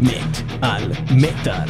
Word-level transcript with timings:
מת 0.00 0.42
על 0.62 0.92
מטאל. 1.10 1.68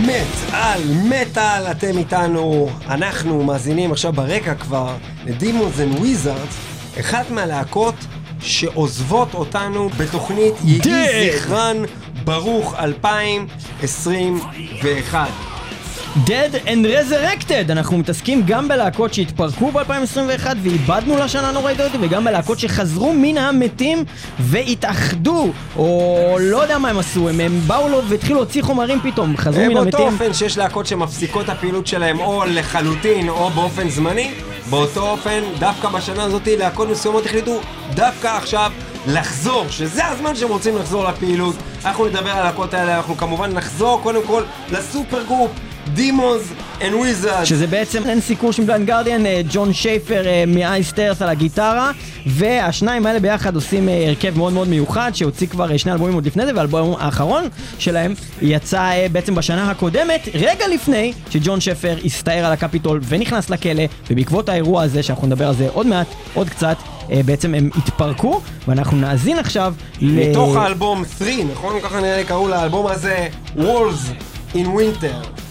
מת 0.00 0.52
על 0.52 0.80
מטאל, 1.04 1.70
אתם 1.70 1.98
איתנו, 1.98 2.70
אנחנו 2.88 3.44
מאזינים 3.44 3.92
עכשיו 3.92 4.12
ברקע 4.12 4.54
כבר 4.54 4.96
ל 5.26 5.34
Demons 5.34 5.80
and 5.80 5.98
Wizards, 5.98 6.56
אחת 7.00 7.30
מהלהקות 7.30 7.94
שעוזבות 8.40 9.34
אותנו 9.34 9.88
בתוכנית 9.88 10.54
יהי 10.64 11.38
זכרן 11.38 11.76
ברוך 12.24 12.74
2021. 12.78 15.53
Dead 16.14 16.66
and 16.66 16.86
Resurrected, 16.86 17.72
אנחנו 17.72 17.98
מתעסקים 17.98 18.42
גם 18.46 18.68
בלהקות 18.68 19.14
שהתפרקו 19.14 19.72
ב-2021 19.72 20.46
ואיבדנו 20.62 21.18
לשנה 21.18 21.48
הנוראית 21.48 21.80
הזאת, 21.80 21.96
וגם 22.00 22.24
בלהקות 22.24 22.58
שחזרו 22.58 23.12
מן 23.16 23.38
המתים 23.38 24.04
והתאחדו, 24.38 25.52
או 25.76 26.36
לא 26.40 26.56
יודע 26.62 26.78
מה 26.78 26.88
הם 26.88 26.98
עשו, 26.98 27.28
הם, 27.28 27.40
הם 27.40 27.60
באו 27.66 27.88
לו 27.88 28.04
והתחילו 28.04 28.36
להוציא 28.36 28.62
חומרים 28.62 29.00
פתאום, 29.00 29.36
חזרו 29.36 29.64
מן 29.64 29.74
באותו 29.74 29.98
המתים. 29.98 30.06
אופן 30.06 30.32
שיש 30.32 30.58
להקות 30.58 30.86
שמפסיקות 30.86 31.48
הפעילות 31.48 31.86
שלהם 31.86 32.20
או 32.20 32.44
לחלוטין 32.46 33.28
או 33.28 33.50
באופן 33.50 33.88
זמני, 33.88 34.30
באותו 34.70 35.10
אופן, 35.10 35.40
דווקא 35.58 35.88
בשנה 35.88 36.22
הזאת 36.22 36.48
להקות 36.58 36.88
מסוימות 36.88 37.26
החליטו 37.26 37.60
דווקא 37.94 38.28
עכשיו 38.28 38.72
לחזור, 39.06 39.66
שזה 39.70 40.06
הזמן 40.06 40.34
שהם 40.34 40.48
רוצים 40.48 40.76
לחזור 40.76 41.04
לפעילות. 41.04 41.56
אנחנו 41.84 42.06
נדבר 42.06 42.30
על 42.30 42.38
הלהקות 42.38 42.74
האלה, 42.74 42.96
אנחנו 42.96 43.16
כמובן 43.16 43.52
נחזור 43.52 44.00
קודם 44.02 44.26
כל 44.26 44.42
ל 44.70 44.79
super 44.79 45.22
group, 45.22 45.50
Demons 45.88 46.42
and 46.82 46.94
Wizards. 46.94 47.48
שזה 47.48 47.66
בעצם 47.66 48.02
הנסי 48.06 48.20
קורש 48.20 48.52
של 48.52 48.64
Blind 48.64 48.86
Guardian, 48.86 49.26
אה, 49.26 49.40
ג'ון 49.50 49.72
שייפר 49.72 50.26
אה, 50.26 50.44
מ 50.46 50.54
Iced 50.54 50.84
Earth 50.84 51.22
על 51.22 51.28
הגיטרה, 51.28 51.90
והשניים 52.26 53.06
האלה 53.06 53.20
ביחד 53.20 53.54
עושים 53.54 53.88
אה, 53.88 54.04
הרכב 54.08 54.38
מאוד 54.38 54.52
מאוד 54.52 54.68
מיוחד, 54.68 55.10
שהוציא 55.14 55.46
כבר 55.46 55.76
שני 55.76 55.92
אלבומים 55.92 56.14
עוד 56.14 56.26
לפני 56.26 56.46
זה, 56.46 56.52
והאלבום 56.54 56.94
האחרון 56.98 57.44
שלהם 57.78 58.14
יצא 58.42 58.90
בעצם 59.12 59.34
בשנה 59.34 59.70
הקודמת, 59.70 60.28
רגע 60.34 60.68
לפני 60.74 61.12
שג'ון 61.30 61.60
שפר 61.60 61.96
הסתער 62.04 62.44
על 62.44 62.52
הקפיטול 62.52 63.00
ונכנס 63.08 63.50
לכלא, 63.50 63.84
ובעקבות 64.10 64.48
האירוע 64.48 64.82
הזה, 64.82 65.02
שאנחנו 65.02 65.26
נדבר 65.26 65.48
על 65.48 65.54
זה 65.54 65.68
עוד 65.72 65.86
מעט, 65.86 66.06
עוד 66.34 66.48
קצת, 66.48 66.76
בעצם 67.08 67.54
הם 67.54 67.70
התפרקו, 67.76 68.40
ואנחנו 68.68 68.96
נאזין 68.96 69.38
עכשיו 69.38 69.74
ל... 70.00 70.30
מתוך 70.30 70.56
האלבום 70.56 71.04
3, 71.18 71.30
נכון? 71.52 71.80
ככה 71.82 72.00
נראה 72.00 72.16
לי 72.16 72.24
קראו 72.24 72.48
לאלבום 72.48 72.86
הזה 72.86 73.28
Walls 73.56 74.10
in 74.54 74.66
Winter. 74.66 75.43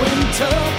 Winter, 0.00 0.69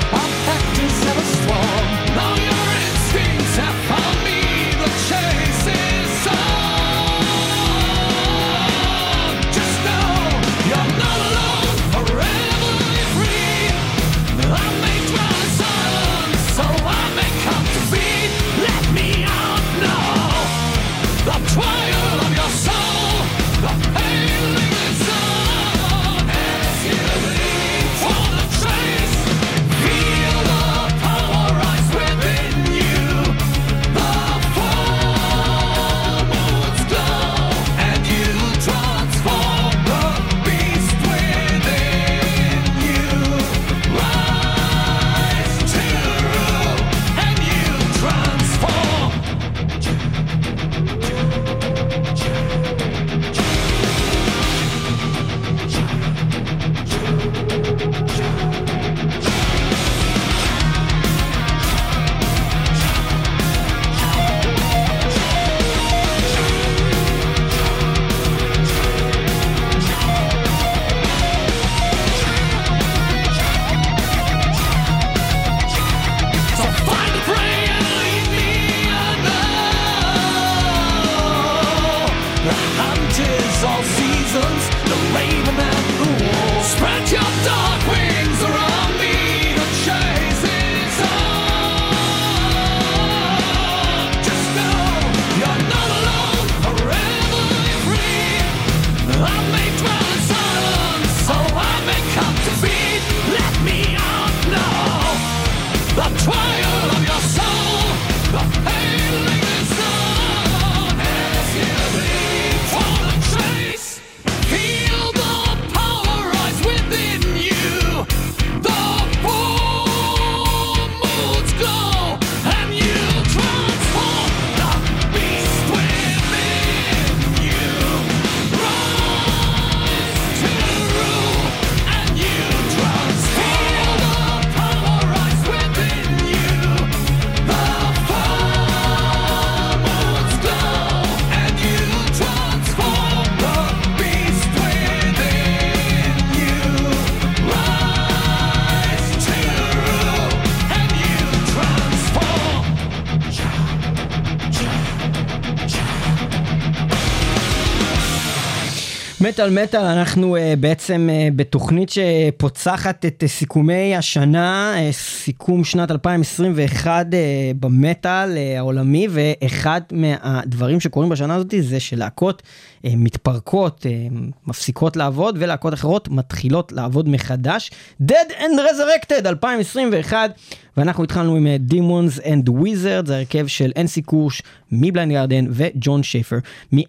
מטאל 159.32 159.64
מטאל, 159.64 159.82
אנחנו 159.86 160.36
uh, 160.36 160.40
בעצם 160.60 161.10
uh, 161.10 161.34
בתוכנית 161.36 161.90
שפוצחת 161.90 163.06
את 163.06 163.24
uh, 163.26 163.28
סיכומי 163.28 163.96
השנה, 163.96 164.74
uh, 164.76 164.94
סיכום 164.94 165.64
שנת 165.64 165.92
2021 165.92 167.06
uh, 167.06 167.16
במטאל 167.60 168.34
uh, 168.36 168.60
העולמי, 168.60 169.08
ואחד 169.12 169.82
מהדברים 169.92 170.80
שקורים 170.80 171.10
בשנה 171.10 171.36
הזאת 171.36 171.54
זה 171.60 171.80
שלהקות 171.80 172.42
מתפרקות, 172.86 173.86
uh, 173.86 174.14
מפסיקות 174.48 174.96
לעבוד, 174.96 175.38
ולהקות 175.40 175.74
אחרות 175.74 176.08
מתחילות 176.10 176.72
לעבוד 176.72 177.10
מחדש. 177.10 177.72
Dead 178.04 178.32
and 178.40 178.58
Resurrected 178.58 179.26
2021, 179.28 180.32
ואנחנו 180.78 181.04
התחלנו 181.04 181.36
עם 181.36 181.48
Demons 181.70 182.20
and 182.22 182.50
Wizards, 182.50 183.06
זה 183.06 183.16
הרכב 183.18 183.48
של 183.48 183.72
אנסי 183.78 184.02
קורש, 184.02 184.42
מ 184.72 184.78
Blind 184.78 185.12
Guardian 185.12 185.46
וג'ון 185.50 186.04
שייפר 186.04 186.38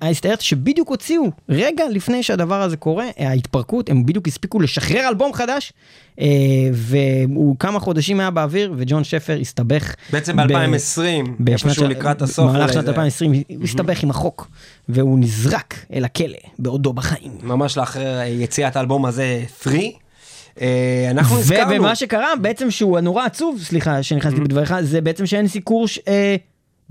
ארץ, 0.02 0.40
שבדיוק 0.40 0.88
הוציאו 0.88 1.24
רגע 1.48 1.84
לפני 1.90 2.22
שהדבר 2.22 2.62
הזה 2.62 2.76
קורה, 2.76 3.06
ההתפרקות, 3.18 3.90
הם 3.90 4.06
בדיוק 4.06 4.28
הספיקו 4.28 4.60
לשחרר 4.60 5.08
אלבום 5.08 5.32
חדש, 5.32 5.72
אה, 6.20 6.26
והוא 6.72 7.56
כמה 7.58 7.80
חודשים 7.80 8.20
היה 8.20 8.30
באוויר, 8.30 8.74
וג'ון 8.76 9.04
שפר 9.04 9.38
הסתבך. 9.40 9.94
בעצם 10.12 10.36
ב- 10.36 10.40
ב-2020, 10.52 11.28
בשנת 11.40 11.68
איפשהו 11.70 11.88
לקראת 11.88 12.22
הסוף. 12.22 12.50
במהלך 12.50 12.72
שנת 12.72 12.84
זה- 12.84 12.90
2020 12.90 13.32
הוא 13.32 13.64
הסתבך 13.64 14.02
עם 14.02 14.10
החוק, 14.10 14.48
והוא 14.88 15.18
נזרק 15.18 15.81
אל 15.92 16.04
הכלא 16.04 16.38
בעודו 16.58 16.92
בחיים. 16.92 17.32
ממש 17.42 17.76
לאחר 17.76 18.20
יציאת 18.26 18.76
האלבום 18.76 19.06
הזה 19.06 19.44
3. 19.62 19.76
אה, 20.60 21.08
אנחנו 21.10 21.38
הזכרנו, 21.38 21.74
ומה 21.74 21.94
שקרה 21.94 22.36
בעצם 22.40 22.70
שהוא 22.70 22.98
הנורא 22.98 23.24
עצוב, 23.24 23.62
סליחה 23.62 24.02
שנכנסתי 24.02 24.40
Mm-hmm. 24.40 24.44
בדבריך, 24.44 24.74
זה 24.80 25.00
בעצם 25.00 25.26
שהנסי 25.26 25.48
קורש 25.48 25.88
ש... 25.88 25.98
אה, 26.08 26.36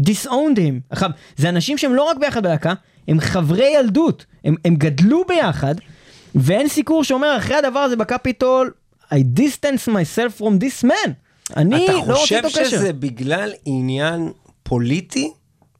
disowned 0.01 0.57
him. 0.57 0.79
עכשיו, 0.89 1.09
זה 1.37 1.49
אנשים 1.49 1.77
שהם 1.77 1.93
לא 1.93 2.03
רק 2.03 2.17
ביחד 2.17 2.43
בלהקה, 2.43 2.73
הם 3.07 3.19
חברי 3.19 3.69
ילדות, 3.79 4.25
הם, 4.45 4.55
הם 4.65 4.75
גדלו 4.75 5.23
ביחד, 5.27 5.75
ואין 6.35 6.67
סיקור 6.67 7.03
שאומר 7.03 7.37
אחרי 7.37 7.55
הדבר 7.55 7.79
הזה 7.79 7.95
בקפיטול, 7.95 8.71
I 9.13 9.39
distance 9.39 9.87
myself 9.87 10.41
from 10.41 10.63
this 10.63 10.85
man. 10.85 11.09
אני 11.57 11.85
אתה 11.85 11.93
לא 11.93 11.99
רוצה 11.99 12.13
חושב 12.13 12.35
איתו 12.35 12.47
קשר. 12.47 12.65
שזה 12.65 12.93
בגלל 12.93 13.51
עניין 13.65 14.31
פוליטי, 14.63 15.31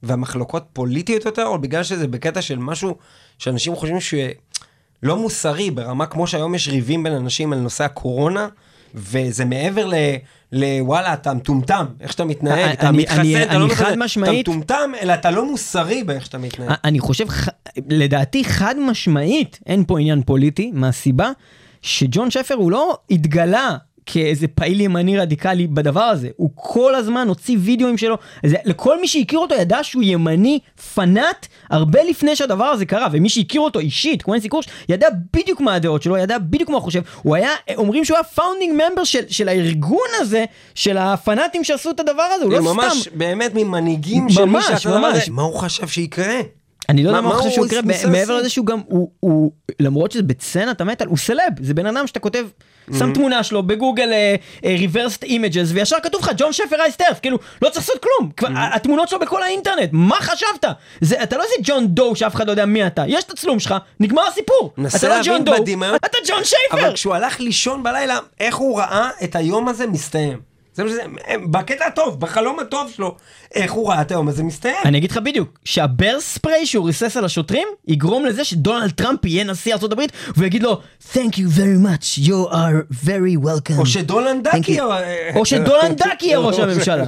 והמחלוקות 0.04 0.66
פוליטיות 0.74 1.26
יותר, 1.26 1.46
או 1.46 1.60
בגלל 1.60 1.84
שזה 1.84 2.08
בקטע 2.08 2.42
של 2.42 2.58
משהו 2.60 2.96
שאנשים 3.38 3.76
חושבים 3.76 4.00
שלא 4.02 5.18
מוסרי, 5.18 5.72
ברמה 5.72 6.06
כמו 6.06 6.28
שהיום 6.28 6.56
יש 6.56 6.68
ריבים 6.68 7.04
בין 7.04 7.14
אנשים 7.14 7.54
על 7.54 7.60
נושא 7.60 7.84
הקורונה, 7.84 8.48
וזה 8.96 9.46
מעבר 9.46 9.86
ל... 9.88 9.94
לוואלה, 10.54 11.14
אתה 11.14 11.34
מטומטם, 11.34 11.86
איך 12.02 12.12
שאתה 12.12 12.26
מתנהג, 12.26 12.60
אני- 12.60 12.74
אתה 12.74 12.90
אני- 12.90 12.98
מתחסן, 12.98 13.22
אתה 13.44 13.52
אני 13.52 13.60
לא 13.60 13.66
מתחסן, 13.68 14.00
משמעית- 14.04 14.30
אתה 14.44 14.52
מטומטם, 14.52 14.92
אלא 15.02 15.14
אתה 15.14 15.32
לא 15.32 15.46
מוסרי 15.52 16.04
באיך 16.04 16.26
שאתה 16.26 16.38
מתנהג. 16.38 16.70
אני 16.84 17.00
חושב, 17.00 17.26
לדעתי 17.90 18.44
חד 18.46 18.76
משמעית, 18.90 19.60
אין 19.66 19.84
פה 19.88 20.00
עניין 20.00 20.22
פוליטי, 20.24 20.72
מהסיבה 20.74 21.32
שג'ון 21.82 22.32
שפר 22.32 22.54
הוא 22.54 22.72
לא 22.72 22.98
התגלה 23.12 23.78
כאיזה 24.06 24.48
פעיל 24.48 24.82
ימני 24.82 25.18
רדיקלי 25.18 25.68
בדבר 25.68 26.02
הזה, 26.04 26.30
הוא 26.36 26.50
כל 26.56 26.96
הזמן 26.96 27.28
הוציא 27.28 27.58
וידאוים 27.60 27.98
שלו, 27.98 28.18
זה, 28.46 28.56
לכל 28.66 29.02
מי 29.02 29.08
שהכיר 29.08 29.40
אותו 29.40 29.56
ידע 29.56 29.84
שהוא 29.84 30.04
ימני 30.04 30.60
פנאט 30.94 31.48
הרבה 31.70 32.00
לפני 32.04 32.36
שהדבר 32.36 32.66
הזה 32.66 32.86
קרה, 32.86 33.08
ומי 33.12 33.30
שהכיר 33.30 33.62
אותו 33.62 33.80
אישית, 33.80 34.22
כמו 34.22 34.34
אין 34.34 34.42
סיקורש, 34.42 34.66
ידע 34.90 35.08
בדיוק 35.34 35.62
מה 35.62 35.76
הדעות 35.76 36.02
שלו, 36.02 36.18
ידע 36.18 36.38
בדיוק 36.38 36.70
מה 36.70 36.76
הוא 36.76 36.84
חושב, 36.84 37.02
הוא 37.22 37.36
היה, 37.36 37.50
אומרים 37.78 38.06
שהוא 38.06 38.18
היה 38.18 38.24
founding 38.24 38.74
member 38.74 39.04
של, 39.04 39.24
של 39.30 39.50
הארגון 39.50 40.08
הזה, 40.20 40.46
של 40.76 40.98
הפנאטים 40.98 41.64
שעשו 41.64 41.92
את 41.92 42.00
הדבר 42.00 42.24
הזה, 42.36 42.46
הוא 42.46 42.54
לא 42.54 42.58
הוא 42.58 42.74
סתם... 42.74 42.78
ממש 42.78 43.08
באמת 43.14 43.52
ממנהיגים 43.56 44.30
של 44.30 44.46
מי 44.46 44.52
ממש, 44.52 44.66
שעשה 44.68 44.90
את 44.90 44.96
הדבר 44.96 45.10
ממש. 45.10 45.24
הזה. 45.24 45.32
מה 45.32 45.42
הוא 45.42 45.56
חשב 45.56 45.88
שיקרה? 45.88 46.61
אני 46.92 47.04
לא 47.04 47.10
יודע 47.10 47.22
מה- 47.22 47.30
הוא 47.30 47.38
חושב 47.38 47.48
הוא 47.48 47.54
שהוא 47.56 47.66
יקרה, 47.66 47.82
מעבר? 48.12 48.38
לזה 48.38 48.50
שהוא 48.50 48.66
גם, 48.66 48.80
הוא, 48.88 49.52
למרות 49.80 50.12
שזה 50.12 50.24
בסצנת 50.24 50.82
המטאל, 50.82 51.08
הוא 51.08 51.18
סלב, 51.18 51.54
זה 51.62 51.74
בן 51.74 51.86
אדם 51.86 52.08
שאתה 52.08 52.20
כותב, 52.20 52.46
שם 52.98 53.14
תמונה 53.14 53.44
שלו 53.44 53.64
בגוגל 53.64 54.10
אה, 54.14 54.36
אה, 54.66 54.76
reversed 54.80 55.24
images, 55.26 55.68
וישר 55.74 55.96
כתוב 56.04 56.22
לך 56.22 56.32
ג'ון 56.38 56.54
שפר 56.54 56.82
Iced 56.82 56.97
Earth, 56.97 57.20
כאילו, 57.20 57.38
לא 57.62 57.70
צריך 57.70 57.88
לעשות 57.90 58.04
כלום, 58.04 58.32
כבר, 58.38 58.48
התמונות 58.54 59.10
שלו 59.10 59.20
בכל 59.20 59.44
האינטרנט, 59.44 59.90
מה 59.92 60.16
חשבת? 60.22 60.66
אתה 61.24 61.38
לא 61.38 61.44
איזה 61.44 61.56
John 61.64 61.88
Doe 61.88 62.16
שאף 62.16 62.36
אחד 62.36 62.48
לא 62.48 62.52
יודע 62.52 62.66
מי 62.66 62.88
אתה, 62.88 63.04
יש 63.08 63.24
את 63.24 63.32
הצילום 63.32 63.60
שלך, 63.60 63.76
נגמר 64.00 64.22
הסיפור, 64.28 64.74
אתה 64.96 65.08
לא 65.10 65.16
John 65.24 65.44
Doe. 65.44 65.54
אתה 65.96 66.18
ג'ון 66.28 66.44
שייפר. 66.44 66.86
אבל 66.86 66.94
כשהוא 66.94 67.14
הלך 67.16 67.40
לישון 67.40 67.84
בלילה, 67.84 68.20
איך 68.40 68.56
הוא 68.56 68.80
ראה 68.80 69.10
את 69.24 69.36
היום 69.36 69.68
הזה 69.68 69.88
מסתיים? 69.88 70.52
זה 70.74 70.84
מה 70.84 70.90
שזה, 70.90 71.02
בקטע 71.52 71.86
הטוב, 71.86 72.20
בחלום 72.20 72.60
הטוב 72.60 72.92
שלו, 72.96 73.16
איך 73.56 73.72
הוא 73.72 73.90
ראה 73.90 74.02
את 74.02 74.12
היום 74.12 74.28
הזה 74.28 74.44
מסתיים? 74.44 74.76
אני 74.86 74.98
אגיד 74.98 75.12
לך 75.12 75.18
בדיוק, 75.18 75.60
שה 75.66 75.89
bear 75.89 76.20
spray 76.20 76.66
שהוא 76.66 76.86
ריסס 76.86 77.18
על 77.18 77.26
השוטרים, 77.26 77.68
יגרום 77.88 78.26
לזה 78.26 78.44
שדונלד 78.44 78.92
טראמפ 78.92 79.26
יהיה 79.26 79.44
נשיא 79.44 79.74
הברית, 79.92 80.12
והוא 80.36 80.46
יגיד 80.46 80.64
לו, 80.64 80.82
Thank 81.14 81.34
you 81.36 81.58
very 81.58 81.86
much, 81.86 82.20
you 82.28 82.52
are 82.54 82.96
very 83.06 83.46
welcome. 83.46 83.78
או 83.78 83.84
Thank 83.84 84.44
דקי, 84.44 84.80
you. 84.80 84.84
או- 85.36 85.46
שדונלד 85.46 85.96
דאק 85.96 86.24
יהיה 86.24 86.38
ראש 86.40 86.60
הממשלה. 86.64 87.06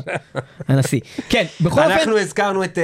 הנשיא. 0.68 1.00
כן, 1.30 1.46
בכל 1.62 1.80
אופן, 1.82 1.92
אנחנו 1.92 2.18
הזכרנו 2.18 2.64
את 2.64 2.78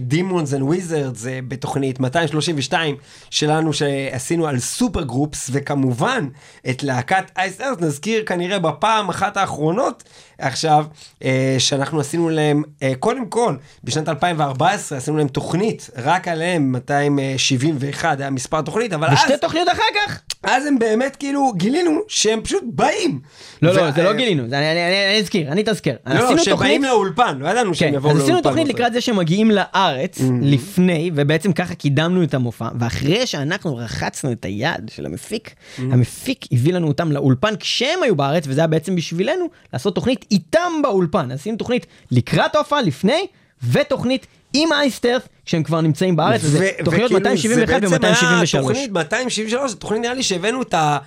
Demons 0.00 0.54
and 0.54 0.62
Wizards 0.62 1.26
בתוכנית 1.48 2.00
232 2.00 2.96
שלנו 3.30 3.72
שעשינו 3.72 4.46
על 4.46 4.58
סופר 4.58 5.02
גרופס 5.02 5.50
וכמובן 5.52 6.28
את 6.70 6.82
להקת 6.82 7.24
אייס 7.38 7.60
ארס 7.60 7.76
נזכיר 7.80 8.22
כנראה 8.26 8.58
בפעם 8.58 9.08
אחת 9.08 9.36
האחרונות 9.36 10.02
עכשיו 10.38 10.84
אה, 11.24 11.56
שאנחנו 11.58 12.00
עשינו 12.00 12.28
להם 12.28 12.62
אה, 12.82 12.92
קודם 12.98 13.26
כל 13.26 13.54
בשנת 13.84 14.08
2014 14.08 14.98
עשינו 14.98 15.16
להם 15.16 15.28
תוכנית 15.28 15.90
רק 15.96 16.28
עליהם 16.28 16.72
271 16.72 18.20
היה 18.20 18.30
מספר 18.30 18.62
תוכנית 18.62 18.92
אבל 18.92 19.06
אז, 19.08 19.14
ושתי 19.18 19.32
תוכניות 19.40 19.68
אחר 19.68 19.82
כך. 20.06 20.20
אז 20.42 20.66
הם 20.66 20.78
באמת 20.78 21.16
כאילו 21.16 21.52
גילינו 21.56 21.90
שהם 22.08 22.40
פשוט 22.42 22.62
באים. 22.66 23.20
לא, 23.62 23.74
לא, 23.74 23.90
זה 23.90 24.02
לא 24.02 24.08
אה, 24.08 24.14
גילינו, 24.14 24.48
זה- 24.48 24.58
אני- 24.58 24.70
אני 24.72 24.80
אני 25.10 25.18
אזכיר, 25.20 25.52
אני 25.52 25.60
אתזכר. 25.62 25.94
לא, 26.06 26.14
לא, 26.14 26.38
שהם 26.38 26.56
באים 26.58 26.84
לאולפן, 26.84 27.38
לא 27.38 27.48
ידענו 27.48 27.74
שהם 27.74 27.88
כן, 27.90 27.94
יבואו 27.94 28.10
אז 28.12 28.16
לאולפן. 28.18 28.34
עשינו 28.38 28.50
תוכנית 28.50 28.68
לקראת 28.68 28.92
זה 28.92 29.00
שהם 29.00 29.16
מגיעים 29.16 29.50
לארץ 29.50 30.18
לפני, 30.42 31.10
ובעצם 31.14 31.52
ככה 31.52 31.74
קידמנו 31.74 32.22
את 32.22 32.34
המופע, 32.34 32.68
ואחרי 32.78 33.26
שאנחנו 33.26 33.76
רחצנו 33.76 34.32
את 34.32 34.44
היד 34.44 34.90
של 34.94 35.06
המפיק, 35.06 35.50
המפיק 35.78 36.44
הביא 36.52 36.72
לנו 36.72 36.88
אותם 36.88 37.12
לאולפן 37.12 37.56
כשהם 37.60 38.02
היו 38.02 38.16
בארץ, 38.16 38.44
וזה 38.46 38.60
היה 38.60 38.66
בעצם 38.68 38.96
בשבילנו 38.96 39.44
לעשות 39.72 39.94
תוכנית 39.94 40.24
איתם 40.30 40.72
באולפן. 40.82 41.30
עשינו 41.30 41.56
תוכנית 41.56 41.86
לקראת 42.10 42.54
ההופעה, 42.54 42.82
לפני, 42.82 43.26
ותוכנית 43.72 44.26
עם 44.52 44.72
אייסטרף, 44.72 45.28
כשהם 45.46 45.62
כבר 45.62 45.80
נמצאים 45.80 46.16
בארץ, 46.16 46.40
וזה 46.44 46.58
ו- 46.58 46.84
תוכניות 46.84 47.12
וכאילו, 47.12 47.20
271 47.20 47.88
זה 47.88 47.98
בעצם 47.98 48.26
היה 48.26 48.40
ו-273. 48.40 48.60
תוכנית 48.60 48.90
273, 48.90 49.70
זו 49.70 49.76
תוכנית 49.76 50.00
נראה 50.02 50.14
לי 50.14 50.22
שהבאנו 50.22 50.62
את 50.62 50.74
ה... 50.74 50.98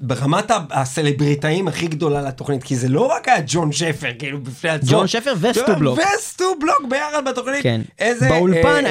ברמת 0.00 0.50
הסלבריטאים 0.70 1.68
הכי 1.68 1.86
גדולה 1.86 2.22
לתוכנית, 2.22 2.62
כי 2.62 2.76
זה 2.76 2.88
לא 2.88 3.06
רק 3.06 3.28
היה 3.28 3.38
ג'ון 3.46 3.72
שפר, 3.72 4.08
כאילו 4.18 4.40
בפני 4.40 4.70
עצמו. 4.70 4.90
ג'ון 4.90 5.06
שפר 5.06 5.34
וסטו 5.40 5.76
בלוק. 5.78 5.98
וסטו 5.98 6.44
בלוק 6.60 6.82
ביחד 6.90 7.24
בתוכנית. 7.24 7.62
כן. 7.62 7.80
איזה... 7.98 8.28
באולפן 8.28 8.86
אה, 8.86 8.90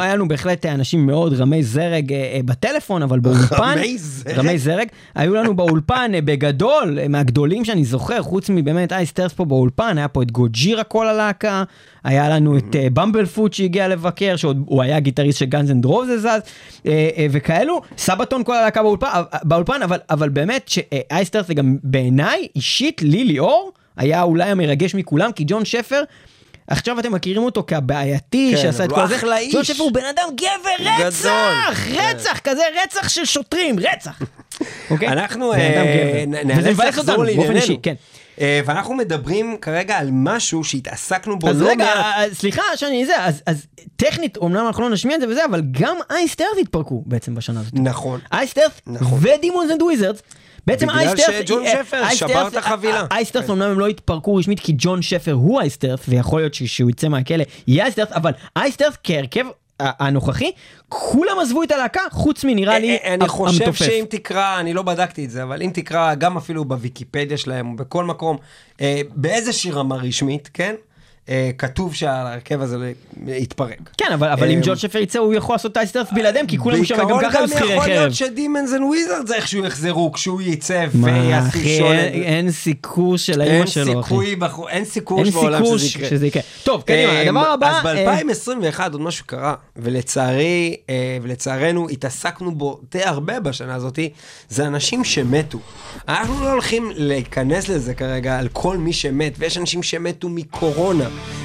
היה, 0.00 0.14
לנו, 0.14 0.28
בהחלט 0.28 0.66
אנשים 0.66 1.06
מאוד 1.06 1.40
רמי 1.40 1.62
זרג 1.62 2.12
אה, 2.12 2.18
אה, 2.18 2.40
בטלפון, 2.44 3.02
אבל 3.02 3.18
באולפן... 3.18 3.74
רמי 3.78 3.98
זרג? 3.98 4.38
רמי 4.38 4.58
זרג. 4.58 4.86
היו 5.14 5.34
לנו 5.34 5.56
באולפן 5.56 6.12
בגדול, 6.24 6.98
מהגדולים 7.08 7.64
שאני 7.64 7.84
זוכר, 7.84 8.22
חוץ 8.22 8.50
מבאמת 8.50 8.92
Iced 8.92 9.10
Earth 9.10 9.32
פה 9.32 9.44
באולפן, 9.44 9.98
היה 9.98 10.08
פה 10.08 10.22
את 10.22 10.30
Gojira 10.30 10.84
כל 10.84 11.08
הלהקה, 11.08 11.64
היה 12.04 12.28
לנו 12.28 12.58
את 12.58 12.76
Bumblefoot 12.92 13.52
שהגיע 13.52 13.88
לבקר, 13.88 14.36
שהוא 14.36 14.82
היה 14.82 15.00
גיטריסט 15.00 15.38
של 15.38 15.44
Guns 15.44 15.70
N' 15.70 15.84
Roses, 15.84 16.26
אה, 16.26 16.40
אה, 16.86 17.26
וכאלו, 17.30 17.80
Sabaton 17.98 18.44
כל 18.44 18.56
הלהקה 18.56 18.82
באולפן, 18.82 19.08
באולפן 19.64 19.82
אבל, 19.82 19.98
אבל 20.10 20.28
באמת 20.28 20.68
ש 20.68 20.82
Iced 20.82 21.11
Earth 21.11 21.46
זה 21.46 21.54
גם 21.54 21.76
בעיניי, 21.82 22.48
אישית, 22.56 23.02
לי 23.02 23.24
ליאור, 23.24 23.72
היה 23.96 24.22
אולי 24.22 24.50
המרגש 24.50 24.94
מכולם, 24.94 25.32
כי 25.32 25.44
ג'ון 25.46 25.64
שפר, 25.64 26.02
עכשיו 26.66 27.00
אתם 27.00 27.12
מכירים 27.12 27.42
אותו 27.42 27.64
כבעייתי 27.66 28.52
כן, 28.56 28.62
שעשה 28.62 28.84
את 28.84 28.90
כל 28.90 29.00
הוא 29.00 29.08
זה. 29.08 29.16
אחלה 29.16 29.38
איש. 29.38 29.54
ג'ון 29.54 29.64
שפר 29.64 29.82
הוא 29.82 29.92
בן 29.92 30.04
אדם 30.04 30.28
גבר 30.34 30.84
גדול. 30.84 31.06
רצח! 31.06 31.84
כן. 31.84 32.10
רצח! 32.16 32.38
כזה 32.38 32.62
רצח 32.84 33.08
של 33.08 33.24
שוטרים, 33.24 33.76
רצח! 33.78 34.22
אוקיי? 34.90 35.08
אנחנו 35.14 35.52
אה, 35.52 36.24
נאלץ 36.26 36.78
לחזור 36.78 37.24
לענייננו. 37.24 37.60
אה, 38.40 38.60
ואנחנו 38.64 38.94
מדברים 38.94 39.56
כרגע 39.60 39.98
על 39.98 40.08
משהו 40.12 40.64
שהתעסקנו 40.64 41.38
בו 41.38 41.48
אז 41.48 41.60
לא 41.62 41.68
רגע, 41.68 41.84
מעט. 41.84 41.96
אה, 42.30 42.34
סליחה 42.34 42.62
שאני 42.76 43.06
זה, 43.06 43.24
אז- 43.24 43.42
אז 43.46 43.66
טכנית, 43.96 44.38
אמנם 44.42 44.66
אנחנו 44.66 44.82
לא 44.82 44.90
נשמיע 44.90 45.16
את 45.16 45.20
זה 45.20 45.28
וזה, 45.28 45.44
אבל 45.44 45.62
גם 45.70 45.96
Iced 46.10 46.27
Earth 46.27 46.48
התפרקו 46.60 47.02
בעצם 47.06 47.34
בשנה 47.34 47.60
הזאת. 47.60 47.72
נכון. 47.74 48.20
Iced 48.32 48.50
Earth 48.50 48.72
נכון. 48.86 49.18
ו 49.22 49.29
Demons 49.29 49.70
and 49.70 49.82
Wizards. 49.82 50.22
בעצם 50.66 50.86
בגלל 50.86 50.98
Iced 50.98 51.12
Earth, 51.12 51.34
שג'ון 51.46 51.66
אה, 51.66 51.72
שפר 51.84 52.02
שבר 52.14 52.48
את 52.48 52.56
החבילה. 52.56 53.06
Iced 53.10 53.25
Earth 53.25 53.44
כן. 53.46 53.52
אמנם 53.52 53.70
הם 53.70 53.78
לא 53.78 53.86
התפרקו 53.86 54.34
רשמית 54.34 54.60
כי 54.60 54.72
ג'ון 54.78 55.02
שפר 55.02 55.32
הוא 55.32 55.60
Iced 55.60 55.76
Earth, 55.76 56.00
ויכול 56.08 56.40
להיות 56.40 56.54
שכשהוא 56.54 56.90
יצא 56.90 57.08
מהכלא 57.08 57.44
יהיה 57.66 57.84
Iced 57.84 57.94
Earth, 57.94 58.08
אבל 58.12 58.30
Iced 58.56 58.73
Earth 58.73 58.94
כהרכב 59.04 59.44
הנוכחי, 59.80 60.52
כולם 60.88 61.38
עזבו 61.42 61.62
את 61.62 61.70
הלהקה, 61.70 62.00
חוץ 62.10 62.44
מנראה 62.44 62.78
לי 62.78 62.90
אה, 62.90 62.96
אה, 63.04 63.14
אני 63.14 63.28
חושב 63.28 63.62
המתופף. 63.62 63.84
שאם 63.84 64.04
תקרא, 64.08 64.60
אני 64.60 64.74
לא 64.74 64.82
בדקתי 64.82 65.24
את 65.24 65.30
זה, 65.30 65.42
אבל 65.42 65.62
אם 65.62 65.70
תקרא 65.74 66.14
גם 66.14 66.36
אפילו 66.36 66.64
בוויקיפדיה 66.64 67.36
שלהם, 67.36 67.76
בכל 67.76 68.04
מקום, 68.04 68.36
אה, 68.80 69.00
באיזושהי 69.14 69.70
רמה 69.70 69.96
רשמית, 69.96 70.50
כן? 70.54 70.74
אה, 71.28 71.50
כתוב 71.58 71.94
שההרכב 71.94 72.60
הזה 72.60 72.92
יתפרק. 73.26 73.78
כן, 73.98 74.12
אבל, 74.14 74.28
אבל 74.28 74.50
אם 74.50 74.58
אה, 74.58 74.62
ג'ון 74.64 74.76
שפר 74.76 74.98
יצא 74.98 75.18
הוא 75.18 75.34
יכול 75.34 75.54
לעשות 75.54 75.72
את 75.72 75.76
ה 75.76 75.79
Iced 75.79 75.91
Earth 75.91 76.06
בלעדיהם, 76.12 76.46
כי 76.46 76.58
כולם 76.58 76.84
שם 76.84 76.94
גם 76.96 77.06
בעיקרון 77.06 77.24
ככה 77.30 77.38
היו 77.38 77.48
שכירי 77.48 77.72
יכול 77.72 77.84
חרב. 77.84 77.88
להיות 77.92 78.14
ש 78.14 78.28
Demons 78.28 78.72
and 78.72 78.82
Wizards 78.82 79.32
איכשהו 79.32 79.64
יחזרו 79.64 80.12
כשהוא 80.12 80.42
יצא 80.42 80.86
ויעשו 80.94 81.58
שולן. 81.78 81.92
אין- 81.96 82.22
הנסי 82.22 82.50
קורש 82.50 83.16
של 83.18 83.40
האמא 83.40 83.52
אין 83.52 83.66
שלו, 83.66 84.00
אחי. 84.00 84.08
סיכוי, 84.08 84.36
בחור- 84.36 84.68
אין 84.68 84.84
סיכוי 84.84 85.22
אין 85.24 85.30
בעולם 85.32 85.58
סיכוי 85.64 85.78
שזה 85.78 85.88
יקרה. 85.98 86.08
שזה 86.10 86.26
יקרה. 86.26 86.42
טוב, 86.64 86.82
קדימה, 86.82 87.12
אה, 87.12 87.22
הדבר 87.22 87.40
הבא... 87.50 87.80
אז 87.80 87.86
אה, 87.86 88.20
ב-2021 88.24 88.80
עוד 88.92 89.00
משהו 89.00 89.26
קרה, 89.26 89.54
ולצערי, 89.76 90.76
ולצערנו 91.22 91.88
התעסקנו 91.88 92.54
בו 92.54 92.80
די 92.92 93.02
הרבה 93.02 93.40
בשנה 93.40 93.74
הזאת, 93.74 93.98
זה 94.48 94.66
אנשים 94.66 95.04
שמתו. 95.04 95.58
אנחנו 96.08 96.44
לא 96.44 96.50
הולכים 96.52 96.90
להיכנס 96.94 97.68
לזה 97.68 97.94
כרגע 97.94 98.38
על 98.38 98.48
כל 98.52 98.78
מי 98.78 98.92
שמת, 98.92 99.32
ויש 99.38 99.58
אנשים 99.58 99.82
שמתו 99.82 100.28
מקורונה, 100.28 101.04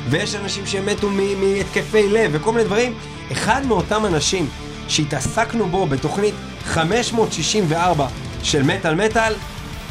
ויש 0.10 0.36
אנשים 0.36 0.66
שמתו 0.66 1.10
מהתקפי 1.10 2.10
לב, 2.10 2.32
וכל 2.34 2.52
מיני 2.52 2.64
דברים. 2.64 2.94
אחד 3.32 3.66
מאותם 3.66 4.06
אנשים 4.06 4.50
שהתעסקנו 4.88 5.68
בו 5.68 5.86
בתוכנית 5.86 6.34
564 6.64 8.08
של 8.44 8.64
מטאל 8.64 8.96
מטאל, 8.96 9.34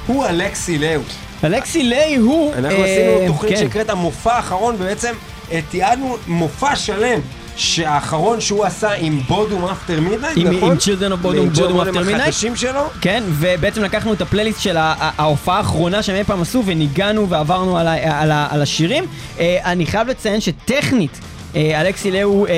הוא 0.06 0.26
אלכסי 0.26 0.78
לאו. 0.78 1.00
אלכסי 1.44 1.82
ליי 1.82 2.16
הוא... 2.16 2.54
אנחנו 2.54 2.78
אה, 2.78 2.84
עשינו 2.84 3.26
תוכנית 3.26 3.52
כן. 3.52 3.58
שנקראת 3.58 3.90
המופע 3.90 4.32
האחרון, 4.32 4.74
ובעצם 4.78 5.14
אה, 5.52 5.60
תיעדנו 5.70 6.16
מופע 6.26 6.76
שלם 6.76 7.20
שהאחרון 7.58 8.40
שהוא 8.40 8.64
עשה 8.64 8.92
עם 8.92 9.20
Bodom 9.28 9.64
After 9.64 10.00
Midnight, 10.00 10.36
עם- 10.36 10.46
נכון? 10.56 10.70
עם 10.70 10.78
Bodom- 11.22 11.36
עם 11.36 11.50
Bodom 11.52 11.56
Children 11.58 11.60
After 11.94 12.08
Midnight? 12.08 12.20
החדשים 12.20 12.56
שלו? 12.56 12.80
כן, 13.00 13.22
ובעצם 13.28 13.82
לקחנו 13.82 14.12
את 14.12 14.20
הפלייליסט 14.20 14.60
של 14.60 14.76
ההופעה 14.78 15.56
האחרונה 15.56 16.02
שהם 16.02 16.16
אי 16.16 16.24
פעם 16.24 16.42
עשו 16.42 16.62
וניגנו 16.66 17.28
ועברנו 17.28 17.78
על 18.50 18.62
השירים. 18.62 19.04
אה, 19.38 19.58
אני 19.64 19.86
חייב 19.86 20.08
לציין 20.08 20.40
שטכנית, 20.40 21.20
אה, 21.56 21.80
אלכסי 21.80 22.10
לאיהו 22.10 22.46
אה, 22.46 22.52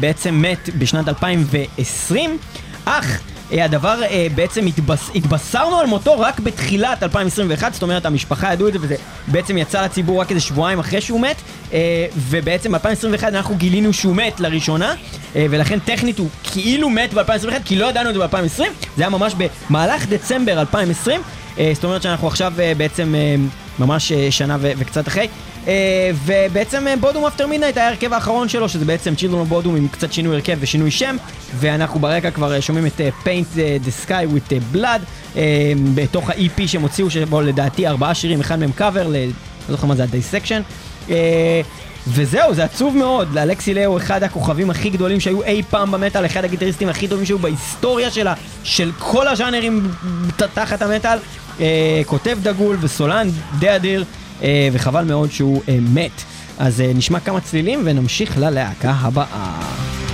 בעצם 0.00 0.42
מת 0.42 0.68
בשנת 0.78 1.08
2020, 1.08 2.38
אך... 2.84 3.18
אה, 3.52 3.64
הדבר 3.64 4.02
אה, 4.02 4.26
בעצם 4.34 4.66
התבס... 4.66 5.10
התבשרנו 5.14 5.76
על 5.76 5.86
מותו 5.86 6.20
רק 6.20 6.40
בתחילת 6.40 7.02
2021, 7.02 7.72
זאת 7.72 7.82
אומרת 7.82 8.06
המשפחה 8.06 8.52
ידעו 8.52 8.68
את 8.68 8.72
זה 8.72 8.78
וזה 8.82 8.96
בעצם 9.26 9.58
יצא 9.58 9.84
לציבור 9.84 10.20
רק 10.20 10.30
איזה 10.30 10.40
שבועיים 10.40 10.78
אחרי 10.78 11.00
שהוא 11.00 11.20
מת 11.20 11.36
אה, 11.72 12.06
ובעצם 12.16 12.72
ב-2021 12.72 13.24
אנחנו 13.28 13.54
גילינו 13.56 13.92
שהוא 13.92 14.16
מת 14.16 14.40
לראשונה 14.40 14.94
ולכן 15.34 15.78
טכנית 15.78 16.18
הוא 16.18 16.28
כאילו 16.44 16.90
מת 16.90 17.14
ב-2021 17.14 17.52
כי 17.64 17.76
לא 17.76 17.86
ידענו 17.86 18.10
את 18.10 18.14
זה 18.14 18.20
ב-2020 18.20 18.62
זה 18.96 19.02
היה 19.02 19.10
ממש 19.10 19.34
במהלך 19.70 20.06
דצמבר 20.06 20.60
2020 20.60 21.20
אה, 21.58 21.70
זאת 21.74 21.84
אומרת 21.84 22.02
שאנחנו 22.02 22.28
עכשיו 22.28 22.52
בעצם 22.76 23.14
ממש 23.78 24.12
שנה 24.12 24.56
וקצת 24.60 25.08
אחרי 25.08 25.28
ובעצם 26.24 26.88
אה, 26.88 26.96
Bodom 26.96 27.24
After 27.24 27.46
Midnight 27.46 27.76
היה 27.76 27.86
ההרכב 27.86 28.12
האחרון 28.12 28.48
שלו 28.48 28.68
שזה 28.68 28.84
בעצם 28.84 29.14
of 29.16 29.44
Bodom 29.48 29.76
עם 29.76 29.88
קצת 29.88 30.12
שינוי 30.12 30.34
הרכב 30.34 30.56
ושינוי 30.60 30.90
שם 30.90 31.16
ואנחנו 31.56 32.00
ברקע 32.00 32.30
כבר 32.30 32.54
אה, 32.54 32.62
שומעים 32.62 32.86
את 32.86 33.00
אה, 33.00 33.08
אה, 33.58 33.76
Sky 34.06 34.34
with 34.34 34.52
אה, 34.52 34.58
Blood 34.74 35.00
אה, 35.36 35.72
בתוך 35.94 36.30
ה-EP 36.30 36.66
שהם 36.66 36.82
הוציאו 36.82 37.10
שבו 37.10 37.40
לדעתי 37.40 37.86
ארבעה 37.86 38.14
שירים 38.14 38.40
אחד 38.40 38.58
מהם 38.58 38.72
קאבר, 38.72 39.08
לא 39.08 39.16
זוכר 39.68 39.86
מה 39.86 39.94
זה 39.96 40.02
אה, 41.10 41.60
וזהו, 42.08 42.54
זה 42.54 42.64
עצוב 42.64 42.96
מאוד, 42.96 43.38
אלכסי 43.38 43.74
לאו 43.74 43.96
אחד 43.96 44.22
הכוכבים 44.22 44.70
הכי 44.70 44.90
גדולים 44.90 45.20
שהיו 45.20 45.42
אי 45.42 45.62
פעם 45.70 45.90
במטאל, 45.90 46.26
אחד 46.26 46.44
הגיטריסטים 46.44 46.88
הכי 46.88 47.08
טובים 47.08 47.26
שהיו 47.26 47.38
בהיסטוריה 47.38 48.10
שלה, 48.10 48.34
של 48.64 48.90
כל 48.98 49.28
הז'אנרים 49.28 49.90
תחת 50.54 50.82
המטאל, 50.82 51.18
אה, 51.60 52.02
כותב 52.06 52.38
דגול 52.42 52.76
וסולן 52.80 53.28
די 53.58 53.76
אדיר, 53.76 54.00
אה, 54.00 54.25
וחבל 54.72 55.04
מאוד 55.04 55.30
שהוא 55.30 55.62
אה, 55.68 55.78
מת. 55.94 56.22
אז 56.58 56.80
אה, 56.80 56.92
נשמע 56.94 57.20
כמה 57.20 57.40
צלילים 57.40 57.80
ונמשיך 57.84 58.38
ללהקה 58.38 58.90
הבאה. 58.90 60.05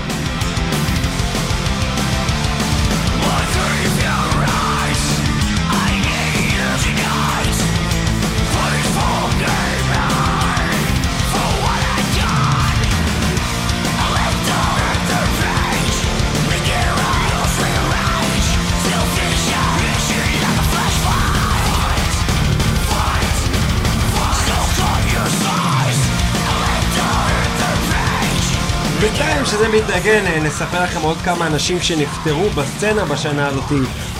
שזה 29.62 29.76
מתנגן, 29.76 30.26
אה, 30.26 30.40
נספר 30.40 30.82
לכם 30.82 31.00
עוד 31.02 31.16
כמה 31.16 31.46
אנשים 31.46 31.80
שנפטרו 31.80 32.50
בסצנה 32.50 33.04
בשנה 33.04 33.46
הזאת. 33.46 33.64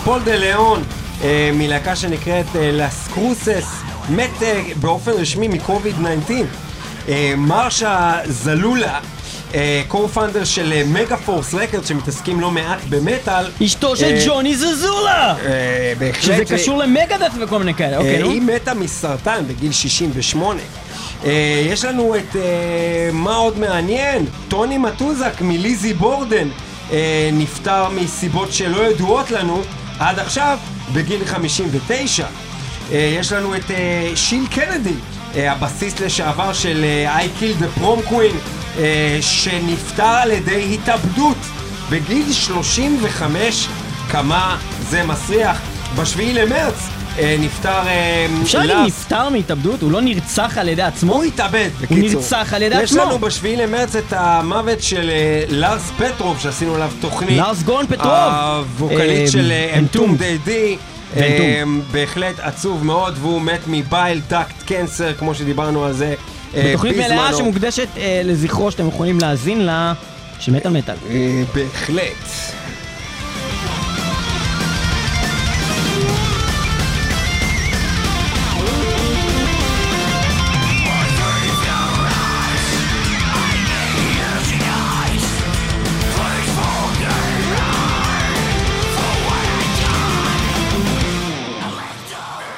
פול 0.03 0.21
דה 0.23 0.35
ליאון, 0.35 0.83
אה, 1.23 1.49
מלהקה 1.53 1.95
שנקראת 1.95 2.45
אה, 2.55 2.71
Las 2.73 3.07
Cruces, 3.13 3.81
מת 4.09 4.43
אה, 4.43 4.61
באופן 4.81 5.11
רשמי 5.11 5.47
מקוביד 5.47 5.95
19. 6.25 6.37
אה, 7.07 7.33
מרשה 7.37 8.15
זזולה, 8.25 8.99
co-founder 9.87 10.43
של 10.43 10.83
Megaforce 10.85 11.53
Records 11.53 11.85
שמתעסקים 11.85 12.39
לא 12.41 12.51
מעט 12.51 12.79
במטאל. 12.89 13.45
אשתו 13.65 13.95
של 13.95 14.05
אה, 14.05 14.23
ג'וני 14.25 14.55
זזולה! 14.55 15.35
אה, 15.45 15.93
בהחלט. 15.99 16.23
שזה 16.23 16.33
אה, 16.33 16.45
קשור 16.45 16.77
ל 16.77 16.83
Megadeth 16.83 17.31
וכל 17.41 17.59
מיני 17.59 17.73
כאלה, 17.73 17.97
אוקיי, 17.97 18.21
אה. 18.23 18.27
היא 18.27 18.41
מתה 18.41 18.73
מסרטן 18.73 19.43
בגיל 19.47 19.71
68. 19.71 20.61
אה, 21.25 21.31
יש 21.65 21.85
לנו 21.85 22.15
את, 22.15 22.35
אה, 22.35 22.41
מה 23.11 23.35
עוד 23.35 23.59
מעניין? 23.59 24.25
טוני 24.47 24.77
מטוזק 24.77 25.41
מליזי 25.41 25.93
בורדן 25.93 26.47
אה, 26.91 27.29
נפטר 27.33 27.89
מסיבות 27.89 28.53
שלא 28.53 28.89
ידועות 28.91 29.31
לנו 29.31 29.61
עד 29.99 30.19
עכשיו 30.19 30.57
בגיל 30.93 31.25
59. 31.25 32.25
אה, 32.91 33.15
יש 33.19 33.31
לנו 33.31 33.55
את 33.55 33.71
אה, 33.71 34.11
שיל 34.15 34.47
קנדי, 34.51 34.93
אה, 35.35 35.51
הבסיסט 35.51 35.99
לשעבר 35.99 36.53
של 36.53 36.83
אה, 36.83 37.19
I 37.19 37.41
Killed 37.41 37.63
the 37.63 37.79
Prom 37.81 38.09
Queen, 38.11 38.62
אה, 38.79 39.17
שנפטר 39.21 40.03
על 40.03 40.31
ידי 40.31 40.73
התאבדות 40.73 41.37
בגיל 41.89 42.33
35. 42.33 43.67
כמה 44.09 44.57
זה 44.89 45.03
מסריח. 45.03 45.61
בשביעי 45.95 46.33
למרץ 46.33 46.89
אה, 47.19 47.35
נפטר 47.39 47.87
אה, 47.87 48.27
אפשר 48.43 48.59
להגיד. 48.59 48.85
נפטר 48.85 49.29
מהתאבדות? 49.29 49.81
הוא 49.81 49.91
לא 49.91 50.01
נרצח 50.01 50.57
על 50.57 50.69
ידי 50.69 50.81
עצמו? 50.81 51.13
הוא 51.13 51.23
התאבד, 51.23 51.69
בקיצור. 51.81 51.97
נרצח 51.97 52.53
על 52.53 52.61
ידי 52.61 52.81
יש 52.81 52.91
עצמו. 52.91 53.01
לנו 53.03 53.19
בשביעי 53.19 53.55
למרץ 53.55 53.95
את 53.95 54.13
המוות 54.13 54.81
של 54.83 55.09
אה, 55.09 55.43
לארס 55.49 55.91
פטרוב, 55.97 56.39
שעשינו 56.39 56.75
עליו 56.75 56.91
תוכנית. 57.01 57.37
לארס 57.37 57.63
גורן 57.63 57.87
פטרוב. 57.87 58.07
הווקליסט 58.79 59.35
אה, 59.35 59.41
של 59.41 59.51
Entombed 59.77 60.11
Entombed. 60.11 60.17
די 60.17 60.37
די. 60.45 60.77
ו-Entombed. 61.15 61.91
בהחלט 61.91 62.39
עצוב 62.39 62.85
מאוד, 62.85 63.17
והוא 63.21 63.41
מת 63.41 63.61
מ 63.67 63.78
bile 63.78 64.21
duct 64.29 64.63
cancer, 64.65 65.13
כמו 65.13 65.35
שדיברנו 65.35 65.85
על 65.85 65.93
זה 65.93 66.05
אה, 66.07 66.13
בתוכנית 66.57 66.97
מלאה. 66.97 67.33
שמוקדשת 67.37 67.87
אה, 67.97 68.21
לזכרו 68.25 68.71
שאתם 68.71 68.87
יכולים 68.87 69.19
להאזין 69.21 69.61
לה, 69.61 69.93
של 70.39 70.51
מטאל 70.51 70.71
מטאל. 70.71 70.95
אה, 71.09 71.43
בהחלט. 71.55 72.53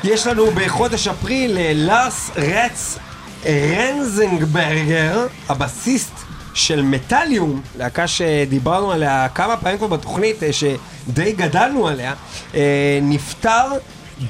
יש 0.04 0.28
לנו 0.28 0.46
בחודש 0.52 1.08
אפריל 1.08 1.58
אה, 1.58 1.72
לארס 1.76 2.32
רץ 2.36 2.98
רנזנגברגר, 3.46 5.28
הבסיסט 5.50 6.14
של 6.54 6.82
מטאליום, 6.82 7.62
להקה 7.78 8.08
שדיברנו 8.08 8.92
עליה 8.92 9.28
כמה 9.36 9.58
פעמים 9.58 9.78
כבר 9.78 9.88
בתוכנית, 9.88 10.44
אה, 10.44 10.50
שדי 10.54 11.32
גדלנו 11.32 11.88
עליה, 11.88 12.14
אה, 12.56 13.00
נפטר 13.02 13.66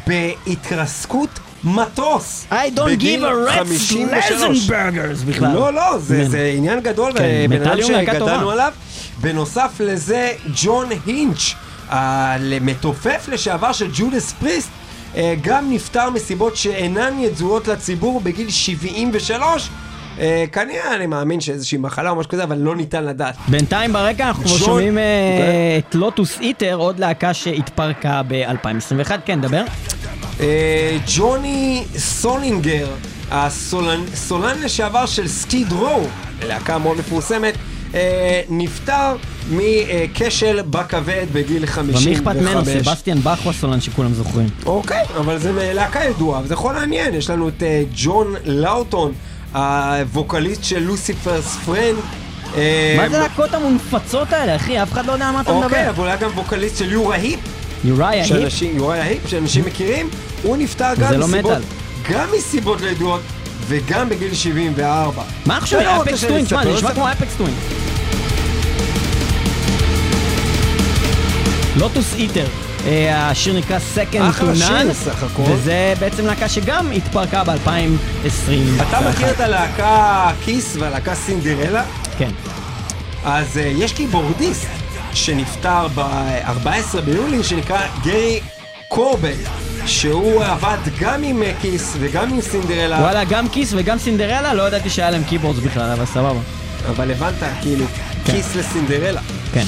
בהתרסקות 0.08 1.30
מטוס. 1.64 2.46
I 2.52 2.54
don't 2.54 3.02
give 3.02 3.22
a 3.22 3.50
rat's 3.50 3.52
53. 3.52 4.32
לזנברגרס 4.32 5.22
בכלל. 5.22 5.54
לא, 5.54 5.74
לא, 5.74 5.98
זה. 6.00 6.30
זה 6.30 6.54
עניין 6.58 6.80
גדול, 6.80 7.14
כן, 7.14 7.24
ובן 7.46 7.62
אדם 7.62 7.62
מטאליום 7.62 7.92
להקה 7.92 8.14
שגדלנו. 8.14 8.52
עליו. 8.52 8.74
בנוסף 9.22 9.72
לזה, 9.80 10.32
ג'ון 10.64 10.90
הינץ', 11.06 11.54
המתופף 11.90 13.28
לשעבר 13.28 13.72
של 13.72 13.88
Judas 13.94 14.34
Priest, 14.40 14.70
אה, 14.70 14.85
גם 15.42 15.72
נפטר 15.74 16.10
מסיבות 16.10 16.56
שאינן 16.56 17.20
ידועות 17.20 17.68
לציבור 17.68 18.22
בגיל 18.22 18.50
73. 18.50 19.70
אה, 20.20 20.46
כנראה, 20.52 20.96
אני 20.96 21.06
מאמין 21.06 21.42
שאיזושהי 21.42 21.78
מחלה 21.78 22.10
או 22.10 22.16
משהו 22.16 22.32
כזה, 22.32 22.44
אבל 22.44 22.58
לא 22.58 22.76
ניתן 22.76 23.04
לדעת. 23.04 23.36
בינתיים 23.48 23.94
ברקע 23.94 24.28
אנחנו 24.28 24.44
כבר 24.44 24.58
שומעים 24.58 24.98
אה, 24.98 25.04
אוקיי. 25.04 25.82
את 25.90 25.96
Lotus 25.96 26.40
Eater, 26.40 26.76
עוד 26.76 27.00
להקה 27.00 27.34
שהתפרקה 27.34 28.22
ב-2021, 28.28 29.12
כן, 29.26 29.42
דבר. 29.42 29.64
אה, 30.40 30.98
ג'וני 31.16 31.84
סולינגר, 31.98 32.88
הסולן 33.32 34.00
סולן 34.16 34.62
לשעבר 34.62 35.06
של 35.06 35.28
Skid 35.28 35.72
Row, 35.72 36.08
להקה 36.48 36.78
מאוד 36.78 36.98
מפורסמת, 36.98 37.54
אה, 37.96 38.42
נפטר 38.50 39.16
מכשל 39.52 40.62
בכבד 40.62 41.26
בגיל 41.34 41.66
55. 41.66 42.06
ומי 42.06 42.16
אכפת 42.16 42.36
ממנו? 42.36 42.66
סבסטיאן 42.66 43.20
באך 43.20 43.40
הוא 43.40 43.50
הסולן 43.50 43.82
שכולם 43.82 44.14
זוכרים. 44.14 44.48
אוקיי, 44.66 45.04
אבל 45.18 45.38
זה 45.38 45.74
להקה 45.74 46.04
ידועה, 46.04 46.42
וזה 46.44 46.54
יכול 46.54 46.74
לעניין. 46.76 47.14
יש 47.14 47.30
לנו 47.30 47.48
את 47.48 47.64
אה, 47.64 47.84
ג'ון 47.96 48.36
לאוטון, 48.46 49.14
הווקליסט 49.54 50.64
של 50.64 50.80
Lucifer's 50.84 51.58
Friend. 51.66 51.96
אה, 52.58 52.96
מה 52.98 53.10
זה 53.10 53.20
להקות 53.20 53.54
המונפצות 53.54 54.34
האלה, 54.34 54.56
אחי? 54.56 54.84
אף 54.84 54.92
אחד 54.92 55.06
לא 55.06 55.12
יודע 55.12 55.28
על 55.28 55.34
מה 55.34 55.42
אתה 55.42 55.52
אוקיי, 55.52 55.68
מדבר. 55.68 55.90
אבל 55.90 55.98
הוא 56.00 56.06
היה 56.06 56.16
גם 56.16 56.30
ווקליסט 56.36 56.78
של 56.78 56.92
Uriah 56.92 57.16
Heep, 57.16 57.40
Uriah 57.84 58.10
Heep? 58.10 58.26
שאנשים, 58.28 58.78
Uriah 58.78 58.96
Heep, 59.02 59.28
שאנשים 59.28 59.66
מכירים, 59.66 60.10
הוא 60.44 60.58
נפטר 60.58 60.94
גם 61.00 61.10
זה 61.10 61.18
לא 61.18 61.28
מסיבות. 61.28 61.58
גם 62.12 62.28
מסיבות 62.38 62.82
לא 62.82 62.88
ידועות, 62.88 63.22
וגם 63.68 64.10
בגיל 64.10 64.34
74. 64.34 65.24
מה 65.46 65.58
עכשיו? 65.58 66.02
אפקס 66.02 66.24
טווין, 66.24 66.46
תשמע, 66.46 66.64
זה 66.64 66.74
נשמע? 66.74 66.94
כמו 66.94 67.12
אפקס 67.12 67.36
טווין. 67.38 67.85
לוטוס 71.76 72.16
איטר, 72.16 72.46
אה, 72.86 73.30
השיר 73.30 73.58
נקרא 73.58 73.78
Second 73.96 74.40
to 74.40 74.44
None. 74.44 75.42
וזה 75.42 75.94
בעצם 76.00 76.26
להקה 76.26 76.50
שגם 76.50 76.92
התפרקה 76.92 77.44
ב-2020. 77.44 78.82
אתה 78.82 79.10
מכיר 79.10 79.30
את 79.32 79.40
הלהקה 79.40 80.32
כיס 80.46 80.76
והלהקה 80.80 81.16
סינדרלה? 81.16 81.84
כן. 82.18 82.30
אז 83.24 83.58
אה, 83.58 83.72
יש 83.76 83.94
קיבורדיסט 83.94 84.68
שנפטר 85.14 85.88
ב-14 85.96 87.02
ביולי, 87.06 87.44
שנקרא 87.44 87.80
גרי 88.04 88.40
קורבט, 88.88 89.36
שהוא 89.86 90.44
עבד 90.44 90.78
גם 91.00 91.24
עם 91.24 91.44
אה, 91.44 91.54
Kiss 91.62 91.96
וגם 92.00 92.34
עם 92.34 92.42
סינדרלה, 92.42 92.98
וואלה, 93.00 93.24
גם 93.24 93.50
Kiss 93.50 93.74
וגם 93.78 93.98
סינדרלה, 93.98 94.54
לא 94.54 94.68
ידעתי 94.68 94.90
שהיה 94.90 95.12
להם 95.12 95.24
keyboards 95.24 95.60
בכלל, 95.60 95.92
אבל 95.92 96.06
סבבה. 96.06 96.40
אבל 96.90 97.12
הבנת, 97.12 97.44
כאילו, 97.62 97.86
Kiss 98.26 98.56
ל 98.56 98.61
Cinderella. 98.61 99.22
כן. 99.54 99.66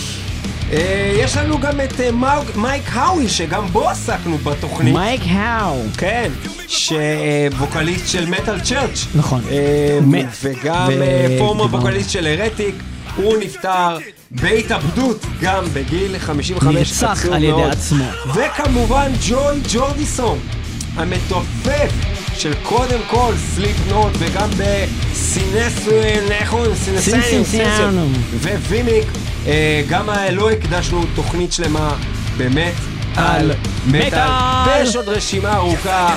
אה, 0.74 1.12
יש 1.20 1.38
לנו 1.38 1.60
גם 1.60 1.82
את 1.82 2.00
אה, 2.02 2.10
מייק 2.56 2.84
האווי, 2.94 3.30
שגם 3.30 3.68
בו 3.68 3.90
עסקנו 3.90 4.38
בתוכנית. 4.38 4.94
מייק 4.94 5.22
האו. 5.26 5.82
כן, 5.98 6.32
שווקליסט 6.68 8.08
של 8.08 8.30
Metal 8.30 8.60
Church. 8.60 9.06
נכון. 9.16 9.42
אה. 9.52 10.00
וגם 10.44 10.88
ו- 11.00 11.38
former 11.40 11.66
דיברנו. 11.66 11.84
ווקליסט 11.84 12.10
של 12.10 12.28
Heretic, 12.28 12.76
הוא 13.16 13.38
נפטר 13.38 13.98
בהתאבדות, 14.32 15.26
גם 15.42 15.66
בגיל 15.74 16.20
55. 16.20 16.76
נרצח 16.76 17.26
על 17.32 17.44
ידי. 17.44 17.64
עצמו. 17.64 18.06
וכמובן 18.36 19.12
ג'וי 19.28 19.60
ג'ורדיסון, 19.74 20.40
המתופף 20.96 21.92
של 22.38 22.54
קודם 22.64 23.00
כל 23.10 23.34
סליפ 23.56 23.78
נוט 23.90 24.12
וגם 24.20 24.50
בסינסוין, 24.58 26.32
איך 26.32 26.54
אומרים? 26.54 26.76
סינסוין. 26.76 28.14
ווימיק, 28.68 29.06
גם 29.90 30.10
אה, 30.10 30.32
לא 30.32 30.52
הקדשנו 30.52 31.04
תוכנית 31.16 31.54
שלמה 31.54 31.96
באמת 32.38 32.74
על 33.16 33.52
מטאל. 33.88 34.30
ויש 34.68 34.96
עוד 34.96 35.10
רשימה 35.10 35.56
ארוכה. 35.56 36.16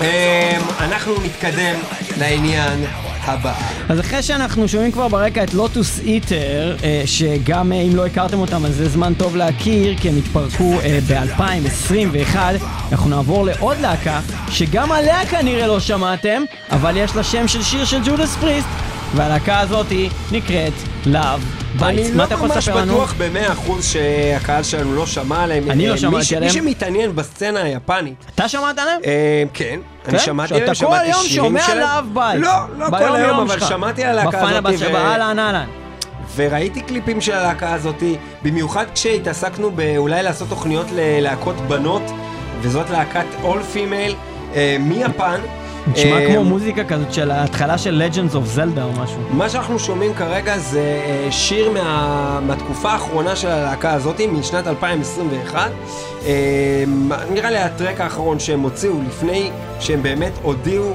אה, 0.00 0.58
אנחנו 0.80 1.14
נתקדם 1.24 1.74
לעניין 2.18 2.84
הבא. 3.24 3.54
אז 3.88 4.00
אחרי 4.00 4.22
שאנחנו 4.22 4.68
שומעים 4.68 4.92
כבר 4.92 5.08
ברקע 5.08 5.44
את 5.44 5.54
לוטוס 5.54 6.00
איטר, 6.00 6.76
אה, 6.84 7.02
שגם 7.06 7.72
אה, 7.72 7.80
אם 7.80 7.96
לא 7.96 8.06
הכרתם 8.06 8.38
אותם 8.38 8.64
אז 8.64 8.74
זה 8.74 8.88
זמן 8.88 9.14
טוב 9.14 9.36
להכיר, 9.36 9.94
כי 10.00 10.08
הם 10.08 10.16
התפרקו 10.16 10.74
ב-2021, 11.08 12.36
אנחנו 12.92 13.10
נעבור 13.10 13.44
לעוד 13.44 13.76
להקה, 13.80 14.20
שגם 14.50 14.92
עליה 14.92 15.26
כנראה 15.26 15.66
לא 15.66 15.80
שמעתם, 15.80 16.42
אבל 16.70 16.96
יש 16.96 17.16
לה 17.16 17.22
שם 17.22 17.48
של 17.48 17.62
שיר 17.62 17.84
של 17.84 18.00
ג'ודס 18.04 18.36
פריסט, 18.36 18.68
והלהקה 19.14 19.60
הזאת 19.60 19.86
נקראת 20.32 20.72
Love. 21.04 21.12
אני 21.82 22.10
מה 22.10 22.16
לא 22.16 22.24
אתה 22.24 22.34
יכול 22.34 22.48
ממש 22.48 22.56
לספר 22.56 22.76
לנו? 22.76 22.94
בטוח 22.94 23.14
במאה 23.18 23.52
אחוז 23.52 23.84
שהקהל 23.86 24.62
שלנו 24.62 24.94
לא 24.94 25.06
שמע 25.06 25.42
עליהם. 25.42 25.70
אני 25.70 25.86
לא 25.88 25.92
אה, 25.92 25.98
שמעתי 25.98 26.36
עליהם. 26.36 26.52
מי 26.54 26.60
שמתעניין 26.60 27.16
בסצנה 27.16 27.62
היפנית, 27.62 28.24
אתה 28.34 28.48
שמעת 28.48 28.78
עליהם? 28.78 29.00
אה, 29.04 29.42
כן, 29.54 29.80
אני 30.08 30.18
כן? 30.18 30.24
שמעתי 30.24 30.48
שאתה 30.48 30.56
עליהם, 30.60 30.74
כל 30.74 30.74
שמעתי 30.74 31.06
היום 31.06 31.22
שירים 31.22 31.44
שומע 31.44 31.62
שלהם. 31.62 32.14
Love 32.14 32.18
Bites. 32.18 32.36
לא, 32.38 32.50
לא 32.78 32.86
כל 32.98 33.16
היום, 33.16 33.40
אבל. 33.40 33.60
שמעתי 33.60 34.04
על 34.04 34.18
הלהקה 34.18 34.48
הזאת, 34.48 34.64
ב- 34.64 34.92
באהלן 34.92 35.38
אהלן. 35.38 35.66
וראיתי 36.36 36.80
קליפים 36.80 37.20
של 37.20 37.32
הלהקה 37.32 37.72
הזאת, 37.72 38.02
במיוחד 38.42 38.84
כשהתעסקנו 38.94 39.70
באולי 39.70 40.22
לעשות 40.22 40.48
תוכניות 40.48 40.86
ללהקות 40.94 41.56
בנות, 41.56 42.02
וזאת 42.60 42.90
להקת 42.90 43.26
אול 43.42 43.62
פימייל 43.62 44.14
מיפן. 44.80 45.40
נשמע 45.86 46.20
אה, 46.20 46.26
כמו 46.26 46.44
מוזיקה 46.44 46.84
כזאת 46.84 47.12
של 47.12 47.30
ההתחלה 47.30 47.78
של 47.78 48.02
Legends 48.02 48.32
of 48.34 48.58
Zelda 48.58 48.82
או 48.82 49.02
משהו. 49.02 49.20
מה 49.30 49.48
שאנחנו 49.48 49.78
שומעים 49.78 50.14
כרגע 50.14 50.58
זה 50.58 50.80
אה, 50.80 51.32
שיר 51.32 51.70
מה, 51.70 52.40
מהתקופה 52.46 52.90
האחרונה 52.90 53.36
של 53.36 53.48
הלהקה 53.48 53.92
הזאת, 53.92 54.20
משנת 54.20 54.66
2021. 54.66 55.70
אה, 56.26 56.84
נראה 57.30 57.50
לי 57.50 57.58
ה 57.58 57.65
track 57.65 58.00
האחרון 58.00 58.38
שהם 58.38 58.60
הוציאו 58.60 58.94
לפני 59.08 59.50
שהם 59.80 60.02
באמת 60.02 60.32
הודיעו 60.42 60.94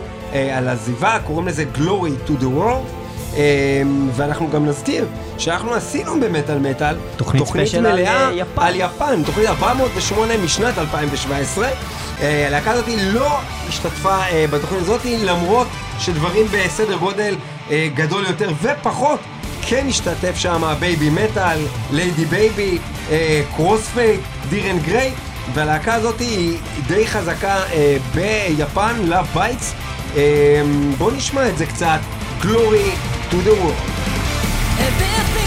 על 0.53 0.67
עזיבה, 0.67 1.17
קוראים 1.27 1.47
לזה 1.47 1.65
Glory 1.75 2.29
to 2.29 2.41
the 2.41 2.59
World. 2.59 2.94
אה, 3.35 3.81
ואנחנו 4.15 4.49
גם 4.51 4.65
נזכיר 4.65 5.05
שאנחנו 5.37 5.73
עשינו 5.73 6.19
במטאל 6.19 6.59
מטאל 6.59 6.95
תוכנית 7.17 7.73
על, 7.73 7.81
מלאה 7.81 8.27
אה, 8.27 8.33
יפן. 8.33 8.61
על 8.61 8.73
יפן, 8.75 9.23
תוכנית 9.25 9.47
408 9.47 10.37
משנת 10.37 10.77
2017. 10.77 11.69
אה, 12.21 12.47
הלהקה 12.47 12.71
הזאת 12.71 12.85
לא 13.13 13.37
השתתפה 13.69 14.17
אה, 14.17 14.45
בתוכנית 14.51 14.81
הזאת 14.81 15.01
למרות 15.05 15.67
שדברים 15.99 16.45
בסדר 16.51 16.97
גודל 16.97 17.35
גדול 17.95 18.25
יותר 18.25 18.51
ופחות 18.61 19.19
כן 19.61 19.85
השתתף 19.89 20.35
שם 20.35 20.73
Babymetal, 20.79 21.59
Ladybaby, 21.91 22.77
Crossfaith, 23.55 24.21
Dir 24.49 24.67
En 24.67 24.79
Grey 24.79 25.11
והלהקה 25.53 25.93
הזאת 25.93 26.19
היא 26.19 26.57
די 26.87 27.07
חזקה 27.07 27.63
אה, 27.71 27.97
ביפן, 28.13 28.95
Lovebites. 29.09 29.65
אה, 30.15 30.61
בואו 30.97 31.11
נשמע 31.11 31.49
את 31.49 31.57
זה 31.57 31.65
קצת, 31.65 31.99
Glory 32.41 32.91
to 33.29 33.37
the 33.41 33.53
World. 33.61 35.44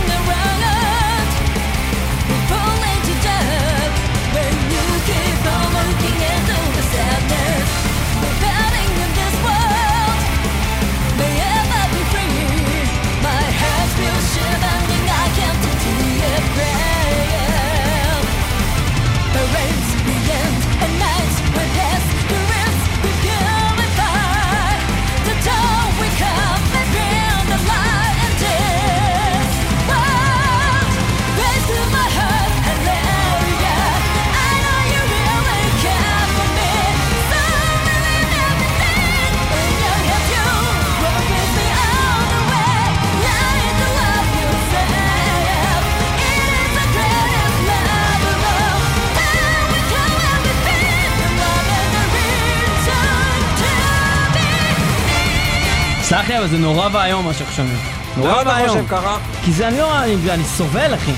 סלח 56.08 56.28
לי, 56.28 56.38
אבל 56.38 56.48
זה 56.48 56.58
נורא 56.58 56.88
ואיום 56.92 57.24
מה 57.24 57.34
שאנחנו 57.34 57.54
שומעים. 57.56 57.78
נורא 58.16 58.30
למה 58.30 58.40
אתה 58.42 58.50
ואיום. 58.50 58.68
חושב 58.68 58.88
ככה? 58.88 59.16
כי 59.44 59.52
זה 59.52 59.68
אני 59.68 59.78
לא, 59.78 59.98
אני, 59.98 60.16
אני 60.30 60.44
סובל 60.44 60.94
אחי. 60.94 61.10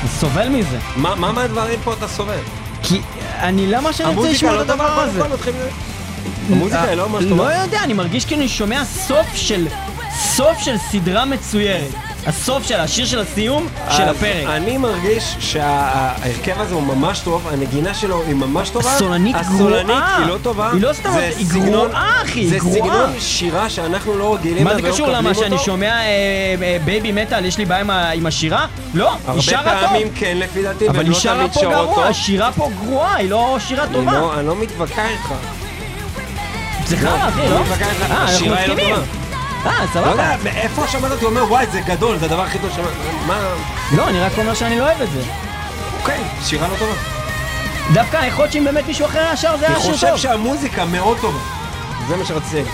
אני 0.00 0.08
סובל 0.08 0.48
מזה. 0.48 0.78
מה 0.96 1.14
מה 1.14 1.32
מהדברים 1.32 1.78
פה 1.84 1.92
אתה 1.92 2.08
סובל? 2.08 2.38
כי 2.82 3.00
אני, 3.38 3.66
למה 3.66 3.92
שאני 3.92 4.14
רוצה 4.14 4.30
לשמוע 4.30 4.52
לא 4.52 4.62
את 4.62 4.70
הדבר 4.70 4.84
הזה? 5.00 5.22
המוזיקה 6.50 6.82
היא 6.82 6.94
לא 6.96 7.08
ממש 7.08 7.24
טובה. 7.28 7.44
לא 7.44 7.62
יודע, 7.62 7.84
אני 7.84 7.92
מרגיש 7.94 8.24
כאילו 8.24 8.40
אני 8.40 8.48
שומע 8.48 8.84
סוף 8.84 9.26
של, 9.34 9.68
סוף 10.36 10.58
של 10.58 10.76
סדרה 10.90 11.24
מצוירת. 11.24 11.90
הסוף 12.26 12.66
של 12.66 12.80
השיר 12.80 13.06
של 13.06 13.18
הסיום 13.18 13.66
של 13.96 14.02
הפרק. 14.02 14.46
אני 14.48 14.76
מרגיש 14.78 15.36
שההרכב 15.40 16.60
הזה 16.60 16.74
הוא 16.74 16.82
ממש 16.82 17.20
טוב, 17.20 17.48
הנגינה 17.52 17.94
שלו 17.94 18.22
היא 18.26 18.34
ממש 18.34 18.70
טובה. 18.70 18.94
הסולנית 18.94 19.36
הסולנית 19.38 19.86
גרועה. 19.86 20.16
היא 20.18 20.26
לא 20.26 20.36
טובה. 20.42 20.70
היא 20.72 20.82
לא 20.82 20.92
סתם- 20.92 21.10
היא 21.36 21.46
גרועה, 21.48 22.22
אחי, 22.24 22.46
זה 22.48 22.54
היא 22.54 22.60
גרועה. 22.62 22.96
סגנון 22.96 23.20
שירה 23.20 23.70
שאנחנו 23.70 24.18
לא 24.18 24.34
רגילים 24.34 24.64
מה 24.64 24.74
זה 24.74 24.82
קשור 24.82 25.06
למה 25.08 25.34
שאני. 25.34 25.58
שומע 25.58 25.94
בייבי 26.84 27.12
מטאל, 27.12 27.44
יש 27.44 27.58
לי 27.58 27.64
בעיה 27.64 28.10
עם 28.10 28.26
השירה? 28.26 28.66
לא, 28.94 29.10
היא 29.10 29.18
הרבה 29.26 29.42
שרה 29.42 29.62
טוב. 29.80 29.86
פעמים 29.88 30.08
כן 30.14 30.36
לפי 30.36 30.62
דעתי, 30.62 30.88
אבל 30.88 31.00
היא 31.00 31.08
לא 31.10 31.14
שרה 31.18 31.48
פה 31.48 31.60
שרות 31.60 31.72
גרוע, 31.74 31.94
טוב. 31.94 32.04
השירה 32.04 32.52
פה 32.52 32.70
גרועה, 32.84 33.14
היא 33.16 33.30
לא 33.30 33.56
שירה 33.68 33.86
טובה. 33.92 34.12
לא- 34.12 34.34
אני 34.38 34.46
לא 34.46 34.56
מתווכח 34.56 34.98
איתך. 35.10 35.34
זה 36.86 36.96
חרא, 36.96 37.28
אחי, 37.28 37.40
לא? 37.40 37.46
לא 37.50 37.56
אה, 37.56 37.90
אנחנו 38.00 38.16
השירה 38.24 38.58
היא 38.58 38.68
לא 38.68 38.74
מסכימים. 38.74 38.94
טובה. 38.94 39.19
אה, 39.66 39.80
לא 39.82 39.86
סבבה. 39.94 40.10
יודע, 40.10 40.36
מאיפה 40.44 40.86
שמעת 40.88 41.12
אותי 41.12 41.24
אומר 41.24 41.44
וואי 41.52 41.66
זה 41.66 41.80
גדול, 41.80 42.18
זה 42.18 42.24
הדבר 42.26 42.42
הכי 42.42 42.58
טוב 42.58 42.70
שמעת. 42.76 42.92
מה? 43.26 43.38
לא, 43.96 44.08
אני 44.08 44.20
רק 44.20 44.32
אומר 44.38 44.54
שאני 44.54 44.78
לא 44.78 44.84
אוהב 44.84 45.02
את 45.02 45.10
זה. 45.10 45.22
אוקיי, 46.00 46.20
שירה 46.44 46.68
לא 46.68 46.76
טובה. 46.78 46.92
דווקא 47.92 48.16
יכול 48.26 48.44
להיות 48.44 48.52
שאם 48.52 48.64
באמת 48.64 48.86
מישהו 48.86 49.06
אחר 49.06 49.18
היה 49.18 49.36
שר 49.36 49.56
זה 49.56 49.66
אני 49.66 49.74
היה 49.74 49.82
שיר 49.84 49.92
חושב 49.92 50.06
טוב. 50.08 50.16
שהמוזיקה 50.16 50.84
מאוד 50.84 51.18
טובה. 51.20 51.38
זה 52.08 52.16
מה 52.16 52.24
שרציתי 52.24 52.70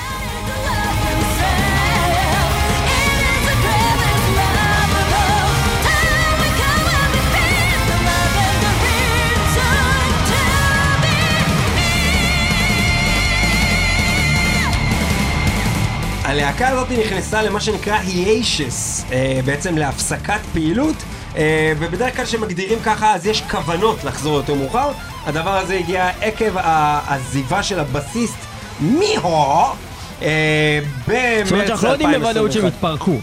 הלהקה 16.36 16.68
הזאת 16.68 16.90
נכנסה 16.90 17.42
למה 17.42 17.60
שנקרא 17.60 17.96
היאשס, 17.96 19.04
בעצם 19.44 19.78
להפסקת 19.78 20.40
פעילות, 20.52 20.96
אה, 21.36 21.72
ובדרך 21.78 22.16
כלל 22.16 22.24
כשמגדירים 22.24 22.78
ככה 22.84 23.14
אז 23.14 23.26
יש 23.26 23.42
כוונות 23.50 24.04
לחזור 24.04 24.36
יותר 24.36 24.54
מאוחר. 24.54 24.90
הדבר 25.26 25.56
הזה 25.56 25.74
הגיע 25.78 26.10
עקב 26.20 26.52
העזיבה 26.56 27.62
של 27.62 27.80
הבסיסט 27.80 28.36
מיהו 28.80 29.64
אה, 30.22 30.80
במרץ 31.08 31.46
2021. 31.46 31.46
זאת 31.46 31.52
אומרת 31.52 31.66
שאנחנו 31.66 31.88
לא 31.88 31.92
יודעים 31.92 32.10
בוודאות 32.20 32.52
שהם 32.52 32.66
התפרקו. 32.66 33.16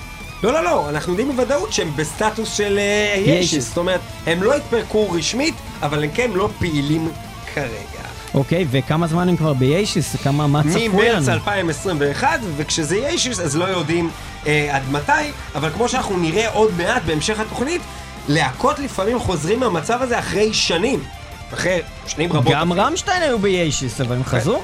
לא, 0.43 0.53
לא, 0.53 0.63
לא, 0.63 0.89
אנחנו 0.89 1.11
יודעים 1.11 1.31
בוודאות 1.31 1.73
שהם 1.73 1.91
בסטטוס 1.95 2.53
של 2.53 2.79
אה, 2.79 3.15
יש"ס. 3.17 3.53
יש"ס, 3.53 3.67
זאת 3.67 3.77
אומרת, 3.77 4.01
הם 4.27 4.43
לא 4.43 4.55
התפרקו 4.55 5.11
רשמית, 5.11 5.55
אבל 5.81 6.03
הם 6.03 6.09
כן 6.13 6.31
לא 6.33 6.49
פעילים 6.59 7.11
כרגע. 7.53 8.02
אוקיי, 8.33 8.65
וכמה 8.71 9.07
זמן 9.07 9.29
הם 9.29 9.37
כבר 9.37 9.53
ביישיס? 9.53 10.15
כמה, 10.15 10.47
מה 10.47 10.61
צפוי 10.63 10.87
ממרץ 10.87 11.27
לנו? 11.27 11.33
2021, 11.33 12.39
וכשזה 12.57 12.97
יש"ס 12.97 13.39
אז 13.39 13.57
לא 13.57 13.65
יודעים 13.65 14.09
אה, 14.47 14.75
עד 14.75 14.83
מתי, 14.91 15.11
אבל 15.55 15.69
כמו 15.69 15.89
שאנחנו 15.89 16.17
נראה 16.17 16.49
עוד 16.49 16.71
מעט 16.77 17.01
בהמשך 17.05 17.39
התוכנית, 17.39 17.81
להקות 18.27 18.79
לפעמים 18.79 19.19
חוזרים 19.19 19.59
מהמצב 19.59 20.01
הזה 20.01 20.19
אחרי 20.19 20.53
שנים. 20.53 20.99
אחרי 21.53 21.79
שנים 22.07 22.33
רבות. 22.33 22.53
גם 22.53 22.73
רמשטיין 22.73 23.23
היו 23.23 23.39
ב 23.39 23.47
hiatus, 23.47 24.01
אבל 24.01 24.15
הם 24.15 24.23
חזרו? 24.23 24.61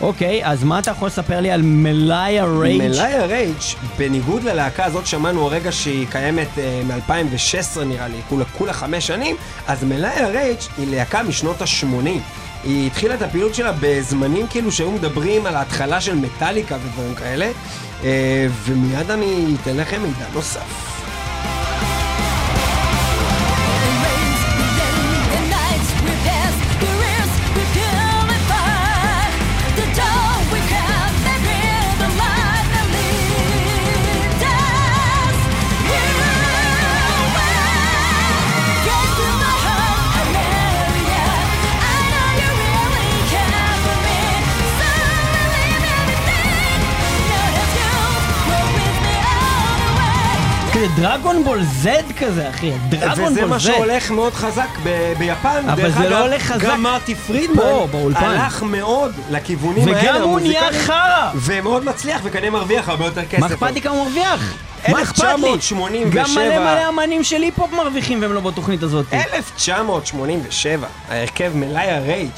אוקיי, 0.00 0.46
אז 0.46 0.64
מה 0.64 0.78
אתה 0.78 0.90
יכול 0.90 1.08
לספר 1.08 1.40
לי 1.40 1.50
על 1.50 1.62
מלאיה 1.62 2.44
רייג'? 2.44 2.82
מלאיה 2.82 3.26
רייג', 3.26 3.56
בניגוד 3.98 4.44
ללהקה 4.44 4.84
הזאת 4.84 5.06
שמענו 5.06 5.46
הרגע 5.46 5.72
שהיא 5.72 6.06
קיימת 6.10 6.48
uh, 6.56 6.60
מ-2016 6.86 7.80
נראה 7.84 8.08
לי, 8.08 8.16
כולה, 8.28 8.44
כולה 8.44 8.72
חמש 8.72 9.06
שנים, 9.06 9.36
אז 9.66 9.84
מלאיה 9.84 10.28
רייג' 10.28 10.58
היא 10.78 10.90
להקה 10.90 11.22
משנות 11.22 11.62
ה-80. 11.62 12.41
היא 12.64 12.86
התחילה 12.86 13.14
את 13.14 13.22
הפעילות 13.22 13.54
שלה 13.54 13.72
בזמנים 13.80 14.46
כאילו 14.46 14.72
שהיו 14.72 14.90
מדברים 14.90 15.46
על 15.46 15.56
ההתחלה 15.56 16.00
של 16.00 16.14
מטאליקה 16.14 16.76
ודברים 16.76 17.14
כאלה, 17.14 17.50
uh, 18.00 18.04
ומיד 18.64 19.10
אני 19.10 19.56
אתן 19.62 19.76
לכם 19.76 20.02
מידע 20.02 20.26
נוסף. 20.34 21.01
כזה 50.82 51.00
דרגון 51.02 51.44
בול 51.44 51.62
זד 51.62 52.02
כזה, 52.18 52.50
אחי. 52.50 52.72
דרגון 52.88 53.24
וזה 53.24 53.40
בול 53.40 53.50
מה 53.50 53.58
זד. 53.58 53.64
שהולך 53.72 54.10
מאוד 54.10 54.32
חזק 54.34 54.68
ב- 54.82 55.12
ביפן. 55.18 55.68
אבל 55.68 55.90
זה 55.90 56.08
לא 56.08 56.18
הולך 56.18 56.42
חזק 56.42 56.64
גם 56.64 56.82
מרטי 56.82 57.14
פרידמן 57.14 57.56
פה, 57.56 57.88
באולפן. 57.90 58.24
הלך 58.24 58.62
מאוד 58.62 59.12
לכיוונים 59.30 59.88
האלה. 59.88 60.00
וגם 60.00 60.22
הוא 60.22 60.40
נהיה 60.40 60.72
חרא! 60.72 61.30
ומאוד 61.34 61.84
מצליח 61.84 62.20
וכנראה 62.24 62.50
מרוויח 62.50 62.88
הרבה 62.88 63.04
יותר 63.04 63.24
כסף. 63.24 63.40
מה 63.40 63.46
אכפת 63.46 63.70
לי 63.72 63.80
כמה 63.80 63.94
הוא 63.94 64.04
מרוויח? 64.04 64.54
מה 64.88 65.02
אכפת 65.02 65.24
לי? 65.24 65.52
1987. 65.52 66.10
גם 66.22 66.30
מלא 66.34 66.58
מלא 66.58 66.88
אמנים 66.88 67.24
של 67.24 67.42
היפ-הופ 67.42 67.72
מרוויחים 67.72 68.22
והם 68.22 68.32
לא 68.32 68.40
בתוכנית 68.40 68.82
הזאת. 68.82 69.06
1987, 69.12 70.86
ההרכב 71.08 71.52
מלאיה 71.54 71.98
רייג' 71.98 72.30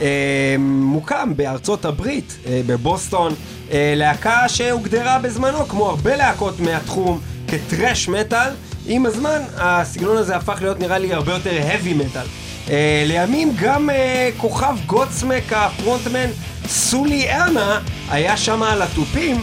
אה, 0.00 0.56
מוקם 0.58 1.32
בארצות 1.36 1.84
הברית, 1.84 2.36
אה, 2.46 2.60
בבוסטון, 2.66 3.34
אה, 3.72 3.92
להקה 3.96 4.48
שהוגדרה 4.48 5.18
בזמנו, 5.18 5.68
כמו 5.68 5.88
הרבה 5.90 6.16
להקות 6.16 6.60
מהתחום, 6.60 7.20
כטרש 7.52 8.08
מטאל. 8.08 8.50
עם 8.86 9.06
הזמן, 9.06 9.42
הסגנון 9.56 10.16
הזה 10.16 10.36
הפך 10.36 10.58
להיות 10.60 10.80
נראה 10.80 10.98
לי 10.98 11.12
הרבה 11.12 11.32
יותר 11.32 11.50
heavy 11.50 11.94
מטאל. 11.94 12.26
אה, 12.70 13.04
לימים 13.06 13.52
גם 13.60 13.90
אה, 13.90 14.30
כוכב 14.36 14.76
גוטסמק, 14.86 15.52
הפרונטמן, 15.52 16.26
סולי 16.66 17.30
ארנה, 17.30 17.80
היה 18.10 18.36
שם 18.36 18.62
על 18.62 18.82
התופים. 18.82 19.42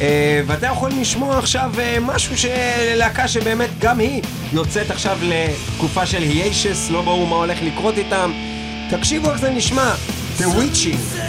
אה, 0.00 0.40
ואתה 0.46 0.66
יכול 0.66 0.90
לשמוע 1.00 1.38
עכשיו 1.38 1.70
אה, 1.78 1.96
משהו 2.00 2.38
של 2.38 2.48
להקה 2.94 3.28
שבאמת 3.28 3.70
גם 3.78 3.98
היא 3.98 4.22
יוצאת 4.52 4.90
עכשיו 4.90 5.18
לתקופה 5.22 6.06
של 6.06 6.22
היאשס, 6.22 6.90
לא 6.90 7.02
ברור 7.02 7.26
מה 7.26 7.36
הולך 7.36 7.58
לקרות 7.62 7.98
איתם. 7.98 8.32
תקשיבו 8.90 9.30
איך 9.30 9.40
זה 9.40 9.50
נשמע, 9.50 9.94
The 10.38 10.42
Witching. 10.42 11.20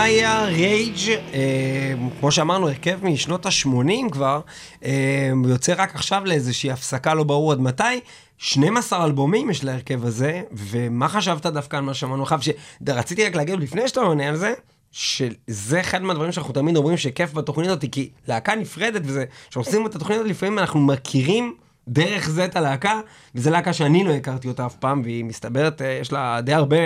מלאיה 0.00 0.44
רייג', 0.44 1.10
אה, 1.34 1.94
כמו 2.20 2.32
שאמרנו, 2.32 2.68
הרכב 2.68 2.98
משנות 3.02 3.46
ה-80 3.46 4.10
כבר, 4.12 4.40
אה, 4.84 5.30
יוצא 5.48 5.74
רק 5.76 5.94
עכשיו 5.94 6.22
לאיזושהי 6.24 6.70
הפסקה, 6.70 7.14
לא 7.14 7.24
ברור 7.24 7.52
עד 7.52 7.60
מתי. 7.60 8.00
12 8.38 9.04
אלבומים 9.04 9.50
יש 9.50 9.64
להרכב 9.64 10.04
הזה, 10.04 10.42
ומה 10.52 11.08
חשבת 11.08 11.46
דווקא 11.46 11.76
על 11.76 11.82
מה 11.82 11.94
שאמרנו 11.94 12.22
עכשיו? 12.22 12.38
שרציתי 12.86 13.24
רק 13.24 13.34
להגיד 13.34 13.60
לפני 13.60 13.88
שאתה 13.88 14.00
עונה 14.00 14.28
על 14.28 14.36
זה, 14.36 14.52
שזה 14.92 15.80
אחד 15.80 16.02
מהדברים 16.02 16.32
שאנחנו 16.32 16.52
תמיד 16.52 16.76
אומרים 16.76 16.96
שכיף 16.96 17.32
בתוכנית 17.34 17.68
הזאת, 17.68 17.84
כי 17.92 18.10
להקה 18.28 18.54
נפרדת 18.54 19.02
וזה, 19.04 19.24
כשאנחנו 19.50 19.70
עושים 19.70 19.86
את 19.86 19.94
התוכנית 19.94 20.18
הזאת 20.18 20.30
לפעמים 20.30 20.58
אנחנו 20.58 20.80
מכירים 20.80 21.54
דרך 21.88 22.30
זה 22.30 22.44
את 22.44 22.56
הלהקה, 22.56 23.00
וזו 23.34 23.50
להקה 23.50 23.72
שאני 23.72 24.04
לא 24.04 24.12
הכרתי 24.12 24.48
אותה 24.48 24.66
אף 24.66 24.74
פעם, 24.74 25.00
והיא 25.04 25.24
מסתברת, 25.24 25.82
אה, 25.82 25.98
יש 26.00 26.12
לה 26.12 26.40
די 26.42 26.52
הרבה 26.52 26.76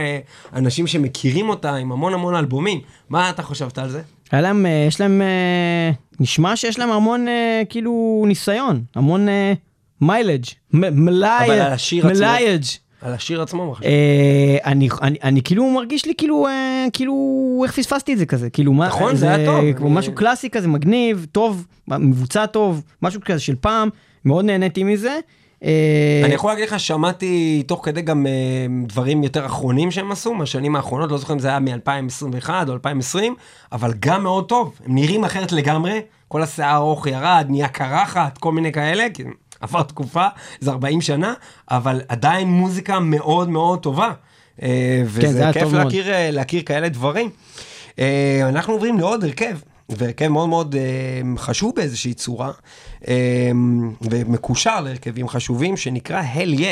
אנשים 0.53 0.87
שמכירים 0.87 1.49
אותה 1.49 1.75
עם 1.75 1.93
המון 1.93 2.15
המון 2.15 2.35
אלבומים. 2.37 2.81
מה 3.09 3.31
אתה 3.31 3.43
חשבת 3.43 3.79
על 3.79 3.89
זה? 3.89 4.03
היה 4.33 4.41
להם, 4.41 4.67
אה, 4.67 4.85
יש 4.89 5.01
להם, 5.01 5.23
אה, 5.23 5.91
נשמע 6.21 6.57
שיש 6.57 6.79
להם 6.79 6.91
המון 6.91 7.27
כאילו 7.69 8.25
ניסיון, 8.29 8.83
המון 8.95 9.27
מיילג', 10.01 10.45
מלאי, 10.73 11.47
אבל 11.47 11.61
על 11.61 11.73
השיר 11.73 12.07
עצמו- 12.07 12.19
מלאייג'. 12.19 12.63
על 13.03 13.13
השיר 13.13 13.43
עצמו, 13.43 13.67
מה 13.69 13.75
חשבת? 13.75 13.87
אני, 14.65 14.89
אני, 15.03 15.19
אני 15.23 15.43
כאילו 15.43 15.71
מרגיש 15.71 16.07
לי 16.07 16.15
כאילו, 16.19 16.47
כאילו, 16.93 17.15
איך 17.65 17.73
פספסתי 17.73 18.13
את 18.13 18.19
זה 18.19 18.27
כזה, 18.27 18.51
כאילו, 18.51 18.73
מה, 18.73 18.87
נכון, 18.87 19.17
זה 19.17 19.35
היה 19.35 19.47
טוב, 19.47 19.73
כמו 19.73 19.91
משהו 19.91 20.15
קלאסי 20.15 20.51
כזה, 20.51 20.69
מגניב, 20.69 21.27
טוב, 21.33 21.67
מבוצע 21.89 22.47
טוב, 22.47 22.83
משהו 23.03 23.21
כזה 23.25 23.41
של 23.41 23.55
פעם, 23.61 23.89
מאוד 24.25 24.45
נהניתי 24.45 24.85
מזה. 24.85 25.19
אה, 25.65 26.23
אני 26.25 26.35
יכול 26.35 26.51
להגיד 26.51 26.69
לך, 26.69 26.81
שמעתי 26.81 27.63
תוך 27.67 27.81
כדי 27.85 28.03
גם 28.03 28.27
אה, 28.27 28.33
דברים 28.87 29.25
יותר 29.25 29.47
אחרונים 29.47 29.91
שהם 29.91 30.13
עשו, 30.13 30.35
מהשנים 30.35 30.77
האחרונות, 30.77 31.11
לא 31.11 31.19
זוכר 31.19 31.35
אם 31.35 31.39
זה 31.39 31.49
היה 31.49 31.59
מ-2021 31.59 32.51
או 32.69 32.73
2020, 32.73 33.35
אבל 33.73 33.93
גם 34.01 34.23
מאוד 34.23 34.49
טוב. 34.49 34.79
הם 34.87 34.95
נראים 34.95 35.25
אחרת 35.25 35.53
לגמרי, 35.53 36.01
כל 36.29 36.43
השיער 36.43 36.71
הארוך 36.71 37.07
ירד, 37.07 37.47
נהיה 37.49 37.69
קרחת, 37.69 38.39
כל 38.39 38.53
מיני 38.53 38.73
כאלה, 38.73 39.07
כי 39.15 39.23
עבר 39.61 39.83
תקופה, 39.83 40.27
זה 40.61 40.71
40 40.71 41.01
שנה, 41.01 41.35
אבל 41.71 42.01
עדיין 42.09 42.49
מוזיקה 42.49 43.01
מאוד 43.01 43.49
מאוד 43.49 43.79
טובה. 43.83 44.13
אה, 44.63 44.69
כן, 44.69 45.21
זה 45.21 45.29
וזה 45.29 45.43
היה 45.43 45.53
כיף. 45.53 45.73
להכיר, 45.73 46.07
להכיר 46.31 46.63
כאלה 46.63 46.89
דברים. 46.89 47.31
אנחנו 48.49 48.73
עוברים 48.73 48.99
לעוד 48.99 49.25
הרכב, 49.25 49.57
והרכב 49.89 50.29
מאוד 50.29 50.49
מאוד 50.49 50.75
אה, 50.75 51.21
חשוב 51.37 51.73
באיזושהי 51.77 52.15
צורה, 52.15 52.53
אה, 53.09 53.51
ומקושר 54.01 54.81
להרכבים 54.81 55.29
חשובים, 55.29 55.77
שנקרא 55.77 56.23
Hellyeah. 56.35 56.65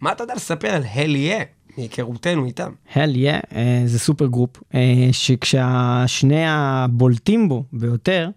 מה 0.00 0.12
אתה 0.12 0.24
יודע 0.24 0.34
לספר 0.34 0.68
על 0.68 0.82
Hellyeah, 0.82 1.78
מהיכרותנו 1.78 2.46
איתם? 2.46 2.72
Hellyeah, 2.94 3.32
אה, 3.32 3.82
זה 3.86 3.98
supergroup, 3.98 4.62
שכשהשני 5.12 6.44
הבולטים 6.46 7.48
בו 7.48 7.64
ביותר, 7.72 8.30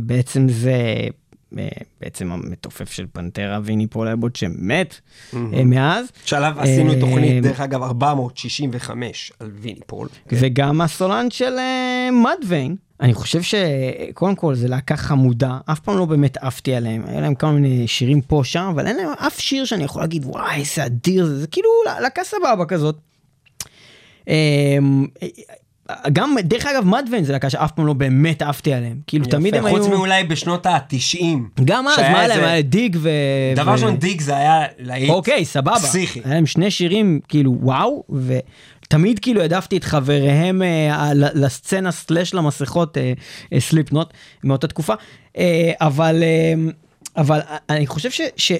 בעצם 0.00 0.48
זה 0.48 1.08
בעצם 2.00 2.32
המתופף 2.32 2.92
של 2.92 3.06
Pantera 3.12 3.60
ויני 3.62 3.86
פול 3.86 4.07
אבוט 4.07 4.36
שמת 4.36 5.00
אה, 5.34 5.64
מאז. 5.64 6.06
שעליו 6.24 6.54
עשינו 6.58 6.94
תוכנית, 7.00 7.42
דרך 7.42 7.60
אגב, 7.60 7.82
465 7.82 9.32
על 9.40 9.50
ויני 9.54 9.80
פול. 9.86 10.08
וגם 10.32 10.80
הסולן 10.80 11.30
של 11.30 11.54
מדוויין. 12.12 12.76
אני 13.02 13.14
חושב 13.14 13.40
שקודם 13.42 14.34
כל 14.34 14.54
זה 14.54 14.68
להקה 14.68 14.96
חמודה, 14.96 15.58
אף 15.70 15.80
פעם 15.80 15.98
לא 15.98 16.04
באמת 16.04 16.36
עפתי 16.36 16.74
עליהם, 16.74 17.02
היה 17.06 17.20
להם 17.20 17.34
כמה 17.34 17.52
מיני 17.52 17.88
שירים 17.88 18.20
פה 18.20 18.40
שם, 18.44 18.70
אבל 18.74 18.86
אין 18.86 18.96
להם 18.96 19.08
אף 19.26 19.40
שיר 19.40 19.64
שאני 19.64 19.84
יכול 19.84 20.02
להגיד 20.02 20.24
וואי 20.24 20.60
איזה 20.60 20.86
אדיר 20.86 21.26
זה, 21.26 21.40
זה 21.40 21.46
כאילו 21.46 21.68
להקה 22.00 22.22
סבבה 22.24 22.64
כזאת. 22.64 22.96
אמ, 24.28 25.06
גם 26.12 26.34
דרך 26.42 26.66
אגב 26.66 26.84
מדוויין 26.84 27.24
זה 27.24 27.32
להקה 27.32 27.50
שאף 27.50 27.72
פעם 27.72 27.86
לא 27.86 27.92
באמת 27.92 28.42
עפתי 28.42 28.72
עליהם, 28.72 28.96
כאילו 29.06 29.26
תמיד 29.26 29.54
הם 29.54 29.66
יפה, 29.66 29.76
חוץ 29.76 29.86
היו, 29.86 29.96
מאולי 29.96 30.24
בשנות 30.24 30.66
ה-90. 30.66 31.24
גם 31.64 31.88
אז, 31.88 31.98
מה 31.98 32.26
להם, 32.26 32.44
היה 32.44 32.62
דיג 32.62 32.96
ו... 33.00 33.10
דבר 33.56 33.70
ו- 33.70 33.72
ראשון, 33.72 33.96
דיג 33.96 34.20
זה 34.20 34.36
היה 34.36 34.64
להיט 34.78 35.10
אוקיי, 35.10 35.44
סבבה. 35.44 35.74
פסיכי. 35.76 36.20
היה 36.24 36.34
להם 36.34 36.46
שני 36.46 36.70
שירים, 36.70 37.20
כאילו, 37.28 37.56
וואו, 37.60 38.04
ותמיד 38.92 39.18
כאילו 39.18 39.40
העדפתי 39.40 39.76
את 39.76 39.84
חבריהם 39.84 40.62
אה, 40.62 41.12
לסצנה 41.14 41.92
סלאש 41.92 42.34
למסכות, 42.34 42.98
אה, 42.98 43.12
סליפנוט, 43.58 44.08
מאותה 44.44 44.66
תקופה. 44.66 44.94
אה, 45.38 45.72
אבל, 45.80 46.22
אה, 46.22 46.54
אבל 47.16 47.40
אני 47.70 47.86
חושב 47.86 48.10
ש... 48.10 48.20
ש 48.36 48.52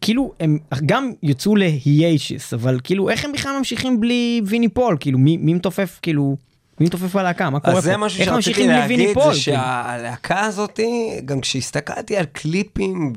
כאילו 0.00 0.32
הם 0.40 0.58
גם 0.86 1.12
יצאו 1.22 1.56
להיישיס 1.56 2.54
אבל 2.54 2.80
כאילו 2.84 3.10
איך 3.10 3.24
הם 3.24 3.32
בכלל 3.32 3.58
ממשיכים 3.58 4.00
בלי 4.00 4.42
ויני 4.46 4.68
פול 4.68 4.96
כאילו 5.00 5.18
מי, 5.18 5.36
מי 5.36 5.54
מתופף 5.54 5.98
כאילו 6.02 6.36
מי 6.80 6.86
מתופף 6.86 7.16
בלהקה 7.16 7.50
מה 7.50 7.60
קורה 7.60 7.72
אז 7.72 7.78
פה 7.78 7.80
זה 7.80 7.96
משהו 7.96 8.24
שרציתי 8.24 8.66
להגיד, 8.66 9.18
זה? 9.24 9.34
שהלהקה 9.34 10.40
הזאתי, 10.40 11.20
גם 11.24 11.40
כשהסתכלתי 11.40 12.16
על 12.16 12.24
קליפים 12.24 13.12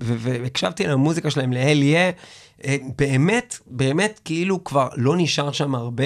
והקשבתי 0.00 0.86
למוזיקה 0.86 1.30
שלהם 1.30 1.52
להל 1.52 1.82
יהיה, 1.82 2.10
אה, 2.64 2.76
באמת, 2.98 3.58
באמת 3.66 4.20
כאילו 4.24 4.64
כבר 4.64 4.88
לא 4.96 5.14
נשאר 5.16 5.52
שם 5.52 5.74
הרבה 5.74 6.04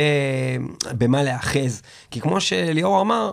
במה 0.92 1.22
להאחז. 1.22 1.82
כי 2.10 2.20
כמו 2.20 2.40
שליאור 2.40 3.00
אמר, 3.00 3.30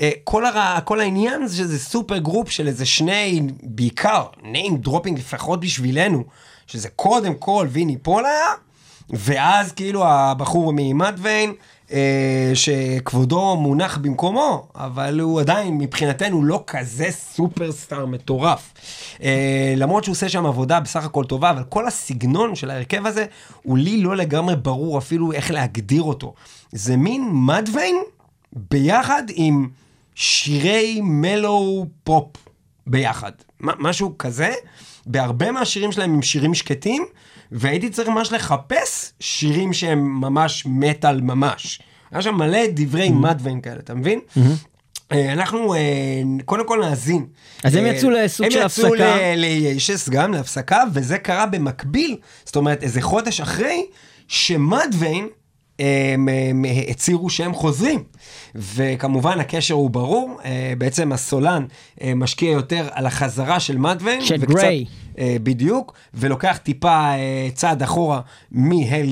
אה, 0.00 0.10
כל, 0.24 0.44
הר... 0.46 0.78
כל 0.84 1.00
העניין 1.00 1.46
זה 1.46 1.56
שזה 1.56 1.78
supergroup 1.78 2.50
של 2.50 2.66
איזה 2.66 2.86
שני, 2.86 3.42
בעיקר, 3.62 4.24
name 4.42 4.86
dropping 4.86 5.18
לפחות 5.18 5.60
בשבילנו, 5.60 6.24
שזה 6.66 6.88
קודם 6.88 7.34
כל 7.34 7.66
ויני 7.70 7.96
פול 7.96 8.26
היה, 8.26 8.48
ואז 9.10 9.72
כאילו 9.72 10.06
הבחור 10.06 10.72
מ 10.76 10.83
Mudvayne, 10.83 11.50
אה, 11.50 11.54
שכבודו 12.54 13.56
מונח 13.56 13.98
במקומו, 13.98 14.66
אבל 14.74 15.20
הוא 15.20 15.40
עדיין 15.40 15.78
מבחינתנו 15.78 16.44
לא 16.44 16.64
כזה 16.66 17.10
superstar 17.10 18.06
מטורף. 18.06 18.72
אה, 19.22 19.74
למרות 19.76 20.04
שהוא 20.04 20.12
עושה 20.12 20.28
שם 20.28 20.46
עבודה 20.46 20.80
בסך 20.80 21.04
הכל 21.04 21.24
טובה, 21.24 21.50
אבל 21.50 21.62
כל 21.68 21.86
הסגנון 21.86 22.54
של 22.54 22.70
ההרכב 22.70 23.06
הזה, 23.06 23.26
הוא 23.62 23.78
לי 23.78 24.02
לא 24.02 24.16
לגמרי 24.16 24.56
ברור 24.56 24.98
אפילו 24.98 25.32
איך 25.32 25.50
להגדיר 25.50 26.02
אותו. 26.02 26.34
זה 26.72 26.96
מין 26.96 27.28
מדוויין 27.32 27.96
ביחד 28.52 29.22
עם 29.34 29.68
שירי 30.14 31.00
מלו 31.02 31.86
פופ 32.04 32.26
ביחד. 32.86 33.32
משהו 33.60 34.18
כזה, 34.18 34.52
בהרבה 35.06 35.50
מהשירים 35.50 35.92
שלהם 35.92 36.14
הם 36.14 36.22
שירים 36.22 36.54
שקטים, 36.54 37.06
והייתי 37.52 37.90
צריך 37.90 38.08
ממש 38.08 38.32
לחפש 38.32 39.12
שירים 39.20 39.72
שהם 39.72 40.20
ממש 40.20 40.64
מטאל 40.66 41.20
ממש. 41.20 41.80
היה 42.12 42.22
שם 42.22 42.34
מלא 42.34 42.58
דברי 42.74 43.10
מדווין 43.10 43.60
כאלה, 43.60 43.78
אתה 43.78 43.94
מבין? 43.94 44.20
אה, 45.12 45.32
אנחנו 45.32 45.74
אה, 45.74 45.80
קודם 46.44 46.66
כל 46.68 46.80
נאזין. 46.80 47.26
אז 47.64 47.74
הם 47.74 47.84
אה, 47.84 47.90
יצאו 47.90 48.10
לסוג 48.10 48.50
של 48.50 48.58
הם 48.58 48.66
הפסקה. 48.66 48.86
יצאו 48.86 48.94
ל- 48.94 49.34
ליישס 49.36 50.08
גם 50.08 50.32
להפסקה, 50.32 50.82
וזה 50.92 51.18
קרה 51.18 51.46
במקביל, 51.46 52.16
זאת 52.44 52.56
אומרת 52.56 52.82
איזה 52.82 53.02
חודש 53.02 53.40
אחרי, 53.40 53.86
שמדווין 54.28 55.28
הם, 55.78 56.28
הם 56.50 56.64
הצהירו 56.88 57.30
שהם 57.30 57.54
חוזרים. 57.54 58.02
וכמובן 58.54 59.40
הקשר 59.40 59.74
הוא 59.74 59.90
ברור, 59.90 60.38
בעצם 60.78 61.12
הסולן 61.12 61.64
משקיע 62.16 62.50
יותר 62.50 62.88
על 62.92 63.06
החזרה 63.06 63.60
של 63.60 63.78
מדווין. 63.78 64.20
של 64.24 64.34
וקצת- 64.40 64.54
גריי. 64.54 64.84
אה, 65.20 65.36
בדיוק, 65.42 65.92
ולוקח 66.14 66.58
טיפה 66.62 67.10
אה, 67.10 67.48
צעד 67.54 67.82
אחורה 67.82 68.20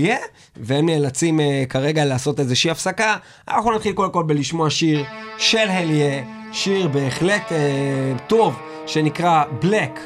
יא, 0.01 0.16
והם 0.57 0.87
נאלצים 0.87 1.40
אה, 1.40 1.64
כרגע 1.68 2.05
לעשות 2.05 2.40
איזושהי 2.40 2.71
הפסקה. 2.71 3.16
אנחנו 3.49 3.73
נתחיל 3.73 3.92
קודם 3.92 4.12
כל 4.12 4.23
בלשמוע 4.23 4.71
שיר 4.71 5.05
של 5.38 5.68
הל 5.68 5.90
יא, 5.90 6.23
שיר 6.53 6.88
בהחלט 6.88 7.53
טוב, 8.27 8.59
שנקרא 8.87 9.44
Black 9.62 9.99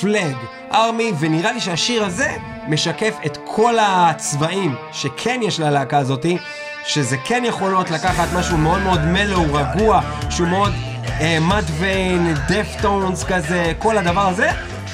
Flag 0.00 0.72
Army, 0.72 1.14
ונראה 1.20 1.52
לי 1.52 1.60
שהשיר 1.60 2.04
הזה 2.04 2.36
משקף 2.68 3.16
את 3.26 3.38
כל 3.44 3.74
הצבעים 3.80 4.74
שכן 4.92 5.40
יש 5.42 5.60
ללהקה 5.60 5.98
הזאתי. 5.98 6.38
שזה 6.84 7.16
כן 7.24 7.42
יכול 7.46 7.70
להיות 7.70 7.90
לקחת 7.90 8.28
משהו 8.38 8.56
מאוד 8.56 8.82
מאוד 8.82 9.00
מלו, 9.00 9.42
רגוע, 9.52 10.00
שהוא 10.30 10.48
מאוד 10.48 10.72
אה, 11.20 11.38
מדווין, 11.40 12.34
דפטונס 12.48 13.24
כזה, 13.24 13.72
כל 13.78 13.98
הדבר 13.98 14.28
הזה, 14.28 14.50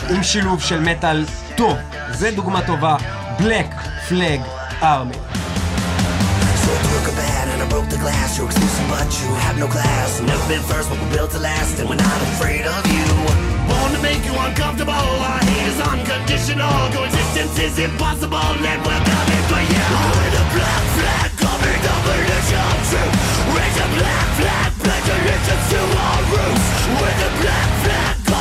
עם 0.10 0.24
שילוב 0.24 0.62
של 0.62 0.80
מטאל 0.80 1.26
טוב. 1.56 1.78
זה 2.12 2.32
דוגמה 2.32 2.62
טובה, 2.62 2.98
Black 3.39 3.72
Flag 4.10 4.41
Army. 4.82 5.17
So 6.62 6.70
I 6.78 6.82
took 6.91 7.08
a 7.12 7.15
bat 7.20 7.46
and 7.54 7.60
I 7.65 7.67
broke 7.74 7.89
the 7.96 8.02
glass. 8.06 8.30
You're 8.38 8.50
exclusive, 8.52 8.88
but 8.96 9.10
you 9.22 9.30
have 9.46 9.58
no 9.63 9.67
class. 9.76 10.10
Never 10.22 10.46
been 10.52 10.63
first, 10.72 10.88
but 10.89 10.98
we're 11.02 11.13
built 11.17 11.32
to 11.36 11.41
last, 11.50 11.80
and 11.80 11.86
we're 11.89 12.04
not 12.10 12.20
afraid 12.30 12.65
of 12.76 12.82
you. 12.96 13.08
Born 13.70 13.89
to 13.96 14.02
make 14.10 14.24
you 14.30 14.36
uncomfortable. 14.48 15.08
Our 15.30 15.41
hate 15.50 15.67
is 15.74 15.80
unconditional. 15.94 16.76
Coexistence 16.96 17.58
is 17.67 17.76
impossible, 17.88 18.52
and 18.72 18.80
we're 18.88 19.04
coming 19.13 19.44
for 19.50 19.62
you. 19.74 19.86
With 20.17 20.41
a 20.44 20.46
black 20.56 20.84
flag 20.98 21.30
coming 21.44 21.80
the 21.86 21.96
religion 22.10 22.76
true. 22.89 23.12
Raise 23.56 23.80
a 23.86 23.88
black 23.98 24.28
flag, 24.39 24.70
pledge 24.84 25.10
allegiance 25.15 25.65
to 25.72 25.82
our 26.08 26.22
roots. 26.34 26.67
With 27.02 27.30
a 27.30 27.32
black 27.41 27.70
flag 27.84 28.14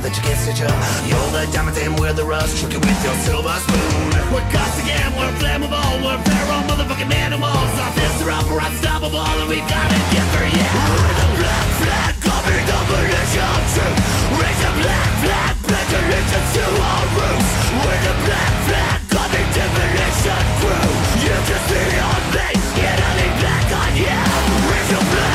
You 0.00 0.06
you. 0.06 0.12
that 0.12 0.16
you 0.16 0.24
kiss 0.24 0.48
each 0.48 0.64
other. 0.64 0.80
You're 1.04 1.28
the 1.28 1.44
diamond 1.52 1.76
and 1.76 1.92
we're 2.00 2.16
the 2.16 2.24
rust, 2.24 2.56
trick 2.56 2.72
it 2.72 2.80
with 2.80 3.00
your 3.04 3.12
silver 3.20 3.52
spoon. 3.60 4.32
We're 4.32 4.40
again, 4.40 5.12
we're 5.12 5.34
flammable, 5.36 5.92
we're 6.00 6.16
feral 6.24 6.64
motherfucking 6.64 7.12
animals. 7.12 7.68
Our 7.76 7.92
fists 7.92 8.24
are 8.24 8.32
up, 8.32 8.48
we're 8.48 8.64
unstoppable, 8.64 9.20
and 9.20 9.48
we 9.48 9.60
got 9.68 9.88
it, 9.92 10.04
yeah, 10.16 10.24
for 10.32 10.46
yeah. 10.48 10.72
We're 10.88 11.16
the 11.20 11.28
black 11.36 11.68
flag, 11.84 12.12
copy 12.24 12.56
the 12.64 12.78
militia 12.88 13.48
truth. 13.76 14.00
Raise 14.40 14.60
the 14.64 14.72
black 14.80 15.10
flag, 15.20 15.52
pledge 15.68 15.92
allegiance 15.92 16.48
to 16.56 16.64
our 16.64 17.04
roots. 17.20 17.50
We're 17.84 18.00
the 18.00 18.14
black 18.24 18.52
flag, 18.72 18.98
copy 19.12 19.42
demolition 19.52 20.44
crew. 20.64 20.88
You 21.28 21.36
can 21.44 21.60
see 21.68 21.92
on 22.00 22.22
me, 22.32 22.48
yet 22.80 22.96
I 23.04 23.10
leave 23.20 23.36
black 23.36 23.68
on 23.68 23.92
you. 24.00 24.16
Raise 24.64 24.88
your 24.96 25.04
black 25.12 25.29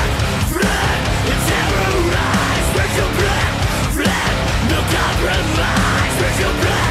Sacrifice 5.17 6.21
with 6.21 6.39
your 6.41 6.51
blood. 6.62 6.85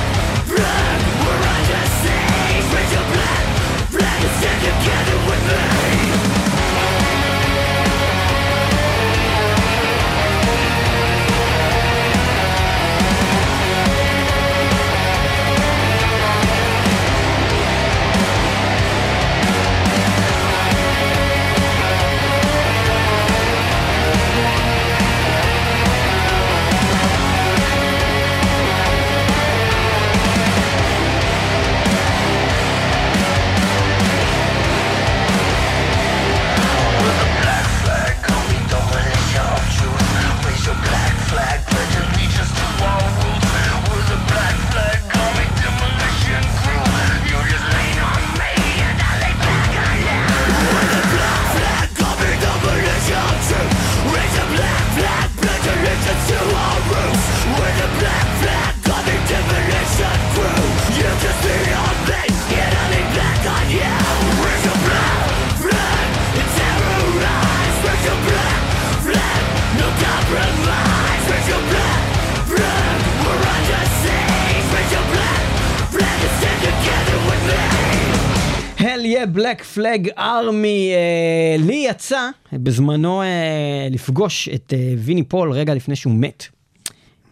Flag 79.61 80.19
Army. 80.19 80.93
אה, 80.95 81.57
לי 81.59 81.87
יצא 81.89 82.29
בזמנו 82.53 83.23
אה, 83.23 83.89
לפגוש 83.91 84.49
את 84.55 84.73
אה, 84.77 84.95
ויני 84.99 85.23
פול 85.23 85.53
רגע 85.53 85.75
לפני 85.75 85.97
שהוא 85.97 86.15
מת. 86.15 86.47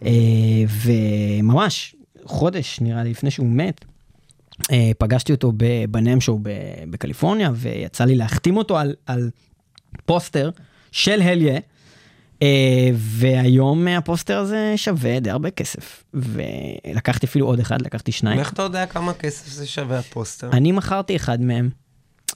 אה, 0.05 0.11
וממש 0.83 1.95
חודש 2.25 2.79
נראה 2.81 3.03
לי 3.03 3.09
לפני 3.09 3.31
שהוא 3.31 3.47
מת, 3.49 3.85
אה, 4.71 4.91
פגשתי 4.97 5.31
אותו 5.31 5.51
ב 5.89 5.95
NAMM 5.95 6.21
Show 6.21 6.39
בקליפורניה, 6.89 7.51
ויצא 7.53 8.03
לי 8.03 8.15
להחתים 8.15 8.57
אותו 8.57 8.77
על, 8.77 8.95
על 9.05 9.29
פוסטר 10.05 10.49
של 10.91 11.21
Hellyeah. 11.21 11.59
Uh, 12.33 12.45
והיום 12.95 13.87
הפוסטר 13.87 14.37
הזה 14.37 14.73
שווה 14.75 15.19
די 15.19 15.29
הרבה 15.29 15.51
כסף 15.51 16.03
ולקחתי 16.13 17.25
אפילו 17.25 17.45
עוד 17.45 17.59
אחד 17.59 17.81
לקחתי 17.81 18.11
שניים 18.11 18.39
איך 18.39 18.53
אתה 18.53 18.61
יודע 18.61 18.85
כמה 18.85 19.13
כסף 19.13 19.47
זה 19.47 19.67
שווה 19.67 19.99
הפוסטר? 19.99 20.49
אני 20.51 20.71
מכרתי 20.71 21.15
אחד 21.15 21.41
מהם. 21.41 21.69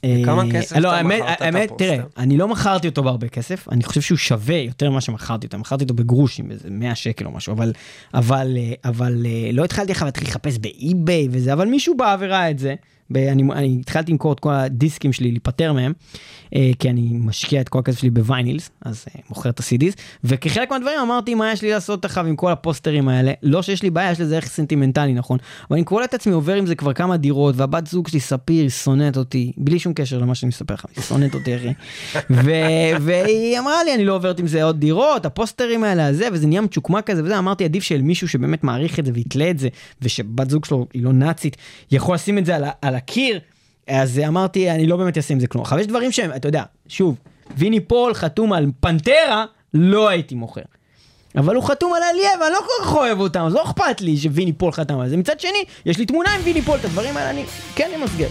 וכמה 0.05 0.43
אה, 0.43 0.51
כסף 0.51 0.75
לא, 0.75 0.99
אתה 0.99 1.03
מכרת 1.03 1.37
את 1.37 1.41
האמת, 1.41 1.65
הפוסטר? 1.65 1.85
תראה, 1.85 2.03
אני 2.17 2.37
לא 2.37 2.47
מכרתי 2.47 2.87
אותו 2.87 3.03
בהרבה 3.03 3.27
כסף, 3.27 3.69
אני 3.71 3.83
חושב 3.83 4.01
שהוא 4.01 4.17
שווה 4.17 4.55
יותר 4.55 4.89
ממה 4.89 5.01
שמכרתי 5.01 5.47
אותו, 5.47 5.57
מכרתי 5.57 5.83
אותו 5.83 5.93
בגרושים, 5.93 6.51
איזה 6.51 6.69
100 6.71 6.95
שקל 6.95 7.25
או 7.25 7.31
משהו, 7.31 7.53
אבל, 7.53 7.73
אבל, 8.13 8.57
אה, 8.57 8.89
אבל 8.89 9.25
אה, 9.25 9.51
לא 9.53 9.63
התחלתי 9.63 9.91
אחר 9.91 10.05
להתחיל 10.05 10.27
לחפש 10.27 10.57
ב 10.57 10.71
eBay 10.71 11.27
וזה, 11.31 11.53
אבל 11.53 11.67
מישהו 11.67 11.97
בא 11.97 12.17
וראה 12.19 12.49
את 12.49 12.59
זה. 12.59 12.75
אני, 13.15 13.43
אני 13.53 13.77
התחלתי 13.81 14.11
למכור 14.11 14.33
את 14.33 14.39
כל 14.39 14.53
הדיסקים 14.53 15.13
שלי, 15.13 15.31
להיפטר 15.31 15.73
מהם, 15.73 15.93
אה, 16.55 16.71
כי 16.79 16.89
אני 16.89 17.09
משקיע 17.11 17.61
את 17.61 17.69
כל 17.69 17.79
הכסף 17.79 17.99
שלי 17.99 18.09
ב 18.09 18.17
vinyls, 18.17 18.69
אז 18.81 19.05
אה, 19.15 19.21
מוכר 19.29 19.49
את 19.49 19.59
ה-CDs, 19.59 19.93
וכחלק 20.23 20.71
מהדברים 20.71 20.99
אמרתי 20.99 21.35
מה 21.35 21.51
יש 21.51 21.61
לי 21.61 21.71
לעשות 21.71 22.05
עכשיו 22.05 22.25
עם 22.25 22.35
כל 22.35 22.51
הפוסטרים 22.51 23.07
האלה, 23.07 23.31
לא 23.43 23.61
שיש 23.61 23.83
לי 23.83 23.89
בעיה, 23.89 24.11
יש 24.11 24.19
לזה 24.19 24.35
ערך 24.35 24.45
סנטימנטלי 24.45 25.13
נכון, 25.13 25.37
אבל 25.69 25.77
אני 25.77 25.85
קורא 25.85 26.03
את 26.03 26.13
עצמי 26.13 26.33
עובר 26.33 26.53
עם 26.53 26.65
זה 26.65 26.75
כבר 26.75 26.93
כמה 26.93 27.17
דירות, 27.17 27.55
והבת 27.57 27.87
זוג 27.87 28.07
שלי 28.07 28.19
ספיר 28.19 28.61
היא 28.61 28.69
שונאת 28.69 29.17
אותי, 29.17 29.51
בלי 29.57 29.79
שום 29.79 29.93
קשר 29.93 30.17
למה 30.17 30.35
שאני 30.35 30.47
מספר 30.47 30.73
לך, 30.73 30.85
היא 30.95 31.03
שונאת 31.03 31.33
אותי 31.33 31.55
אחי, 31.55 31.73
והיא 33.01 33.59
אמרה 33.59 33.83
לי 33.83 33.95
אני 33.95 34.05
לא 34.05 34.15
עוברת 34.15 34.39
עם 34.39 34.47
זה 34.47 34.63
עוד 34.63 34.79
דירות, 34.79 35.25
הפוסטרים 35.25 35.83
האלה, 35.83 36.07
הזה, 36.07 36.27
וזה 36.33 36.47
נהיה 36.47 36.61
מצ'וקמק 36.61 37.05
כזה 37.05 37.23
וזה, 37.23 37.37
אמרתי 37.37 37.65
עדיף 37.65 37.83
של 37.83 38.01
מישהו 38.01 38.27
שבאמת 38.27 38.63
מעריך 38.63 38.99
את 38.99 39.05
זה 39.05 39.11
ויתלה 39.13 39.49
את 39.49 39.59
זה, 39.59 39.67
ושבת 40.01 40.49
זוג 40.49 40.65
שלו 40.65 40.87
היא 40.93 41.03
לא 41.03 41.13
נאצית, 41.13 41.57
יכול 41.91 42.15
לשים 42.15 42.37
את 42.37 42.45
זה 42.45 42.55
על, 42.55 42.63
על 42.81 42.95
הקיר, 42.97 43.39
אז 43.87 44.21
אמרתי 44.27 44.71
אני 44.71 44.87
לא 44.87 44.97
באמת 44.97 45.17
אעשה 45.17 45.33
עם 45.33 45.39
זה 45.39 45.47
כלום. 45.47 45.63
עכשיו 45.63 45.79
יש 45.79 45.87
דברים 45.87 46.11
שהם, 46.11 46.31
אתה 46.35 46.47
יודע, 46.47 46.63
שוב, 46.87 47.15
ויני 47.57 47.79
פול 47.79 48.13
חתום 48.13 48.53
על 48.53 48.65
פנטרה, 48.79 49.45
לא 49.73 50.09
הייתי 50.09 50.35
מוכר. 50.35 50.61
אבל 51.37 51.55
הוא 51.55 51.63
חתום 51.63 51.93
על 51.93 52.03
Hellyeah 52.03 52.31
ואני 52.41 52.53
לא 52.53 52.59
כל 52.59 52.83
כך 52.83 52.95
אוהב 52.95 53.19
אותם, 53.19 53.41
אז 53.41 53.53
לא 53.53 53.63
אכפת 53.63 54.01
לי 54.01 54.17
שוויני 54.17 54.53
פול 54.53 54.71
חתם 54.71 54.99
על 54.99 55.09
זה. 55.09 55.17
מצד 55.17 55.39
שני, 55.39 55.63
יש 55.85 55.97
לי 55.97 56.05
תמונה 56.05 56.29
עם 56.35 56.41
ויני 56.43 56.61
פול, 56.61 56.77
את 56.79 56.85
הדברים 56.85 57.17
האלה 57.17 57.29
אני 57.29 57.43
כן 57.75 57.89
אמסגר. 58.01 58.27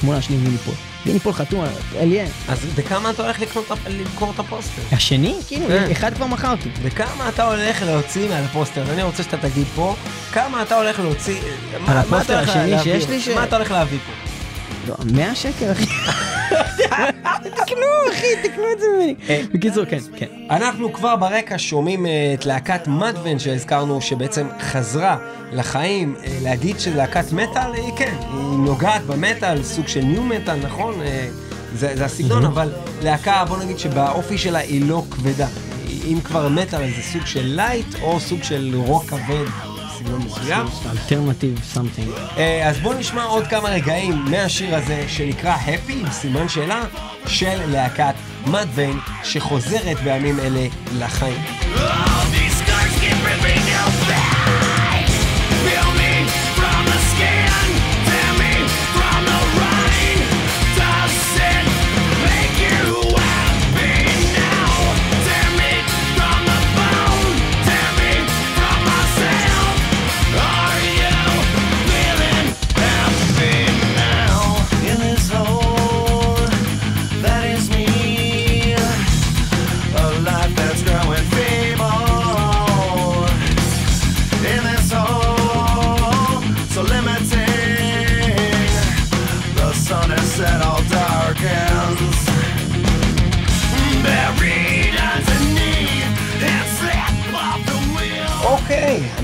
תמונה 0.00 0.22
שלי 0.22 0.36
עם 0.36 0.44
ויני 0.44 0.58
פול. 0.58 0.95
ויני 1.06 1.18
פול 1.20 1.32
חתום 1.32 1.60
על 1.60 1.68
Hellyeah. 2.00 2.26
אז 2.48 2.58
בכמה 2.74 3.10
אתה 3.10 3.22
הולך 3.22 3.40
לקנות 3.40 3.64
למכור 3.88 4.32
את 4.34 4.38
הפוסטר? 4.38 4.82
השני? 4.92 5.34
כאילו, 5.48 5.66
כן. 5.68 5.88
אחד 5.92 6.14
כבר 6.14 6.26
מכרתי. 6.26 6.68
וכמה 6.82 7.28
אתה 7.28 7.44
הולך 7.44 7.82
להוציא 7.82 8.28
מעל 8.28 8.44
הפוסטר? 8.44 8.82
אני 8.92 9.02
רוצה 9.02 9.22
שאתה 9.22 9.36
תגיד 9.36 9.66
פה, 9.74 9.94
כמה 10.32 10.62
אתה 10.62 10.76
הולך 10.76 11.00
להוציא... 11.00 11.40
אתה 11.84 12.00
הפוסטר 12.00 12.38
השני? 12.38 12.78
שיש 12.82 13.08
לי 13.08 13.20
ש- 13.20 13.28
מה 13.28 13.44
אתה 13.44 13.56
הולך 13.56 13.70
להביא 13.70 13.98
פה? 14.06 14.25
לא, 14.86 14.94
100 15.12 15.34
שקל 15.34 15.72
אחי. 15.72 15.86
תקנו 17.40 17.86
אחי, 18.12 18.48
תקנו 18.48 18.64
את 18.72 18.80
זה 18.80 18.86
ממני. 18.96 19.14
בקיצור, 19.54 19.84
כן, 19.84 19.98
כן. 20.16 20.26
אנחנו 20.50 20.92
כבר 20.92 21.16
ברקע 21.16 21.54
שומעים 21.58 22.06
אה, 22.06 22.34
את 22.34 22.46
להקת 22.46 22.88
Mudvayne 22.88 23.38
שהזכרנו 23.38 24.00
שבעצם 24.00 24.46
חזרה 24.60 25.16
לחיים. 25.52 26.14
אה, 26.24 26.38
להגיד 26.42 26.80
שלהקת 26.80 27.32
מטאל, 27.32 27.72
היא 27.74 27.92
כן, 27.96 28.14
היא 28.20 28.58
נוגעת 28.58 29.02
במטאל, 29.02 29.62
סוג 29.62 29.88
של 29.88 30.04
nu 30.04 30.22
metal, 30.22 30.56
נכון? 30.56 31.02
אה, 31.02 31.28
זה, 31.74 31.96
זה 31.96 32.04
הסגנון, 32.04 32.44
אבל 32.44 32.72
להקה, 33.02 33.44
בוא 33.48 33.56
נגיד 33.58 33.78
שבאופי 33.78 34.38
שלה 34.38 34.58
היא 34.58 34.88
לא 34.88 35.02
כבדה. 35.10 35.46
אם 36.04 36.18
כבר 36.24 36.48
מטאל, 36.48 36.90
זה 36.96 37.02
סוג 37.02 37.26
של 37.26 37.44
light 37.44 37.86
או 38.02 38.20
סוג 38.20 38.42
של 38.42 38.74
רוק 38.86 39.04
כבד, 39.04 39.75
סגנון 40.06 40.22
מסוים. 40.22 40.66
Alternative 40.90 41.60
something. 41.64 42.08
אז 42.64 42.78
בואו 42.78 42.98
נשמע 42.98 43.24
עוד 43.24 43.46
כמה 43.46 43.68
רגעים 43.68 44.24
מהשיר 44.30 44.76
הזה 44.76 45.04
שנקרא 45.08 45.56
Happy, 45.56 46.10
סימן 46.10 46.48
שאלה, 46.48 46.84
של 47.26 47.70
להקת 47.70 48.14
מדוון, 48.46 49.00
שחוזרת 49.24 50.00
בימים 50.04 50.40
אלה 50.40 50.66
לחיים. 50.98 51.42
All 51.74 51.78
these 51.78 52.56
scars 52.62 53.00
keep 53.00 53.18
ripping 53.26 53.62
you 53.68 54.08
back. 54.08 54.45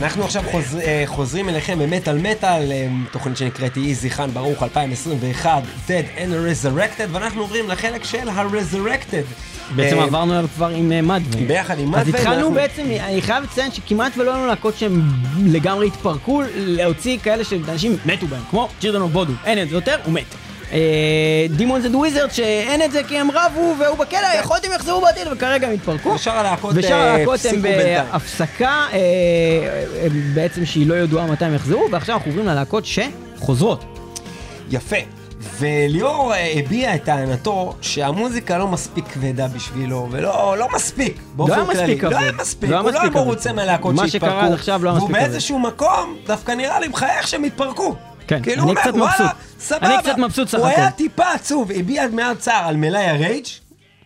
אנחנו 0.02 0.24
עכשיו 0.24 0.42
חוזר, 0.50 0.80
אה, 0.80 1.02
חוזרים 1.06 1.48
אליכם 1.48 1.78
במטאל 1.78 2.18
מטאל, 2.18 2.72
אה, 2.72 2.86
תוכנית 3.10 3.36
שנקראת 3.36 3.76
יהי 3.76 3.94
זכרן 3.94 4.30
ברוך 4.30 4.62
2021, 4.62 5.62
Dead 5.88 6.18
and 6.18 6.30
Resurrected, 6.30 7.08
ואנחנו 7.10 7.40
עוברים 7.40 7.68
לחלק 7.68 8.04
של 8.04 8.28
ה-Resurrected. 8.28 9.24
בעצם 9.76 9.98
אה, 9.98 10.04
עברנו 10.04 10.32
עליו 10.32 10.48
כבר 10.54 10.68
עם 10.68 11.08
מדווי. 11.08 11.44
ביחד 11.44 11.78
עם 11.78 11.94
אז 11.94 12.06
מדווי, 12.06 12.20
התחלנו 12.20 12.52
בעצם, 12.52 12.82
אני 13.00 13.22
חייב 13.22 13.44
לציין 13.44 13.72
שכמעט 13.72 14.12
ולא 14.16 14.34
היו 14.34 14.46
להקות 14.46 14.78
שהם 14.78 15.02
לגמרי 15.46 15.86
התפרקו, 15.86 16.42
להוציא 16.56 17.18
כאלה 17.22 17.44
שאנשים 17.44 17.96
מתו 18.06 18.26
בהם, 18.26 18.42
כמו 18.50 18.68
Children 18.80 19.02
of 19.02 19.12
Bodom, 19.12 19.32
אין 19.44 19.62
את 19.62 19.68
זה 19.68 19.74
יותר, 19.74 19.96
הוא 20.04 20.14
מת. 20.14 20.34
Demons 21.56 21.84
and 21.84 21.94
Wizards 21.94 22.30
שאין 22.30 22.82
את 22.82 22.92
זה 22.92 23.02
כי 23.02 23.18
הם 23.18 23.30
רבו 23.30 23.74
והוא 23.78 23.98
בכלא, 23.98 24.26
יכול 24.40 24.56
להיות 24.56 24.64
הם 24.64 24.72
יחזרו 24.72 25.00
בעתיד 25.00 25.26
וכרגע 25.32 25.66
הם 25.66 25.72
התפרקו. 25.72 26.08
ושאר 26.08 26.32
הלהקות 26.32 26.72
ושאר 26.74 26.92
אה, 26.92 27.14
הלהקות 27.14 27.40
הם. 27.50 27.62
בהפסקה, 27.62 28.86
אה, 28.92 28.98
בעצם 30.34 30.66
שהיא 30.66 30.86
לא 30.86 30.94
ידועה 30.94 31.26
מתי 31.26 31.44
הם 31.44 31.54
יחזרו, 31.54 31.88
ועכשיו 31.90 32.16
אנחנו 32.16 32.30
עוברים 32.30 32.46
ללהקות 32.46 32.84
שחוזרות. 32.86 33.84
יפה. 34.70 34.96
וליאור 35.58 36.34
אה, 36.34 36.52
הביע 36.56 36.94
את 36.94 37.04
טענתו 37.04 37.74
שהמוזיקה 37.80 38.58
לא 38.58 38.68
מספיק 38.68 39.08
כבדה 39.08 39.48
בשבילו, 39.48 40.08
ולא 40.10 40.56
לא 40.58 40.68
מספיק, 40.74 41.20
באופן 41.36 41.52
היה 41.52 41.64
כללי. 41.64 41.94
מספיק 41.94 42.04
לא. 42.04 42.18
היה 42.18 42.32
מספיק, 42.32 42.70
לא 42.70 42.74
היה 42.74 42.82
הוא 42.82 42.90
לא 42.90 42.98
היה 42.98 43.02
מספיק 43.02 43.12
כבד. 43.12 43.24
מרוצה 43.26 43.52
מהלהקות 43.52 43.94
מה 43.94 44.08
שהתפרקו. 44.08 44.32
שקרה 44.32 44.46
עד 44.46 44.52
עכשיו 44.52 44.84
לא 44.84 44.90
היה 44.90 44.98
והוא 44.98 45.08
מספיק 45.08 45.22
כבד. 45.22 45.30
באיזשהו 45.30 45.58
מקום, 45.58 46.16
דווקא 46.26 46.52
נראה 46.52 46.80
לי 46.80 46.88
מחייך 46.88 47.28
שהם 47.28 47.44
התפרקו. 47.44 47.96
כן, 48.26 48.42
כאילו, 48.42 48.62
אני 48.62 48.70
הוא 48.70 48.80
קצת 48.80 48.90
אומר, 48.90 49.06
מבסוט. 49.06 49.20
"וואלה, 49.20 49.32
סבבה." 49.60 49.86
אני 49.94 50.02
קצת 50.02 50.18
מבסוט 50.18 50.48
סך 50.48 50.58
הוא 50.58 50.66
היה 50.66 50.86
הכל. 50.86 50.96
טיפה 50.96 51.32
עצוב, 51.32 51.70
הביע 51.72 52.08
מעט 52.12 52.38
צער 52.38 52.68
על 52.68 52.76
מלאי 52.76 53.04
הרייג', 53.04 53.44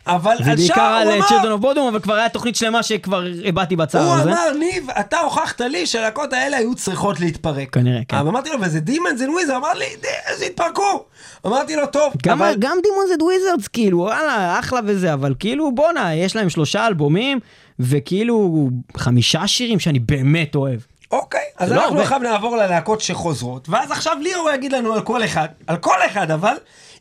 אבל 0.06 0.30
על 0.30 0.38
ובעיקר 0.42 0.74
שאר 0.74 0.82
על 0.82 1.06
הוא 1.08 1.14
אמר, 1.16 1.52
אוף 1.52 1.60
בודום, 1.60 1.88
אבל 1.88 2.00
כבר 2.00 2.14
היה 2.14 2.28
תוכנית 2.28 2.56
שלמה 2.56 2.82
שכבר 2.82 3.24
הבעתי 3.44 3.76
בצער 3.76 4.02
הוא 4.04 4.14
הזה. 4.14 4.30
אמר, 4.30 4.52
ניב, 4.58 4.90
אתה 4.90 5.18
הוכחת 5.18 5.60
לי 5.60 5.86
שהלהקות 5.86 6.32
האלה 6.32 6.56
היו 6.56 6.74
צריכות 6.74 7.20
להתפרק. 7.20 7.74
כנראה, 7.74 8.00
כן. 8.08 8.16
אבל 8.16 8.28
אמרתי 8.28 8.50
לו, 8.50 8.60
וזה 8.60 8.80
דימנס 8.80 9.20
אנד 9.20 9.30
וויזר, 9.30 9.56
אמר 9.56 9.72
לי, 9.74 9.84
"די, 10.02 10.08
אז 10.34 10.42
התפרקו. 10.42 11.04
אמרתי 11.46 11.76
לו, 11.76 11.86
טוב, 11.86 12.12
גם, 12.22 12.42
אבל... 12.42 12.54
גם 12.58 12.76
דימונס 12.82 13.10
אנד 13.12 13.22
וויזרדס 13.22 13.68
כאילו 13.68 13.98
וואלה 13.98 14.58
אחלה 14.58 14.80
וזה 14.86 15.12
אבל 15.12 15.34
כאילו 15.38 15.74
בואנה 15.74 16.14
יש 16.14 16.36
להם 16.36 16.48
שלושה 16.50 16.86
אלבומים 16.86 17.40
וכאילו 17.80 18.68
חמישה 18.96 19.46
שירים 19.46 19.78
שאני 19.78 19.98
באמת 19.98 20.54
אוהב. 20.54 20.80
אוקיי, 21.10 21.40
אז 21.58 21.72
לא 21.72 21.84
אנחנו. 21.84 22.00
עכשיו 22.00 22.18
נעבור 22.18 22.56
ללהקות 22.56 23.00
שחוזרות, 23.00 23.68
ואז 23.68 23.90
עכשיו 23.90 24.16
ליאור 24.22 24.50
יגיד 24.54 24.72
לנו 24.72 24.92
על 24.92 25.00
כל 25.00 25.24
אחד, 25.24 25.48
על 25.66 25.76
כל 25.76 25.98
אחד 26.06 26.30
אבל, 26.30 26.56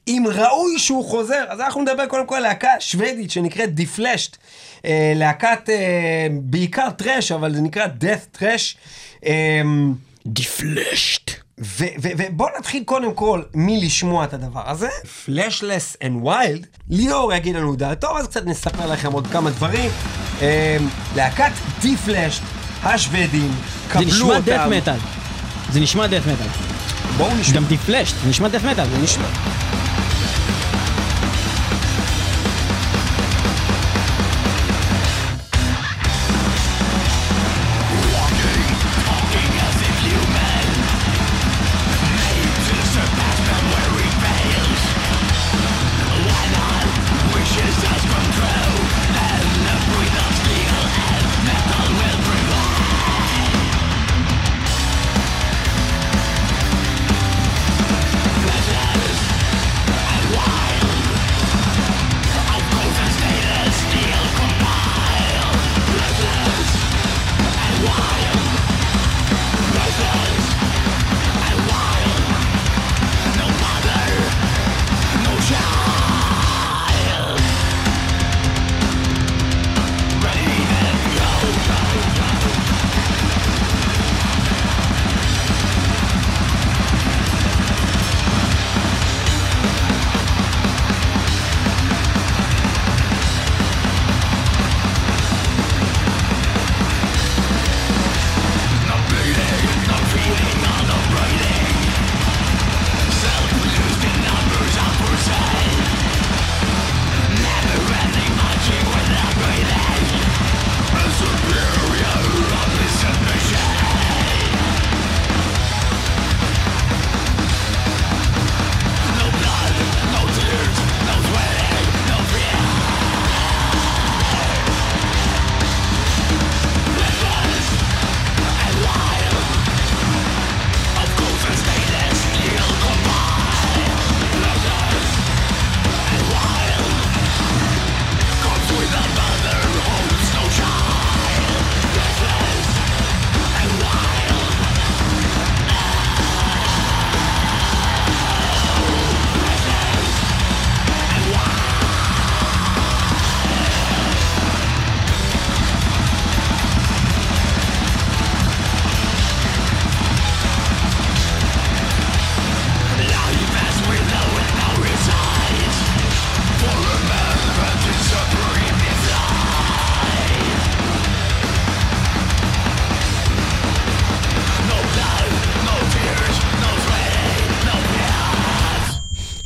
אם 0.08 0.24
ראוי 0.34 0.80
שהוא 0.80 1.06
חוזר, 1.06 1.46
אז 1.50 1.60
אנחנו 1.60 1.82
נדבר 1.82 2.06
קודם 2.06 2.26
כל 2.26 2.36
על 2.36 2.44
להקה 2.44 2.70
שוודית 2.80 3.32
שנקראת 3.32 3.76
Defleshed, 3.76 4.38
אה, 4.86 5.14
להקת 5.16 5.70
אה, 5.70 6.28
בעיקר 6.42 6.90
thrash, 6.92 7.32
אבל 7.32 7.56
זה 7.56 7.62
נקרא 7.62 7.86
death 7.86 8.38
thrash. 8.40 8.78
אה, 9.26 9.62
Defleshed. 10.26 11.32
ובואו 12.02 12.50
נתחיל 12.60 12.84
קודם 12.84 13.14
כל 13.14 13.42
מלשמוע 13.54 14.24
את 14.24 14.34
הדבר 14.34 14.70
הזה, 14.70 14.90
Fleshless 15.26 15.98
and 16.04 16.26
Wild, 16.26 16.68
ליאור 16.90 17.34
יגיד 17.34 17.56
לנו 17.56 17.76
דעתו, 17.76 18.18
אז 18.18 18.28
קצת 18.28 18.46
נספר 18.46 18.92
לכם 18.92 19.12
עוד 19.12 19.28
כמה 19.28 19.50
דברים. 19.50 19.92
אה, 20.42 20.78
להקת 21.16 21.52
Defleshed, 21.82 22.42
השוודים, 22.86 23.52
זה 23.52 23.90
קבלו 23.90 24.06
נשמע 24.06 24.40
דאט 24.40 24.60
אותם. 24.60 24.78
מטאל. 24.78 24.94
זה 25.72 25.80
נשמע 25.80 26.08
דאט 26.08 26.22
מטאל. 26.22 26.48
בואו 27.18 27.36
נשמע. 27.36 27.56
גם 27.56 27.66
דיפלשט 27.66 28.16
זה 28.24 28.30
נשמע 28.30 28.48
דאט 28.48 28.64
מטאל. 28.64 28.86
זה 28.90 28.98
נשמע. 28.98 29.26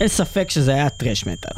ספק 0.09 0.49
שזה 0.49 0.73
היה 0.73 0.89
טרש 0.89 1.25
מטאל. 1.25 1.53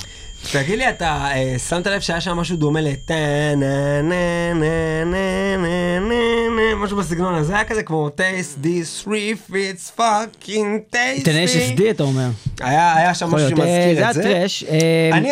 תגיד 0.51 0.77
לי, 0.77 0.89
אתה 0.89 1.31
אה, 1.31 1.55
שמת 1.69 1.87
לב 1.87 2.01
שהיה 2.01 2.21
שם 2.21 2.37
משהו 2.37 2.57
דומה 2.57 2.81
לטה 2.81 3.13
נה 3.57 4.01
נה 4.01 4.53
נה 4.53 5.03
נה 5.05 5.57
נה 5.99 5.99
נה 5.99 6.75
משהו 6.75 6.97
בסגנון 6.97 7.35
הזה, 7.35 7.55
היה 7.55 7.63
כזה 7.63 7.83
כמו 7.83 8.09
taste 8.17 8.65
this 8.65 9.07
riff 9.07 9.51
it's 9.51 9.99
fucking 9.99 10.93
tasty. 10.93 11.25
טנשס 11.25 11.69
די 11.75 11.91
אתה 11.91 12.03
אומר. 12.03 12.29
היה 12.59 13.13
שם 13.13 13.29
משהו. 13.29 13.47
אה, 13.47 13.49
שמזכיר 13.49 14.09
את 14.09 14.13
זה. 14.13 14.45
אה, 14.69 15.09
אני 15.13 15.31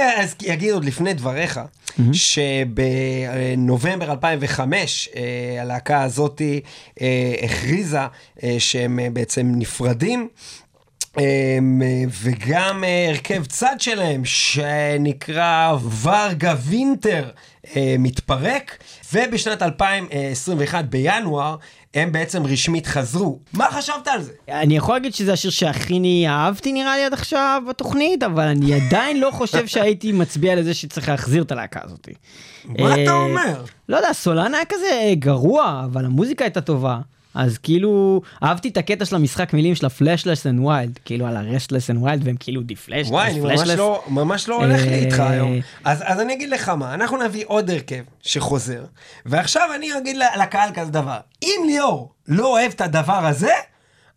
אגיד 0.54 0.74
עוד 0.74 0.86
לפני 0.86 1.14
דבריך, 1.14 1.60
שבנובמבר 2.14 4.12
2005 4.12 5.10
אה, 5.16 5.62
הלהקה 5.62 6.04
הזאתי 6.04 6.62
הכריזה 7.44 8.00
שהם 8.60 9.00
בעצם 9.14 9.52
נפרדים. 9.56 10.28
אה, 11.20 11.58
וגם 12.22 12.84
אה, 12.84 13.10
הרכב 13.10 13.46
צד 13.46 13.76
שלהם 13.80 14.26
שנקרא 14.26 15.76
ורגה 16.02 16.56
וינטר 16.60 17.30
אה, 17.76 17.96
מתפרק 18.00 18.78
ובשנת 19.14 19.62
2021 19.62 20.86
בינואר 20.86 21.56
הם 21.94 22.12
בעצם 22.12 22.46
רשמית 22.46 22.88
חזרו. 22.88 23.40
מה 23.54 23.68
חשבת 23.72 24.08
על 24.08 24.22
זה? 24.22 24.32
אני 24.50 24.78
יכול 24.78 24.96
להגיד 24.96 25.14
שזה 25.14 25.34
השיר 25.34 25.52
שהכי 25.52 26.26
אהבתי 26.28 26.72
נראה 26.72 26.98
לי 26.98 27.06
עד 27.06 27.14
עכשיו 27.14 27.64
בתוכנית, 27.70 28.24
אבל 28.24 28.48
אני 28.48 28.74
עדיין 28.74 29.20
לא 29.20 29.32
חושב 29.32 29.68
שהייתי 29.74 30.12
מצביע 30.12 30.56
לזה 30.56 30.74
שצריך 30.74 31.10
להחזיר 31.10 31.44
את 31.44 31.52
הלהקה 31.52 31.80
הזאת. 31.84 32.10
מה 32.66 32.96
אה, 32.96 33.04
אתה 33.04 33.12
אומר? 33.12 33.64
לא 33.90 33.98
יודע, 33.98 34.14
סולן 34.14 34.56
היה 34.56 34.66
כזה 34.66 35.14
גרוע, 35.14 35.82
אבל 35.86 36.06
המוזיקה 36.06 36.46
הייתה 36.46 36.62
טובה. 36.62 37.00
אז 37.34 37.58
כאילו, 37.58 38.22
אהבתי 38.44 38.70
את 38.70 38.78
הקטע 38.78 39.06
של 39.06 39.16
המשחק 39.16 39.54
מילים 39.54 39.76
של 39.76 39.86
ה 39.86 39.92
Fleshless 39.92 40.48
and 40.48 40.60
Wild, 40.66 41.00
כאילו 41.06 41.28
על 41.28 41.38
ה 41.38 41.44
Restless 41.44 41.90
and 41.90 42.04
Wild, 42.04 42.22
והם 42.28 42.36
כאילו 42.40 42.62
Defleshed, 42.62 43.08
וואי, 43.08 43.32
אני 43.32 43.40
ממש 43.40 43.70
לא, 43.70 44.04
ממש 44.08 44.50
לא 44.50 44.56
הולך 44.56 44.82
לי 44.82 45.06
איתך 45.06 45.20
אה, 45.20 45.30
היום. 45.30 45.60
אז, 45.84 46.04
אז 46.06 46.20
אני 46.20 46.34
אגיד 46.34 46.50
לך 46.50 46.70
מה, 46.70 46.94
אנחנו 46.94 47.24
נביא 47.24 47.44
עוד 47.48 47.70
הרכב 47.70 48.04
שחוזר, 48.22 48.84
ועכשיו 49.26 49.70
אני 49.76 49.98
אגיד 49.98 50.18
לקהל 50.42 50.70
כזה 50.74 50.92
דבר, 50.92 51.20
אם 51.44 51.62
ליאור 51.66 52.14
לא 52.28 52.48
אוהב 52.48 52.72
את 52.72 52.82
הדבר 52.82 53.26
הזה, 53.26 53.54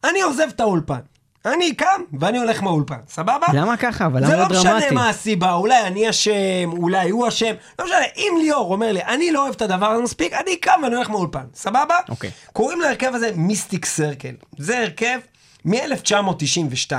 אני 0.04 0.22
עוזב 0.22 0.46
את 0.48 0.60
האולפן. 0.60 1.00
אני 1.46 1.74
קם 1.74 2.02
ואני 2.20 2.38
הולך 2.38 2.62
מהאולפן, 2.62 2.96
סבבה? 3.08 3.46
למה 3.52 3.76
ככה? 3.76 4.06
אבל 4.06 4.26
זה 4.26 4.32
למה 4.32 4.42
לא 4.42 4.48
לא 4.54 4.60
משנה 4.60 4.78
דרמטי? 4.80 4.94
מה 4.94 5.08
הסיבה, 5.08 5.52
אולי 5.52 5.86
אני 5.86 6.10
אשם, 6.10 6.32
אולי 6.72 7.10
הוא 7.10 7.28
אשם, 7.28 7.54
לא 7.78 7.84
משנה, 7.84 7.96
אם 8.16 8.32
ליאור 8.40 8.72
אומר 8.72 8.92
לי, 8.92 9.02
אני 9.02 9.32
לא 9.32 9.42
אוהב 9.42 9.54
את 9.54 9.62
הדבר 9.62 9.86
הזה 9.86 10.02
מספיק, 10.02 10.32
אני 10.32 10.56
קם 10.56 10.80
ואני 10.82 10.94
הולך 10.94 11.10
מהאולפן, 11.10 11.44
סבבה? 11.54 11.94
אוקיי. 12.08 12.30
קוראים 12.52 12.80
להרכב 12.80 13.10
הזה 13.14 13.30
Mystic 13.36 13.84
Circle. 13.84 14.34
זה 14.58 14.78
הרכב 14.78 15.18
מ-1992, 15.64 16.92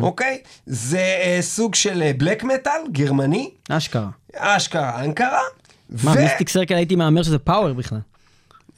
אוקיי? 0.00 0.38
זה 0.66 0.98
אה, 0.98 1.38
סוג 1.40 1.74
של 1.74 2.10
black 2.18 2.44
metal, 2.44 2.80
גרמני, 2.92 3.50
אשכרה. 3.68 4.08
אשכרה 4.36 5.04
אנקרה. 5.04 5.38
מה, 6.04 6.12
ו- 6.12 6.22
מיסטיק 6.22 6.48
סרקל 6.48 6.74
הייתי 6.74 6.96
מהמר 6.96 7.22
שזה 7.22 7.38
power 7.38 7.72
בכלל. 7.72 7.98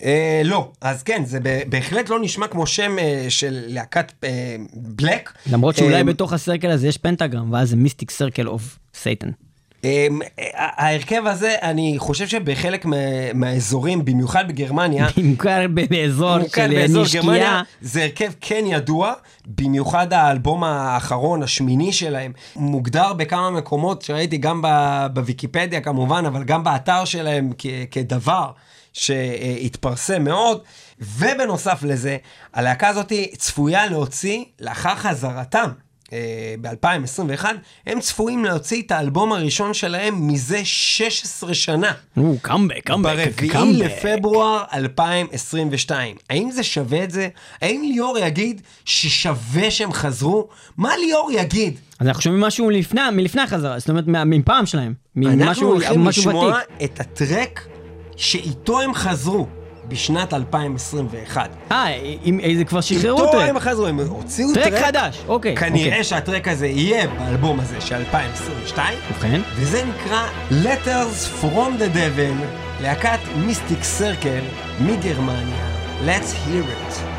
אה, 0.02 0.42
לא, 0.44 0.68
אז 0.80 1.02
כן, 1.02 1.22
זה 1.24 1.38
בהחלט 1.68 2.08
לא 2.08 2.18
נשמע 2.20 2.46
כמו 2.48 2.66
שם 2.66 2.98
אה, 2.98 3.26
של 3.28 3.62
להקת 3.66 4.12
אה, 4.24 4.56
black. 4.74 5.32
למרות 5.52 5.76
שאולי 5.76 5.94
אה, 5.96 6.04
בתוך 6.04 6.32
ה 6.32 6.38
circle 6.38 6.70
הזה 6.70 6.88
יש 6.88 6.98
פנטגרם, 6.98 7.52
ואז 7.52 7.68
זה 7.70 7.76
Mystic 7.76 8.10
Circle 8.10 8.48
of 8.48 8.78
Satan. 8.94 9.30
ההרכב 10.54 11.26
הזה, 11.26 11.54
אני 11.62 11.94
חושב 11.98 12.26
שבחלק 12.26 12.84
מה- 12.84 12.96
מהאזורים, 13.34 14.04
במיוחד 14.04 14.48
בגרמניה, 14.48 15.06
נמכר 15.16 15.66
ב- 15.74 15.86
באזור 15.90 16.38
של 16.56 16.68
באזור 16.74 17.02
נשקייה. 17.02 17.22
גרמניה, 17.22 17.62
זה 17.80 18.02
הרכב 18.02 18.32
כן 18.40 18.64
ידוע, 18.66 19.12
במיוחד 19.46 20.12
האלבום 20.12 20.64
האחרון, 20.64 21.42
השמיני 21.42 21.92
שלהם, 21.92 22.32
מוגדר 22.56 23.12
בכמה 23.12 23.50
מקומות 23.50 24.02
שראיתי 24.02 24.36
גם 24.36 24.62
בוויקיפדיה 25.14 25.80
כמובן, 25.80 26.24
אבל 26.26 26.44
גם 26.44 26.64
באתר 26.64 27.04
שלהם 27.04 27.50
כ- 27.58 27.66
כדבר 27.90 28.50
שהתפרסם 28.96 30.24
מאוד, 30.24 30.60
ובנוסף 31.00 31.82
לזה, 31.82 32.16
הלהקה 32.54 32.88
הזאת 32.88 33.12
צפויה 33.36 33.86
להוציא, 33.86 34.44
לאחר 34.60 34.94
חזרתם, 34.94 35.70
ב-2021, 36.60 37.44
הם 37.86 38.00
צפויים 38.00 38.44
להוציא 38.44 38.82
את 38.82 38.92
האלבום 38.92 39.32
הראשון 39.32 39.74
שלהם 39.74 40.26
מזה 40.26 40.64
16 40.64 41.54
שנה. 41.54 41.92
או, 42.16 42.34
קאמבק, 42.42 42.84
קאמבק, 42.84 43.16
ברביעי 43.16 43.50
קאמבק. 43.50 43.84
לפברואר 43.84 44.64
2022. 44.74 46.16
האם 46.30 46.50
זה 46.50 46.62
שווה 46.62 47.04
את 47.04 47.10
זה? 47.10 47.28
האם 47.62 47.82
ליאור 47.92 48.18
יגיד 48.18 48.60
ששווה 48.84 49.70
שהם 49.70 49.92
חזרו? 49.92 50.48
מה 50.76 50.96
ליאור 50.96 51.30
יגיד? 51.32 51.80
אז 51.98 52.06
אנחנו 52.06 52.22
שומעים 52.22 52.42
משהו 52.44 52.70
לפני, 52.70 53.00
מלפני 53.12 53.42
החזרה, 53.42 53.78
זאת 53.78 53.88
אומרת, 53.88 54.04
מפעם 54.06 54.66
שלהם. 54.66 54.94
אנחנו 55.26 55.66
הולכים 55.66 56.08
לשמוע. 56.08 56.58
את 56.84 57.00
הטרק 57.00 57.66
שאיתו 58.16 58.80
הם 58.80 58.94
חזרו 58.94 59.46
בשנת 59.88 60.34
2021. 60.34 61.50
אה, 61.72 61.86
זה 62.56 62.64
כבר 62.64 62.80
שחררו 62.80 63.18
איתו 63.22 63.32
טרק. 63.32 63.48
הם 63.48 63.58
חזרו, 63.58 63.86
הם 63.86 64.00
הוציאו 64.00 64.54
טרק. 64.54 64.64
טרק 64.64 64.82
חדש, 64.84 65.22
אוקיי. 65.28 65.56
כנראה 65.56 65.88
אוקיי. 65.88 66.04
שהטרק 66.04 66.48
הזה 66.48 66.66
יהיה 66.66 67.06
באלבום 67.08 67.60
הזה 67.60 67.80
של 67.80 67.94
2022. 67.94 68.98
ובכן, 69.10 69.40
וזה 69.54 69.84
נקרא 69.84 70.26
Letters 70.50 71.42
from 71.42 71.80
the 71.80 71.96
Devil, 71.96 72.44
להקת 72.82 73.18
מיסטיק 73.36 73.82
סרקל 73.82 74.42
מגרמניה. 74.80 75.66
Let's 76.06 76.32
hear 76.48 76.64
it. 76.64 77.15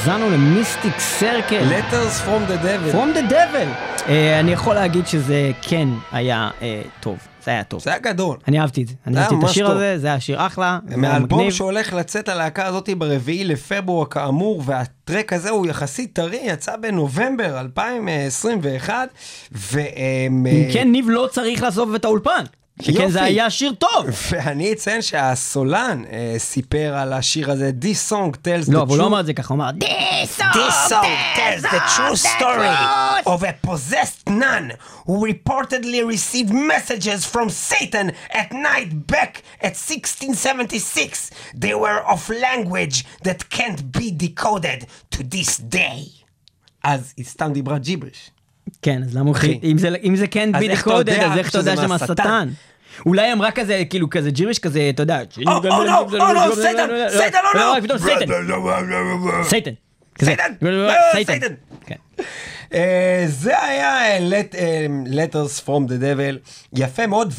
האזנו 0.00 0.30
למיסטיק 0.30 0.98
סרקל. 0.98 1.68
Letters 1.70 2.26
from 2.26 2.50
the 2.50 2.64
devil. 2.64 2.92
From 2.92 3.16
the 3.16 3.32
devil. 3.32 4.08
אה, 4.08 4.40
אני 4.40 4.52
יכול 4.52 4.74
להגיד 4.74 5.06
שזה 5.06 5.50
כן 5.62 5.88
היה 6.12 6.50
אה, 6.62 6.82
טוב, 7.00 7.18
זה 7.44 7.50
היה 7.50 7.64
טוב. 7.64 7.82
זה 7.82 7.90
היה 7.90 7.98
גדול. 7.98 8.36
אני 8.48 8.60
אהבתי 8.60 8.82
את 8.82 8.88
זה, 8.88 8.94
אני 9.06 9.18
אהבתי 9.18 9.34
את 9.34 9.44
השיר 9.44 9.66
טוב. 9.66 9.76
הזה, 9.76 9.98
זה 9.98 10.06
היה 10.06 10.20
שיר 10.20 10.46
אחלה, 10.46 10.78
מאלבום. 10.96 11.50
שהולך 11.50 11.92
לצאת 11.92 12.28
הלהקה 12.28 12.66
הזאת 12.66 12.88
ברביעי 12.98 13.44
לפברואר 13.44 14.06
כאמור, 14.06 14.62
והטרק 14.66 15.32
הזה 15.32 15.50
הוא 15.50 15.66
יחסית 15.66 16.12
טרי, 16.12 16.40
יצא 16.44 16.76
בנובמבר 16.76 17.60
2021, 17.60 19.08
והם... 19.52 20.46
אם 20.46 20.68
כן, 20.72 20.92
ניב 20.92 21.06
לא 21.08 21.28
צריך 21.32 21.62
לעזוב 21.62 21.94
את 21.94 22.04
האולפן. 22.04 22.44
שכן 22.80 22.92
יופי. 22.92 23.10
זה 23.12 23.22
היה 23.22 23.50
שיר 23.50 23.72
טוב. 23.78 24.06
ואני 24.30 24.72
אציין 24.72 25.02
שהסולן 25.02 26.02
אה, 26.12 26.34
סיפר 26.38 26.94
על 26.96 27.12
השיר 27.12 27.50
הזה, 27.50 27.70
This 27.82 28.12
song 28.12 28.32
tells 28.44 28.68
the 28.68 28.72
לא, 28.72 28.82
אבל 28.82 28.88
הוא 28.90 28.96
לא 28.98 29.02
truth- 29.02 29.06
אמר 29.06 29.20
את 29.20 29.26
זה 29.26 29.32
ככה, 29.32 29.54
הוא 29.54 29.62
אמר, 29.62 29.70
This 29.70 30.40
This 30.54 30.90
song 30.90 31.06
tells 31.36 31.62
the 31.62 31.80
true 31.96 32.16
story 32.16 32.76
of 33.26 33.42
a 33.42 33.66
possessed 33.68 34.28
nun 34.28 34.72
who 35.06 35.26
reportedly 35.26 36.02
received 36.16 36.52
messages 36.52 37.24
from 37.34 37.48
Satan 37.70 38.06
at 38.32 38.52
night 38.52 38.90
back 39.12 39.32
at 39.62 39.74
1676. 39.76 41.30
They 41.54 41.74
were 41.74 42.00
of 42.14 42.20
language 42.48 42.96
that 43.26 43.40
can't 43.56 43.80
be 43.98 44.10
decoded 44.26 44.80
to 45.14 45.18
this 45.34 45.58
day. 45.74 46.00
אז 46.84 47.12
היא 47.16 47.24
סתם 47.24 47.52
דיברה 47.52 47.78
ג'יבריש. 47.78 48.30
כן, 48.82 49.02
אז 49.02 49.16
למה 49.16 49.30
הוא 49.30 49.36
אם 50.04 50.16
זה- 50.16 50.26
כן 50.26 50.52
בי 50.58 50.68
דקודד, 50.68 51.10
אז 51.12 51.38
איך 51.38 51.48
אתה 51.50 51.58
יודע 51.58 51.72
שזה 51.72 51.82
שם 51.82 51.88
מהשטן? 51.88 52.12
השטן? 52.12 52.48
אולי 53.06 53.32
אמרה 53.32 53.50
כזה, 53.50 53.82
כאילו 53.90 54.10
כזה 54.10 54.30
ג'יריש 54.30 54.58
כזה, 54.58 54.90
אתה 54.94 55.02
יודע. 55.02 55.20
או, 55.46 55.52
או, 55.52 55.84
לא, 55.84 55.98
או, 55.98 56.32
לא, 56.34 56.54
Satan, 56.54 56.88
Satan, 57.08 57.38
או 57.54 57.58
לא. 57.58 57.72
רק 57.72 57.82
פתאום 57.82 57.98
Satan, 57.98 58.26
Satan. 59.42 59.70
Satan, 60.22 60.52
אה, 60.66 60.94
סייטן. 61.24 61.54
אה, 62.74 63.24
זה 63.28 63.62
היה 63.64 63.88
אה, 63.98 64.18
let- 64.18 64.54
אה, 64.58 64.86
Letters 65.06 65.66
from 65.66 65.88
the 65.88 66.02
Devil, 66.02 66.50
יפה 66.76 67.06
מאוד, 67.06 67.34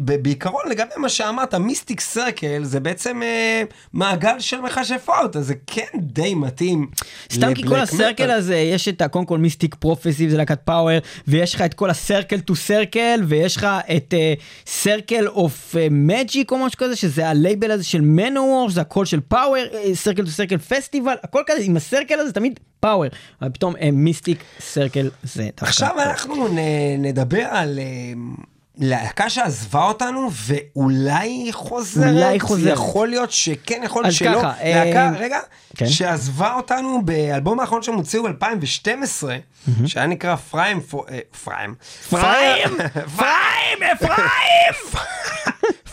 ובעיקרון 0.00 0.62
לגבי 0.70 0.90
מה 0.96 1.08
שאמרת, 1.08 1.54
Mystic 1.54 2.00
Circle 2.00 2.64
זה 2.64 2.80
בעצם 2.80 3.22
אה, 3.22 3.62
מעגל 3.92 4.38
של 4.40 4.60
מכשפות, 4.60 5.36
אז 5.36 5.46
זה 5.46 5.54
כן 5.66 5.98
די 6.00 6.34
מתאים. 6.34 6.86
סתם 7.32 7.54
כי 7.54 7.62
כל 7.68 7.80
ה 7.80 7.86
circle 7.86 8.24
מטאל. 8.24 8.30
הזה, 8.30 8.56
יש 8.56 8.88
את 8.88 9.02
קודם 9.10 9.24
כל 9.26 9.38
Mystic 9.38 9.74
Prophecy, 9.74 10.30
זה 10.30 10.36
להקת 10.36 10.60
power, 10.64 10.98
ויש 11.28 11.54
לך 11.54 11.62
את 11.62 11.74
כל 11.74 11.90
ה 11.90 11.97
Circle 11.97 12.40
II 12.40 12.56
Circle, 12.56 13.20
ויש 13.26 13.56
לך 13.56 13.66
את 13.96 14.14
Circle 14.66 15.26
of 15.28 15.74
Magic 15.90 16.50
או 16.52 16.58
משהו 16.58 16.78
כזה, 16.78 16.96
שזה 16.96 17.28
הלייבל 17.28 17.70
הזה 17.70 17.84
של 17.84 18.00
Manowar, 18.00 18.70
זה 18.70 18.80
הכל 18.80 19.04
של 19.04 19.20
power, 19.28 19.56
Circle 19.94 20.24
II 20.24 20.30
Circle 20.30 20.58
פסטיבל, 20.58 21.14
הכל 21.24 21.42
כזה 21.46 21.60
עם 21.62 21.76
ה 21.76 21.82
circle 21.82 22.18
הזה 22.18 22.32
תמיד 22.32 22.60
power, 22.80 23.06
אבל 23.42 23.50
פתאום 23.50 23.74
Mystic 23.92 24.44
Circle 24.72 25.10
זה 25.22 25.42
דווקא. 25.42 25.64
עכשיו. 25.64 26.00
אנחנו 26.00 26.48
נ- 26.48 26.58
נדבר 27.02 27.44
על 27.50 27.78
אה, 27.78 27.84
להקה 28.78 29.30
שעזבה 29.30 29.84
אותנו 29.84 30.30
ואולי 30.46 31.48
חוזרת. 31.52 32.14
אולי 32.14 32.40
חוזרת. 32.40 32.72
יכול 32.72 33.08
להיות 33.08 33.32
שכן, 33.32 33.80
יכול 33.84 34.02
להיות 34.02 34.14
שלא. 34.14 34.38
ככה, 34.38 34.52
אה, 34.62 34.84
להקה, 34.84 35.18
רגע, 35.18 35.38
כן. 35.76 35.86
שעזבה 35.86 36.54
אותנו 36.54 37.02
באלבום 37.04 37.60
האחרון 37.60 37.82
שהם 37.82 37.94
הוציאו 37.94 38.22
ב-2012, 38.22 39.24
שהיה 39.86 40.06
נקרא 40.06 40.36
Fire, 40.36 40.80
אה, 41.10 41.18
Fire, 41.44 41.74
Fire! 42.10 42.68
Fire! 43.16 43.78
אפרים! 43.92 44.74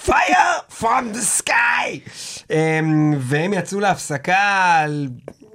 fire 0.06 0.62
from 0.82 1.16
the 1.16 1.42
sky. 1.42 2.10
אמ, 2.52 3.14
והם 3.20 3.54
יצאו 3.54 3.80
להפסקה 3.80 4.86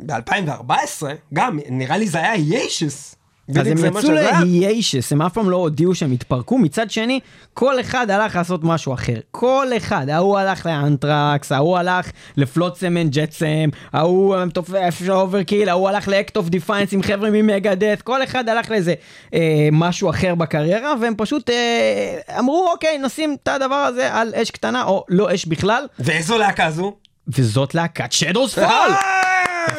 ב-2014, 0.01 1.03
גם, 1.34 1.59
נראה 1.68 1.97
לי 1.97 2.07
זה 2.07 2.18
היה 2.18 2.34
hiatus. 2.36 3.14
אז 3.61 3.66
הם 3.66 3.78
יצאו 3.78 4.11
ל 4.12 4.25
hiatus, 4.25 5.12
הם 5.12 5.22
אף 5.22 5.32
פעם 5.32 5.51
לא 5.51 5.57
הודיעו 5.57 5.95
שהם 5.95 6.12
התפרקו, 6.12 6.59
מצד 6.59 6.90
שני, 6.90 7.20
כל 7.55 7.80
אחד 7.80 8.11
הלך 8.11 8.36
לעשות 8.36 8.64
משהו 8.64 8.95
אחר. 8.95 9.16
כל 9.30 9.66
אחד, 9.76 10.09
ההוא 10.09 10.38
הלך 10.38 10.66
לאנטרקס, 10.66 11.53
ההוא 11.53 11.78
הלך 11.78 12.11
ל 12.36 12.44
Flotsam 12.44 12.97
and 12.97 13.12
Jetsam, 13.12 13.68
ההוא 13.92 14.36
מתופף 14.47 14.95
של 14.99 15.12
Overkill, 15.12 15.68
ההוא 15.68 15.88
הלך 15.88 16.09
ל 16.09 16.15
Act 16.15 16.36
of 16.36 16.49
Defiance 16.49 16.92
עם 16.92 17.03
חבר'ה 17.03 17.30
מ 17.30 17.38
Megadeth, 17.38 18.03
כל 18.03 18.22
אחד 18.24 18.49
הלך 18.49 18.70
לאיזה 18.70 18.95
אה, 19.34 19.68
משהו 19.72 20.11
אחר 20.11 20.34
בקריירה, 20.34 20.95
והם 21.01 21.14
פשוט 21.16 21.51
אה, 21.51 22.38
אמרו, 22.38 22.68
אוקיי, 22.72 22.99
נשים 22.99 23.36
את 23.42 23.49
הדבר 23.49 23.74
הזה 23.74 24.14
על 24.14 24.32
אש 24.34 24.51
קטנה, 24.51 24.84
או 24.84 25.05
לא 25.09 25.34
אש 25.34 25.47
בכלל, 25.47 25.86
ואיזו 25.99 26.38
להקה 26.38 26.70
זו? 26.70 26.97
וזאת 27.28 27.74
להקת 27.74 28.12
שדוס 28.12 28.55
פול! 28.55 28.95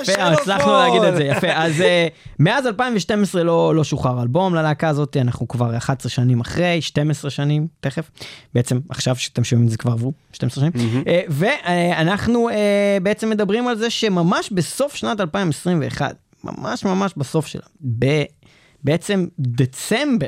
יפה, 0.01 0.23
הצלחנו. 0.23 0.71
להגיד 0.71 1.03
את 1.03 1.15
זה, 1.15 1.23
יפה. 1.23 1.47
אז 1.53 1.81
אה, 1.81 2.07
מאז 2.39 2.67
2012 2.67 3.43
לא, 3.43 3.75
לא 3.75 3.83
שוחרר 3.83 4.21
אלבום 4.21 4.55
ללהקה 4.55 4.87
הזאת, 4.87 5.17
אנחנו 5.17 5.47
כבר 5.47 5.77
11 5.77 6.09
שנים 6.09 6.39
אחרי, 6.39 6.81
12 6.81 7.31
שנים 7.31 7.67
תכף. 7.79 8.11
בעצם 8.53 8.79
עכשיו 8.89 9.15
שאתם 9.15 9.43
שומעים 9.43 9.65
את 9.65 9.71
זה 9.71 9.77
כבר 9.77 9.91
עברו 9.91 10.13
12 10.33 10.63
שנים. 10.63 11.03
אה, 11.07 11.21
ואנחנו 11.29 12.49
אה, 12.49 12.97
בעצם 13.03 13.29
מדברים 13.29 13.67
על 13.67 13.77
זה 13.77 13.89
שממש 13.89 14.49
בסוף 14.51 14.95
שנת 14.95 15.19
2021, 15.19 16.15
ממש 16.43 16.85
ממש 16.85 17.13
בסוף 17.17 17.47
שלה, 17.47 17.65
ב- 17.99 18.23
בעצם 18.83 19.25
דצמבר, 19.39 20.27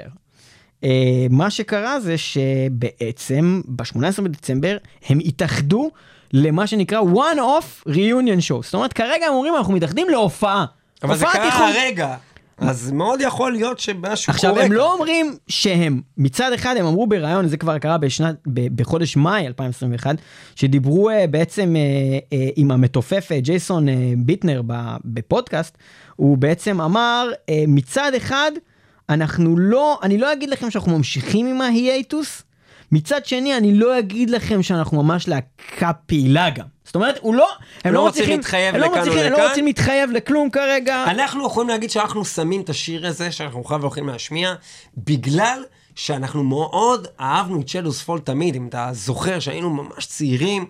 מה 1.30 1.49
שקרה 1.49 1.99
זה 1.99 2.15
שבעצם 2.17 3.61
ב-18 3.65 4.21
בדצמבר 4.21 4.78
הם 5.09 5.19
התאחדו 5.25 5.91
למה 6.34 6.67
שנקרא 6.67 7.01
one 7.01 7.38
off 7.38 7.89
reunion 7.89 8.41
show. 8.49 8.63
זאת 8.63 8.73
אומרת 8.73 8.93
כרגע 8.93 9.25
הם 9.28 9.34
אומרים 9.34 9.55
אנחנו 9.55 9.73
מתאחדים 9.73 10.09
להופעה. 10.09 10.65
אבל 11.03 11.15
זה 11.17 11.25
קרה 11.34 11.45
איחוד. 11.45 11.75
הרגע, 11.75 12.15
אז 12.57 12.91
מאוד 12.91 13.21
יכול 13.21 13.51
להיות 13.51 13.80
שמשהו 13.80 14.32
עכשיו 14.32 14.51
קורה. 14.51 14.63
הם 14.63 14.69
כאן. 14.69 14.78
לא 14.78 14.93
אומרים 14.93 15.36
שהם, 15.47 16.01
מצד 16.17 16.53
אחד 16.53 16.75
הם 16.78 16.86
אמרו 16.86 17.07
בריאיון, 17.07 17.47
זה 17.47 17.57
כבר 17.57 17.78
קרה 17.78 17.97
בשנת, 17.97 18.36
ב- 18.47 18.82
בחודש 18.82 19.17
מאי 19.17 19.47
2021, 19.47 20.15
שדיברו 20.55 21.09
אה, 21.09 21.28
בעצם 21.28 21.75
אה, 21.75 21.82
אה, 22.38 22.49
עם 22.55 22.71
המתופף 22.71 23.32
ג'ייסון 23.32 23.89
אה, 23.89 23.93
ביטנר 24.17 24.61
בפודקאסט, 25.05 25.78
הוא 26.15 26.38
בעצם 26.38 26.82
אמר 26.82 27.30
אה, 27.49 27.63
מצד 27.67 28.11
אחד 28.17 28.51
אנחנו 29.09 29.57
לא, 29.57 29.99
אני 30.03 30.17
לא 30.17 30.33
אגיד 30.33 30.49
לכם 30.49 30.71
שאנחנו 30.71 30.97
ממשיכים 30.97 31.47
עם 31.47 31.61
ההיאטוס, 31.61 32.43
מצד 32.91 33.25
שני 33.25 33.57
אני 33.57 33.73
לא 33.73 33.99
אגיד 33.99 34.29
לכם 34.29 34.63
שאנחנו 34.63 35.03
ממש 35.03 35.27
להקה 35.27 35.93
פעילה 35.93 36.49
גם. 36.49 36.65
זאת 36.85 36.95
אומרת, 36.95 37.17
הוא 37.21 37.35
לא, 37.35 37.49
הם 37.83 37.93
לא 37.93 37.99
לא 37.99 38.07
רוצים 38.07 38.29
להתחייב 38.29 38.75
הם 38.75 38.81
לא 38.81 38.87
לכאן 38.87 38.97
או 38.99 39.05
מצליחים, 39.05 39.33
הם. 39.33 39.39
לא 39.39 39.47
רוצים 39.47 39.65
להתחייב 39.65 40.11
לכלום 40.11 40.49
כרגע. 40.49 41.03
אנחנו 41.07 41.45
יכולים 41.45 41.69
להגיד 41.69 41.91
שאנחנו 41.91 42.25
שמים 42.25 42.61
את 42.61 42.69
השיר 42.69 43.07
הזה, 43.07 43.31
שאנחנו 43.31 43.63
חייב 43.63 43.81
והולכים 43.81 44.07
להשמיע, 44.07 44.53
בגלל 44.97 45.63
שאנחנו 45.95 46.43
מאוד 46.43 47.07
אהבנו 47.19 47.61
את 47.61 47.67
שלוס 47.67 48.01
פול 48.01 48.19
תמיד, 48.19 48.55
אם 48.55 48.67
אתה 48.67 48.89
זוכר 48.91 49.39
שהיינו 49.39 49.69
ממש 49.69 50.05
צעירים, 50.05 50.65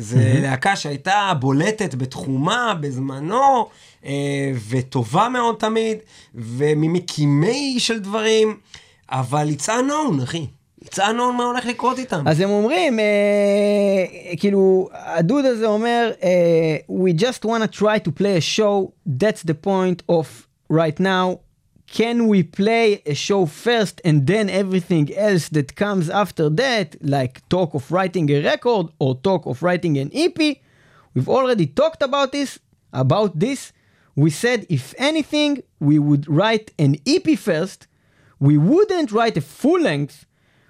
זה 0.00 0.34
להקה 0.42 0.76
שהייתה 0.76 1.32
בולטת 1.40 1.94
בתחומה 1.94 2.74
בזמנו, 2.80 3.68
אה, 4.04 4.52
וטובה 4.68 5.28
מאוד 5.28 5.56
תמיד, 5.58 5.98
וממקימי 6.34 7.76
של 7.78 7.98
דברים, 7.98 8.56
אבל 9.10 9.48
it's 9.48 9.66
unknown, 9.66 10.22
אחי. 10.22 10.46
it's 10.84 10.98
unknown 10.98 11.32
מה 11.36 11.44
הולך 11.44 11.66
לקרות 11.66 11.98
איתם. 11.98 12.28
אז 12.28 12.40
הם 12.40 12.50
אומרים, 12.50 13.00
אה, 13.00 13.04
כאילו, 14.36 14.88
הדוד 14.92 15.44
הזה 15.44 15.66
אומר, 15.66 16.10
אה, 16.22 16.76
we 16.90 17.20
just 17.20 17.44
want 17.44 17.62
to 17.62 17.78
try 17.78 18.08
to 18.08 18.10
play 18.20 18.36
a 18.38 18.58
show, 18.58 18.90
that's 19.22 19.50
the 19.50 19.66
point 19.66 20.12
of 20.12 20.26
right 20.72 21.00
now. 21.00 21.47
Can 21.90 22.28
we 22.28 22.42
play 22.42 23.02
a 23.06 23.14
show 23.14 23.46
first 23.46 24.00
and 24.04 24.26
then 24.26 24.50
everything 24.50 25.12
else 25.16 25.48
that 25.48 25.74
comes 25.74 26.10
after 26.10 26.50
that, 26.50 26.96
like 27.00 27.46
talk 27.48 27.72
of 27.74 27.90
writing 27.90 28.30
a 28.30 28.42
record 28.42 28.88
or 28.98 29.16
talk 29.16 29.46
of 29.46 29.62
writing 29.62 29.96
an 29.96 30.10
EP? 30.12 30.58
We've 31.14 31.28
already 31.28 31.66
talked 31.66 32.02
about 32.02 32.32
this, 32.32 32.58
about 32.92 33.38
this. 33.38 33.72
We 34.14 34.30
said 34.30 34.66
if 34.68 34.94
anything, 34.98 35.62
we 35.80 35.98
would 35.98 36.28
write 36.28 36.72
an 36.78 36.96
EP 37.06 37.38
first. 37.38 37.86
We 38.38 38.58
wouldn't 38.58 39.10
write 39.10 39.38
a 39.38 39.40
full 39.40 39.80
length 39.80 40.26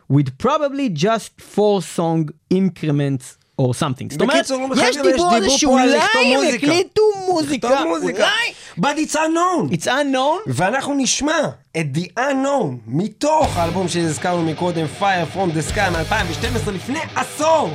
with 0.09 0.39
probably 0.39 0.89
just 0.89 1.41
four 1.41 1.83
song 1.83 2.31
increments 2.49 3.38
or 3.61 3.71
something. 3.75 4.09
זאת 4.11 4.21
אומרת, 4.21 4.51
יש 4.77 4.97
דיבור 4.97 5.35
על 5.35 5.43
זה 5.43 5.51
שאולי 5.51 5.99
הם 5.99 6.01
מוזיקה. 6.35 6.67
יקליטו 6.67 7.03
מוזיקה, 7.29 7.71
לכתוב 7.71 7.87
מוזיקה. 7.89 8.19
אולי. 8.23 8.53
But 8.81 8.97
it's 8.99 9.15
unknown. 9.15 9.73
It's 9.75 9.87
unknown. 9.87 10.41
ואנחנו 10.47 10.95
נשמע 10.95 11.39
את 11.77 11.87
The 11.95 12.21
Unknown 12.21 12.75
מתוך 12.87 13.57
האלבום 13.57 13.89
שהזכרנו 13.89 14.43
מקודם, 14.43 14.87
Fire 15.01 15.37
From 15.37 15.51
The 15.57 15.75
Sky 15.75 15.91
מ-2012, 15.91 16.71
לפני 16.71 16.99
עשור. 17.17 17.71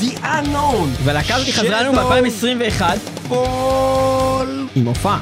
The 0.00 0.18
Unknown. 0.22 0.88
והלהקה 1.04 1.34
הזאת 1.34 1.48
חזרה 1.54 1.82
לנו 1.82 1.92
Shadow 1.92 1.96
ב-2021 1.96 2.82
Fall. 3.30 4.48
עם 4.76 4.86
הופעה. 4.86 5.20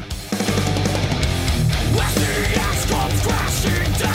As 1.94 2.14
the 2.14 2.32
axe 2.66 2.84
comes 2.90 3.20
crashing 3.26 3.92
down, 4.02 4.11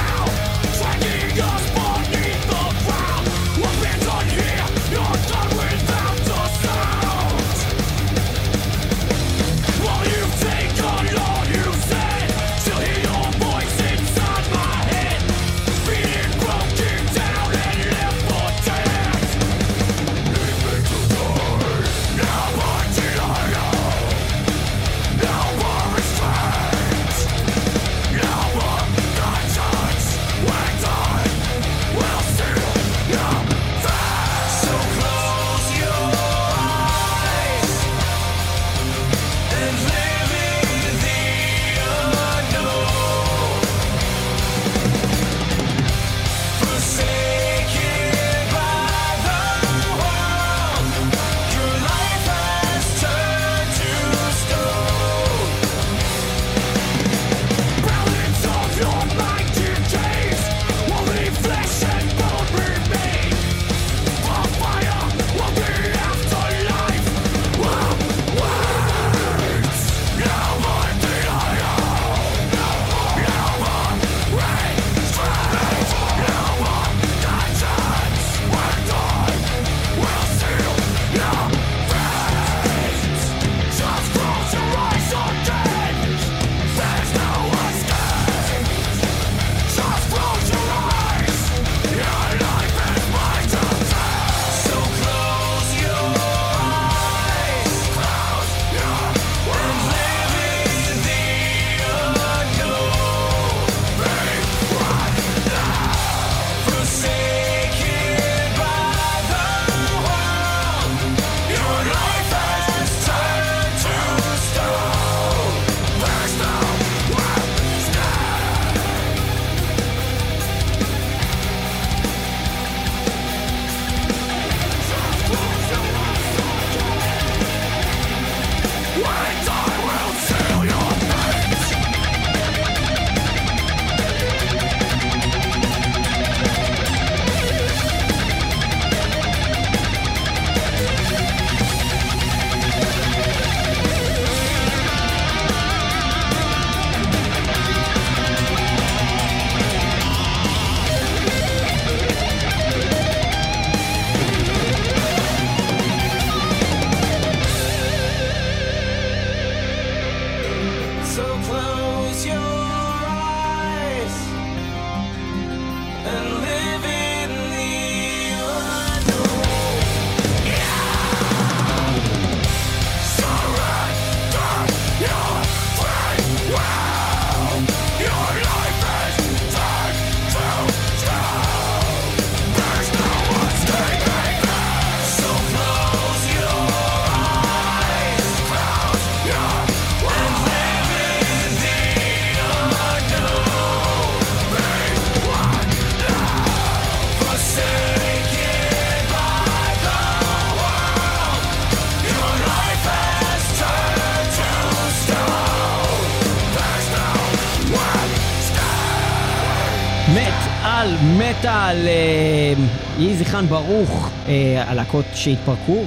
זכרן 213.37 213.49
ברוך, 213.49 214.09
אה, 214.27 214.63
הלהקות 214.67 215.05
שהתפרקו, 215.13 215.83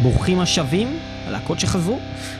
וברוכים 0.00 0.40
השבים, 0.40 0.98
הלהקות 1.26 1.60
שחזרו. 1.60 1.98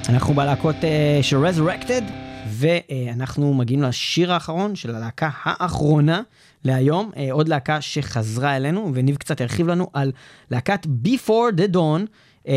אנחנו 0.08 0.34
בלהקות 0.34 0.76
אה, 0.84 1.18
של 1.22 1.46
רזרקטד, 1.46 2.02
ואנחנו 2.46 3.54
מגיעים 3.54 3.82
לשיר 3.82 4.32
האחרון 4.32 4.76
של 4.76 4.94
הלהקה 4.94 5.30
האחרונה 5.42 6.22
להיום, 6.64 7.10
אה, 7.16 7.28
עוד 7.30 7.48
להקה 7.48 7.80
שחזרה 7.80 8.56
אלינו, 8.56 8.90
וניב 8.94 9.16
קצת 9.16 9.40
הרחיב 9.40 9.68
לנו 9.68 9.86
על 9.92 10.12
להקת 10.50 10.86
Before 11.04 11.58
the 11.58 11.74
Dawn, 11.74 12.06
אה, 12.48 12.54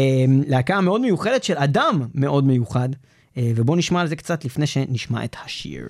להקה 0.47 0.81
מאוד 0.81 1.01
מיוחדת 1.01 1.43
של 1.43 1.57
אדם 1.57 2.01
מאוד 2.15 2.45
מיוחד, 2.45 2.89
אה, 3.37 3.51
ובואו 3.55 3.77
נשמע 3.77 4.01
על 4.01 4.07
זה 4.07 4.15
קצת 4.15 4.45
לפני 4.45 4.67
שנשמע 4.67 5.23
את 5.23 5.35
השיר. 5.45 5.87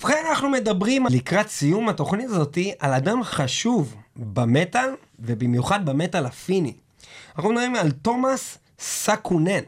ובכן, 0.00 0.24
אנחנו 0.30 0.50
מדברים 0.50 1.06
לקראת 1.10 1.48
סיום 1.48 1.88
התוכנית 1.88 2.26
הזאתי 2.30 2.72
על 2.78 2.94
אדם 2.94 3.22
חשוב 3.22 3.94
במטאל, 4.16 4.90
ובמיוחד 5.18 5.86
במטאל 5.86 6.26
הפיני. 6.26 6.72
אנחנו 7.36 7.50
מדברים 7.50 7.74
על 7.74 7.90
תומאס 7.90 8.58
סקונן. 8.78 9.62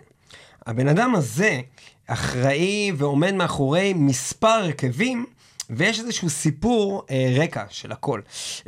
הבן 0.66 0.88
אדם 0.88 1.14
הזה 1.14 1.60
אחראי 2.06 2.92
ועומד 2.96 3.34
מאחורי 3.34 3.92
מספר 3.92 4.48
הרכבים, 4.48 5.26
ויש 5.70 6.00
איזשהו 6.00 6.30
סיפור 6.30 7.02
אה, 7.10 7.34
רקע 7.38 7.64
של 7.68 7.92
הכל. 7.92 8.20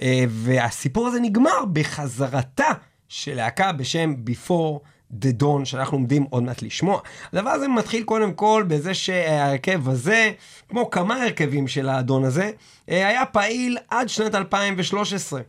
אה, 0.03 0.25
והסיפור 0.29 1.07
הזה 1.09 1.21
נגמר 1.21 1.65
בחזרתה 1.73 2.71
של 3.09 3.35
להקה 3.35 3.73
בשם 3.73 4.15
Before 4.27 4.79
Dawn, 5.21 5.65
שאנחנו 5.65 5.97
עומדים 5.97 6.27
עוד 6.31 6.43
מעט 6.43 6.63
לשמוע. 6.63 7.01
הדבר 7.33 7.51
הזה 7.51 7.69
מתחיל 7.69 8.03
קודם 8.03 8.33
כל 8.33 8.65
בזה 8.69 8.95
שההרכב 8.95 9.89
הזה, 9.89 10.31
כמו 10.69 10.91
כמה 10.91 11.23
הרכבים 11.23 11.69
של 11.69 11.89
האדון 11.89 12.25
הזה, 12.25 12.51
אה, 12.91 13.09
היה 13.09 13.27
פעיל 13.27 13.79
עד 13.91 14.09
שנת 14.09 14.35
2013. 14.35 15.41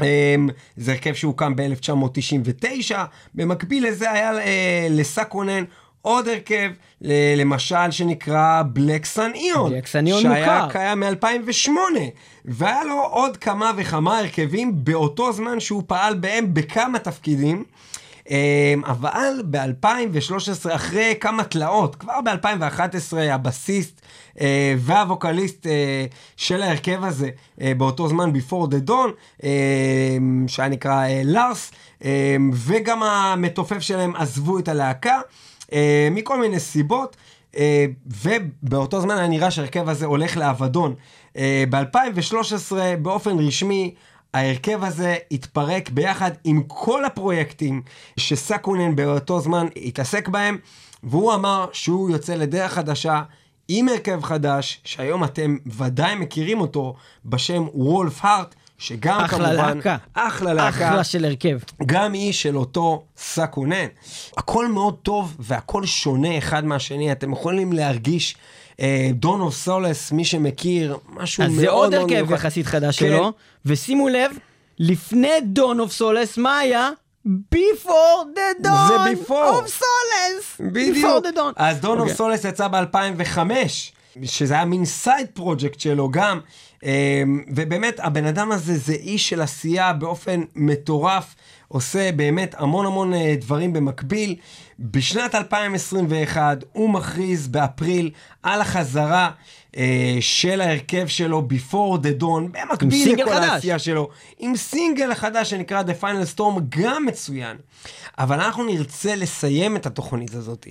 אמ, 0.00 0.48
זה 0.76 0.92
הרכב 0.92 1.14
שהוקם 1.14 1.56
ב-1999, 1.56 2.94
במקביל 3.34 3.86
לזה 3.86 4.10
היה 4.10 4.38
אה, 4.38 4.86
לסקונן 4.90 5.64
עוד 6.02 6.28
הרכב, 6.28 6.70
למשל 7.36 7.90
שנקרא 7.90 8.62
בלק 8.72 9.04
סן 9.04 9.30
איון, 9.34 9.72
Black 9.72 9.84
Sun 9.84 10.08
Ion 10.08 10.22
שהיה 10.22 10.62
מוכר. 10.62 10.72
קיים 10.72 11.00
מ-2008, 11.00 11.70
והיה 12.44 12.84
לו 12.84 13.02
עוד 13.02 13.36
כמה 13.36 13.72
וכמה 13.76 14.18
הרכבים 14.18 14.84
באותו 14.84 15.32
זמן 15.32 15.60
שהוא 15.60 15.82
פעל 15.86 16.14
בהם 16.14 16.54
בכמה 16.54 16.98
תפקידים. 16.98 17.64
אמ, 18.30 18.82
אבל 18.84 19.42
ב-2013, 19.50 20.74
אחרי 20.74 21.14
כמה 21.20 21.44
תלאות, 21.44 21.96
כבר 21.96 22.20
ב-2011 22.24 23.16
הבסיסט 23.16 24.00
אה, 24.40 24.74
והווקליסט 24.78 25.66
אה, 25.66 26.06
של 26.36 26.62
ההרכב 26.62 27.04
הזה, 27.04 27.30
אה, 27.60 27.72
באותו 27.76 28.08
זמן 28.08 28.32
Before 28.32 28.66
the 28.66 28.88
Dawn, 28.88 29.10
אה, 29.44 29.48
שהיה 30.46 30.68
נקרא 30.68 31.06
לארס, 31.24 31.72
אה, 32.04 32.36
וגם 32.52 33.02
המתופף 33.02 33.80
שלהם 33.80 34.16
עזבו 34.16 34.58
את 34.58 34.68
הלהקה, 34.68 35.20
מכל 36.10 36.40
מיני 36.40 36.60
סיבות. 36.60 37.16
ובאותו 38.24 39.00
זמן 39.00 39.18
היה 39.18 39.28
נראה 39.28 39.50
שההרכב 39.50 39.88
הזה 39.88 40.06
הולך 40.06 40.36
לאבדון. 40.36 40.94
אה, 41.36 41.64
ב-2013 41.70 42.72
באופן 43.02 43.38
רשמי 43.38 43.94
ההרכב 44.34 44.84
הזה 44.84 45.16
התפרק 45.30 45.90
ביחד 45.90 46.30
עם 46.44 46.62
כל 46.66 47.04
הפרויקטים 47.04 47.82
שסקונן 48.16 48.96
באותו 48.96 49.40
זמן 49.40 49.66
התעסק 49.76 50.28
בהם, 50.28 50.58
והוא 51.02 51.34
אמר 51.34 51.66
שהוא 51.72 52.10
יוצא 52.10 52.34
לדרך 52.34 52.72
חדשה 52.72 53.22
עם 53.68 53.88
הרכב 53.88 54.22
חדש, 54.22 54.80
שהיום 54.84 55.24
אתם 55.24 55.56
ודאי 55.66 56.14
מכירים 56.14 56.60
אותו 56.60 56.94
בשם 57.24 57.66
וולף 57.74 58.24
הארט, 58.24 58.54
שגם 58.78 59.20
אחלה 59.20 59.48
כמובן... 59.48 59.76
להקה. 59.76 59.96
אחלה 60.14 60.54
להקה. 60.54 60.88
אחלה 60.88 61.04
של 61.04 61.24
הרכב. 61.24 61.58
גם 61.86 62.12
היא 62.12 62.32
של 62.32 62.56
אותו 62.56 63.04
סקונן. 63.16 63.86
הכל 64.36 64.68
מאוד 64.68 64.94
טוב 65.02 65.36
והכל 65.38 65.86
שונה 65.86 66.38
אחד 66.38 66.64
מהשני, 66.64 67.12
אתם 67.12 67.32
יכולים 67.32 67.72
להרגיש 67.72 68.36
דון 69.12 69.40
אוף 69.40 69.54
סולס, 69.54 70.12
מי 70.12 70.24
שמכיר, 70.24 70.98
משהו 71.08 71.44
אז 71.44 71.50
מאוד 71.50 71.60
זה 71.60 71.70
עוד 71.70 71.90
מאוד 71.90 71.94
הרכב 71.94 72.14
מיוחד. 72.14 72.34
יחסית 72.34 72.66
חדש 72.66 72.98
כן. 72.98 73.06
שלו, 73.06 73.32
ושימו 73.64 74.08
לב, 74.08 74.30
לפני 74.78 75.32
Dawn 75.42 75.80
of 75.80 75.92
Solace, 75.92 76.38
מה 76.38 76.58
היה? 76.58 76.90
Dawn 78.62 78.88
זה 78.88 78.96
before. 79.12 79.30
of 79.30 79.80
Solace. 79.80 80.62
בדיוק. 80.72 81.06
אז 81.56 81.80
Dawn 81.80 81.98
of 81.98 82.00
אוקיי. 82.00 82.16
Solace 82.16 82.44
יצא 82.44 82.68
ב-2005, 82.68 83.38
שזה 84.24 84.54
היה 84.54 84.64
מין 84.64 84.84
side 84.84 85.26
פרויקט 85.34 85.80
שלו 85.80 86.10
גם, 86.10 86.40
אמ, 86.82 87.44
ובאמת 87.54 88.00
הבן 88.00 88.24
אדם 88.24 88.52
הזה 88.52 88.76
זה 88.78 88.92
איש 88.92 89.28
של 89.28 89.40
עשייה 89.42 89.92
באופן 89.92 90.42
מטורף, 90.54 91.34
עושה 91.72 92.12
באמת 92.12 92.54
המון 92.58 92.86
המון 92.86 93.14
אה, 93.14 93.34
דברים 93.40 93.72
במקביל. 93.72 94.34
בשנת 94.78 95.34
2021 95.34 96.64
הוא 96.72 96.90
מכריז 96.90 97.48
באפריל 97.48 98.10
על 98.42 98.60
החזרה 98.60 99.30
אה, 99.76 100.16
של 100.20 100.60
ההרכב 100.60 101.06
שלו 101.06 101.48
Before 101.50 101.98
the 101.98 102.22
Dawn, 102.22 102.42
במקביל 102.52 103.12
לכל 103.12 103.34
חדש. 103.34 103.48
העשייה 103.48 103.78
שלו, 103.78 104.08
עם 104.38 104.56
סינגל 104.56 105.14
חדש 105.14 105.50
שנקרא 105.50 105.82
The 105.82 106.02
Final 106.02 106.36
Storm, 106.36 106.60
גם 106.68 107.06
מצוין. 107.06 107.56
אבל 108.18 108.40
אנחנו 108.40 108.64
נרצה 108.64 109.14
לסיים 109.14 109.76
את 109.76 109.86
התוכנית 109.86 110.34
הזאת, 110.34 110.66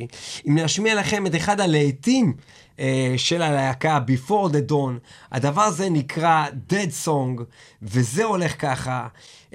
אם 0.48 0.58
להשמיע 0.58 0.96
לכם 0.96 1.26
את 1.26 1.36
אחד 1.36 1.60
הלהיטים 1.60 2.34
אה, 2.80 3.14
של 3.18 3.42
הלהקה, 3.42 4.00
Before 4.08 4.50
the 4.50 4.72
Dawn. 4.72 5.00
הדבר 5.32 5.62
הזה 5.62 5.90
נקרא 5.90 6.46
Dead 6.70 7.06
Song, 7.08 7.42
וזה 7.82 8.24
הולך 8.24 8.62
ככה. 8.62 9.08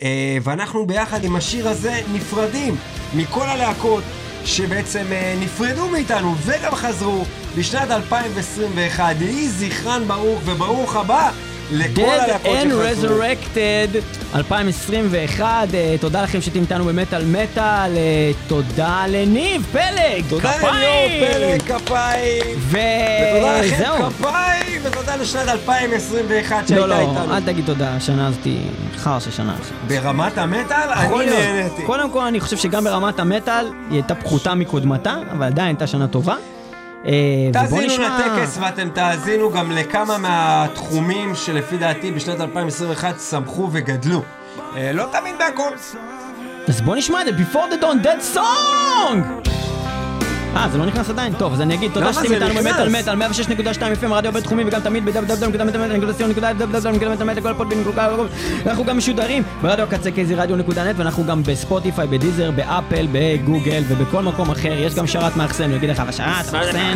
אה, 0.03 0.39
ואנחנו 0.43 0.87
ביחד 0.87 1.25
עם 1.25 1.37
השיר 1.37 1.69
הזה 1.69 2.01
נפרדים 2.13 2.77
מכל 3.15 3.47
הלהקות. 3.47 4.05
שבעצם 4.45 5.05
אה, 5.13 5.37
נפרדו 5.41 5.89
מאיתנו 5.89 6.35
וגם 6.37 6.75
חזרו 6.75 7.25
בשנת 7.57 7.91
2021. 7.91 9.17
יהי 9.21 9.49
זכרן 9.49 10.09
ברוך 10.09 10.41
וברוך 10.45 10.97
הבא 10.97 11.31
לכל 11.73 12.03
Dead 12.03 12.23
הלהקות 12.23 12.57
and 12.57 12.95
שחזרו. 12.95 13.15
Resurrected 13.15 13.97
2021, 14.35 15.75
אה, 15.75 15.97
תודה 16.01 16.23
לכם 16.23 16.41
שאתם 16.41 16.61
איתנו 16.61 16.85
במטאל 16.85 17.25
מטאל, 17.25 17.97
אה, 17.97 18.31
תודה 18.49 19.05
לניב 19.09 19.67
פלג, 19.73 20.25
תודה! 20.29 20.53
לליאור 20.63 21.31
פלג, 21.33 21.63
כפיים! 21.63 22.59
ותודה 22.69 23.61
לכם. 23.61 24.11
כפיים! 24.19 24.83
ותודה 24.85 25.17
לשנת 25.17 25.49
2021 25.49 26.57
לא, 26.57 26.67
שהייתה 26.67 26.87
לא, 26.87 27.01
איתנו. 27.01 27.35
אל 27.35 27.41
תגיד 27.41 27.67
תודה, 27.67 27.97
השנה 27.97 28.27
הזאת 28.27 28.47
חרא 28.97 29.21
של 29.21 29.31
שנה. 29.31 29.57
ברמת 29.89 30.39
המטאל, 30.39 30.89
אני. 30.97 31.27
נהניתי. 31.27 31.83
קודם 31.87 32.11
כל 32.11 32.25
אני 32.25 32.41
חושב 32.41 32.57
שגם 32.57 32.85
ברמת 32.85 33.19
המטאל 33.19 33.67
היא 33.67 33.73
הייתה 33.91 34.15
פחותה 34.15 34.55
מקודמתה, 34.55 35.17
אבל 35.33 35.47
עדיין 35.47 35.67
הייתה 35.69 35.87
שנה 35.87 36.07
טובה. 36.07 36.35
אה, 37.07 37.13
תאזינו. 37.53 37.95
לטקס 38.03 38.59
ואתם 38.61 38.89
תאזינו 38.89 39.51
גם 39.53 39.71
לכמה 39.73 40.19
מהתחומים 40.19 41.35
שלפי 41.35 41.77
דעתי 41.79 42.11
בשנת 42.13 42.41
2021 42.41 43.17
צמחו 43.17 43.69
וגדלו. 43.73 44.23
אה, 44.77 44.93
לא 44.93 45.05
תמיד 45.13 45.35
בהכל. 45.39 45.71
אז 46.69 46.81
בוא 46.81 46.97
נשמע 46.97 47.21
את 47.21 47.27
זה, 47.27 47.33
Before 47.33 47.73
the 47.73 47.83
Dawn 47.83 48.07
Dead 48.07 48.37
Song! 48.37 49.49
אה, 50.57 50.69
זה 50.73 50.79
לא 50.79 50.87
נכנס 50.87 51.11
עדיין? 51.11 51.33
טוב, 51.33 51.53
אז 51.53 51.61
אני 51.61 51.75
אגיד 51.75 51.91
תודה 51.95 52.13
שאתם 52.13 52.33
איתנו? 52.33 52.55
במטאל 52.55 52.89
מטאל, 52.89 53.23
106.2 53.23 54.03
FM, 54.03 54.13
רדיו 54.13 54.33
בינתחומי 54.33 54.65
וגם 54.67 54.81
תמיד 54.81 55.05
אנחנו 58.67 58.85
גם 58.85 58.99
משודרים 58.99 59.43
ברדיו 59.63 59.85
הקצה 59.85 60.11
קייזי 60.11 60.35
רדיו.נט 60.35 60.95
ואנחנו 60.97 61.25
גם 61.25 61.43
בספוטיפיי, 61.43 62.07
בדיזר, 62.07 62.51
באפל, 62.51 63.07
בגוגל 63.13 63.83
ובכל 63.89 64.23
מקום 64.23 64.51
אחר, 64.51 64.73
יש 64.73 64.95
גם 64.95 65.07
שרת 65.07 65.37
מאחסן, 65.37 65.71
הוא 65.71 65.77
יגיד 65.77 65.91
לך, 65.91 66.01
אבל 66.01 66.13
שרת 66.13 66.27
מאחסן, 66.27 66.53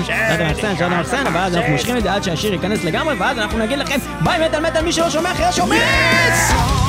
שרת 0.06 0.40
מאחסן, 0.40 0.76
שרת 0.78 0.90
מאחסן, 0.90 1.26
אבל 1.26 1.40
אז 1.40 1.56
אנחנו 1.56 1.72
מושכים 1.72 1.96
את 1.96 2.02
זה 2.02 2.12
עד 2.12 2.22
שהשיר 2.24 2.52
ייכנס 2.52 2.84
לגמרי, 2.84 3.14
ואז 3.14 3.38
אנחנו 3.38 3.58
נגיד 3.58 3.78
לכם 3.78 3.98
ביי 4.24 4.48
מטאל 4.48 4.66
מטאל, 4.66 4.84
מי 4.84 4.92
שלא 4.92 5.10
שומע 5.10 5.32
אחרי 5.32 5.46
השומץ! 5.46 6.87